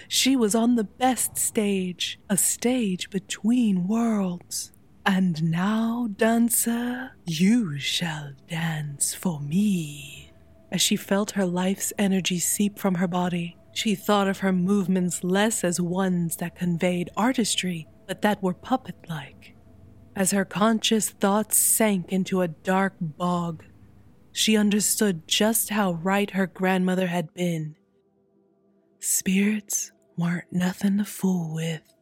She 0.07 0.35
was 0.35 0.55
on 0.55 0.75
the 0.75 0.83
best 0.83 1.37
stage, 1.37 2.19
a 2.29 2.37
stage 2.37 3.09
between 3.09 3.87
worlds. 3.87 4.72
And 5.05 5.51
now, 5.51 6.09
dancer, 6.15 7.11
you 7.25 7.77
shall 7.77 8.31
dance 8.47 9.13
for 9.13 9.39
me. 9.41 10.31
As 10.71 10.81
she 10.81 10.95
felt 10.95 11.31
her 11.31 11.45
life's 11.45 11.91
energy 11.99 12.39
seep 12.39 12.79
from 12.79 12.95
her 12.95 13.07
body, 13.07 13.57
she 13.73 13.95
thought 13.95 14.27
of 14.27 14.39
her 14.39 14.53
movements 14.53 15.23
less 15.23 15.63
as 15.63 15.81
ones 15.81 16.37
that 16.37 16.55
conveyed 16.55 17.09
artistry, 17.17 17.87
but 18.07 18.21
that 18.21 18.41
were 18.41 18.53
puppet 18.53 18.95
like. 19.09 19.55
As 20.15 20.31
her 20.31 20.45
conscious 20.45 21.09
thoughts 21.09 21.57
sank 21.57 22.11
into 22.11 22.41
a 22.41 22.47
dark 22.47 22.93
bog, 22.99 23.63
she 24.31 24.55
understood 24.57 25.27
just 25.27 25.69
how 25.69 25.93
right 25.93 26.31
her 26.31 26.47
grandmother 26.47 27.07
had 27.07 27.33
been. 27.33 27.75
Spirits 28.99 29.91
weren't 30.17 30.51
nothing 30.51 30.97
to 30.97 31.05
fool 31.05 31.53
with. 31.53 31.92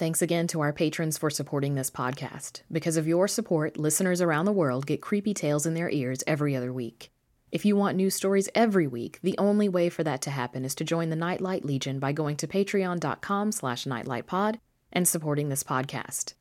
Thanks 0.00 0.22
again 0.22 0.46
to 0.46 0.62
our 0.62 0.72
patrons 0.72 1.18
for 1.18 1.28
supporting 1.28 1.74
this 1.74 1.90
podcast. 1.90 2.62
Because 2.72 2.96
of 2.96 3.06
your 3.06 3.28
support, 3.28 3.76
listeners 3.76 4.22
around 4.22 4.46
the 4.46 4.50
world 4.50 4.86
get 4.86 5.02
creepy 5.02 5.34
tales 5.34 5.66
in 5.66 5.74
their 5.74 5.90
ears 5.90 6.24
every 6.26 6.56
other 6.56 6.72
week. 6.72 7.12
If 7.52 7.66
you 7.66 7.76
want 7.76 7.98
new 7.98 8.08
stories 8.08 8.48
every 8.54 8.86
week, 8.86 9.18
the 9.22 9.36
only 9.36 9.68
way 9.68 9.90
for 9.90 10.02
that 10.02 10.22
to 10.22 10.30
happen 10.30 10.64
is 10.64 10.74
to 10.76 10.84
join 10.84 11.10
the 11.10 11.16
Nightlight 11.16 11.66
Legion 11.66 11.98
by 11.98 12.12
going 12.12 12.36
to 12.36 12.46
patreon.com 12.46 13.52
slash 13.52 13.84
nightlightpod 13.84 14.58
and 14.90 15.06
supporting 15.06 15.50
this 15.50 15.62
podcast. 15.62 16.32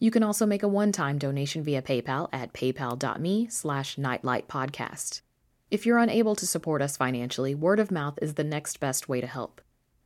You 0.00 0.10
can 0.10 0.24
also 0.24 0.44
make 0.44 0.64
a 0.64 0.68
one-time 0.68 1.18
donation 1.18 1.62
via 1.62 1.82
PayPal 1.82 2.28
at 2.32 2.52
paypal.me 2.52 3.46
slash 3.48 3.94
nightlightpodcast. 3.94 5.20
If 5.70 5.86
you're 5.86 5.98
unable 5.98 6.34
to 6.34 6.48
support 6.48 6.82
us 6.82 6.96
financially, 6.96 7.54
word 7.54 7.78
of 7.78 7.92
mouth 7.92 8.18
is 8.20 8.34
the 8.34 8.42
next 8.42 8.80
best 8.80 9.08
way 9.08 9.20
to 9.20 9.28
help. 9.28 9.60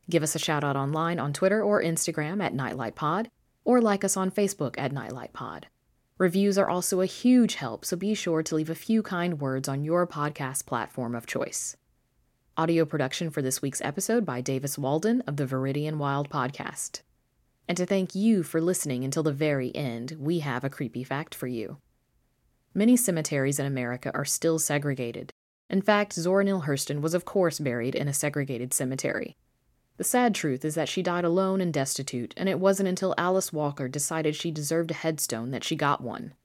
Give 0.09 0.23
us 0.23 0.33
a 0.33 0.39
shout 0.39 0.63
out 0.63 0.75
online 0.75 1.19
on 1.19 1.33
Twitter 1.33 1.61
or 1.61 1.83
Instagram 1.83 2.43
at 2.43 2.55
NightlightPod, 2.55 3.27
or 3.63 3.79
like 3.79 4.03
us 4.03 4.17
on 4.17 4.31
Facebook 4.31 4.73
at 4.79 4.91
NightlightPod. 4.91 5.65
Reviews 6.17 6.57
are 6.57 6.67
also 6.67 7.01
a 7.01 7.05
huge 7.05 7.55
help, 7.55 7.85
so 7.85 7.95
be 7.95 8.15
sure 8.15 8.41
to 8.41 8.55
leave 8.55 8.71
a 8.71 8.75
few 8.75 9.03
kind 9.03 9.39
words 9.39 9.69
on 9.69 9.83
your 9.83 10.07
podcast 10.07 10.65
platform 10.65 11.13
of 11.13 11.27
choice. 11.27 11.77
Audio 12.57 12.85
production 12.85 13.29
for 13.29 13.43
this 13.43 13.61
week's 13.61 13.81
episode 13.81 14.25
by 14.25 14.41
Davis 14.41 14.79
Walden 14.79 15.21
of 15.27 15.37
the 15.37 15.45
Viridian 15.45 15.97
Wild 15.97 16.27
podcast. 16.27 17.01
And 17.67 17.77
to 17.77 17.85
thank 17.85 18.15
you 18.15 18.41
for 18.41 18.59
listening 18.59 19.03
until 19.03 19.21
the 19.21 19.31
very 19.31 19.73
end, 19.75 20.15
we 20.19 20.39
have 20.39 20.63
a 20.63 20.71
creepy 20.71 21.03
fact 21.03 21.35
for 21.35 21.45
you. 21.45 21.77
Many 22.73 22.97
cemeteries 22.97 23.59
in 23.59 23.67
America 23.67 24.11
are 24.15 24.25
still 24.25 24.57
segregated. 24.57 25.31
In 25.69 25.83
fact, 25.83 26.13
Zora 26.13 26.43
Neale 26.43 26.63
Hurston 26.63 27.01
was, 27.01 27.13
of 27.13 27.25
course, 27.25 27.59
buried 27.59 27.93
in 27.93 28.07
a 28.07 28.13
segregated 28.13 28.73
cemetery. 28.73 29.37
The 29.99 30.05
sad 30.05 30.33
truth 30.33 30.63
is 30.63 30.75
that 30.75 30.87
she 30.87 31.03
died 31.03 31.25
alone 31.25 31.59
and 31.59 31.73
destitute, 31.73 32.33
and 32.37 32.47
it 32.47 32.57
wasn't 32.57 32.87
until 32.87 33.13
Alice 33.17 33.51
Walker 33.51 33.89
decided 33.89 34.33
she 34.33 34.49
deserved 34.49 34.91
a 34.91 34.93
headstone 34.93 35.51
that 35.51 35.65
she 35.65 35.75
got 35.75 35.99
one. 35.99 36.35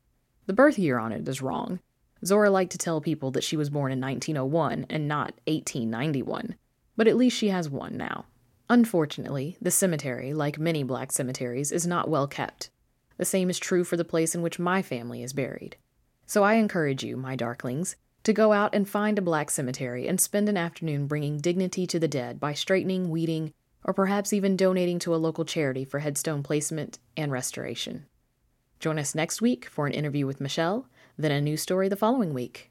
The 0.46 0.52
birth 0.52 0.76
year 0.76 0.98
on 0.98 1.12
it 1.12 1.28
is 1.28 1.40
wrong. 1.40 1.78
Zora 2.24 2.50
liked 2.50 2.72
to 2.72 2.78
tell 2.78 3.00
people 3.00 3.30
that 3.30 3.44
she 3.44 3.56
was 3.56 3.70
born 3.70 3.92
in 3.92 4.00
1901 4.00 4.86
and 4.90 5.06
not 5.06 5.34
1891, 5.46 6.56
but 6.96 7.06
at 7.06 7.14
least 7.14 7.36
she 7.36 7.50
has 7.50 7.70
one 7.70 7.96
now. 7.96 8.24
Unfortunately, 8.68 9.56
the 9.62 9.70
cemetery, 9.70 10.34
like 10.34 10.58
many 10.58 10.82
black 10.82 11.12
cemeteries, 11.12 11.70
is 11.70 11.86
not 11.86 12.10
well 12.10 12.26
kept. 12.26 12.70
The 13.18 13.24
same 13.24 13.50
is 13.50 13.60
true 13.60 13.84
for 13.84 13.96
the 13.96 14.04
place 14.04 14.34
in 14.34 14.42
which 14.42 14.58
my 14.58 14.82
family 14.82 15.22
is 15.22 15.32
buried. 15.32 15.76
So 16.26 16.42
I 16.42 16.54
encourage 16.54 17.04
you, 17.04 17.16
my 17.16 17.36
darklings, 17.36 17.94
to 18.24 18.32
go 18.32 18.52
out 18.52 18.74
and 18.74 18.88
find 18.88 19.18
a 19.18 19.22
black 19.22 19.50
cemetery 19.50 20.08
and 20.08 20.20
spend 20.20 20.48
an 20.48 20.56
afternoon 20.56 21.06
bringing 21.06 21.38
dignity 21.38 21.86
to 21.86 21.98
the 21.98 22.08
dead 22.08 22.40
by 22.40 22.54
straightening, 22.54 23.10
weeding, 23.10 23.52
or 23.84 23.94
perhaps 23.94 24.32
even 24.32 24.56
donating 24.56 24.98
to 24.98 25.14
a 25.14 25.16
local 25.16 25.44
charity 25.44 25.84
for 25.84 26.00
headstone 26.00 26.42
placement 26.42 26.98
and 27.16 27.30
restoration. 27.30 28.06
Join 28.80 28.98
us 28.98 29.14
next 29.14 29.40
week 29.40 29.66
for 29.66 29.86
an 29.86 29.92
interview 29.92 30.26
with 30.26 30.40
Michelle, 30.40 30.88
then 31.18 31.30
a 31.30 31.40
new 31.40 31.56
story 31.56 31.88
the 31.88 31.96
following 31.96 32.34
week. 32.34 32.70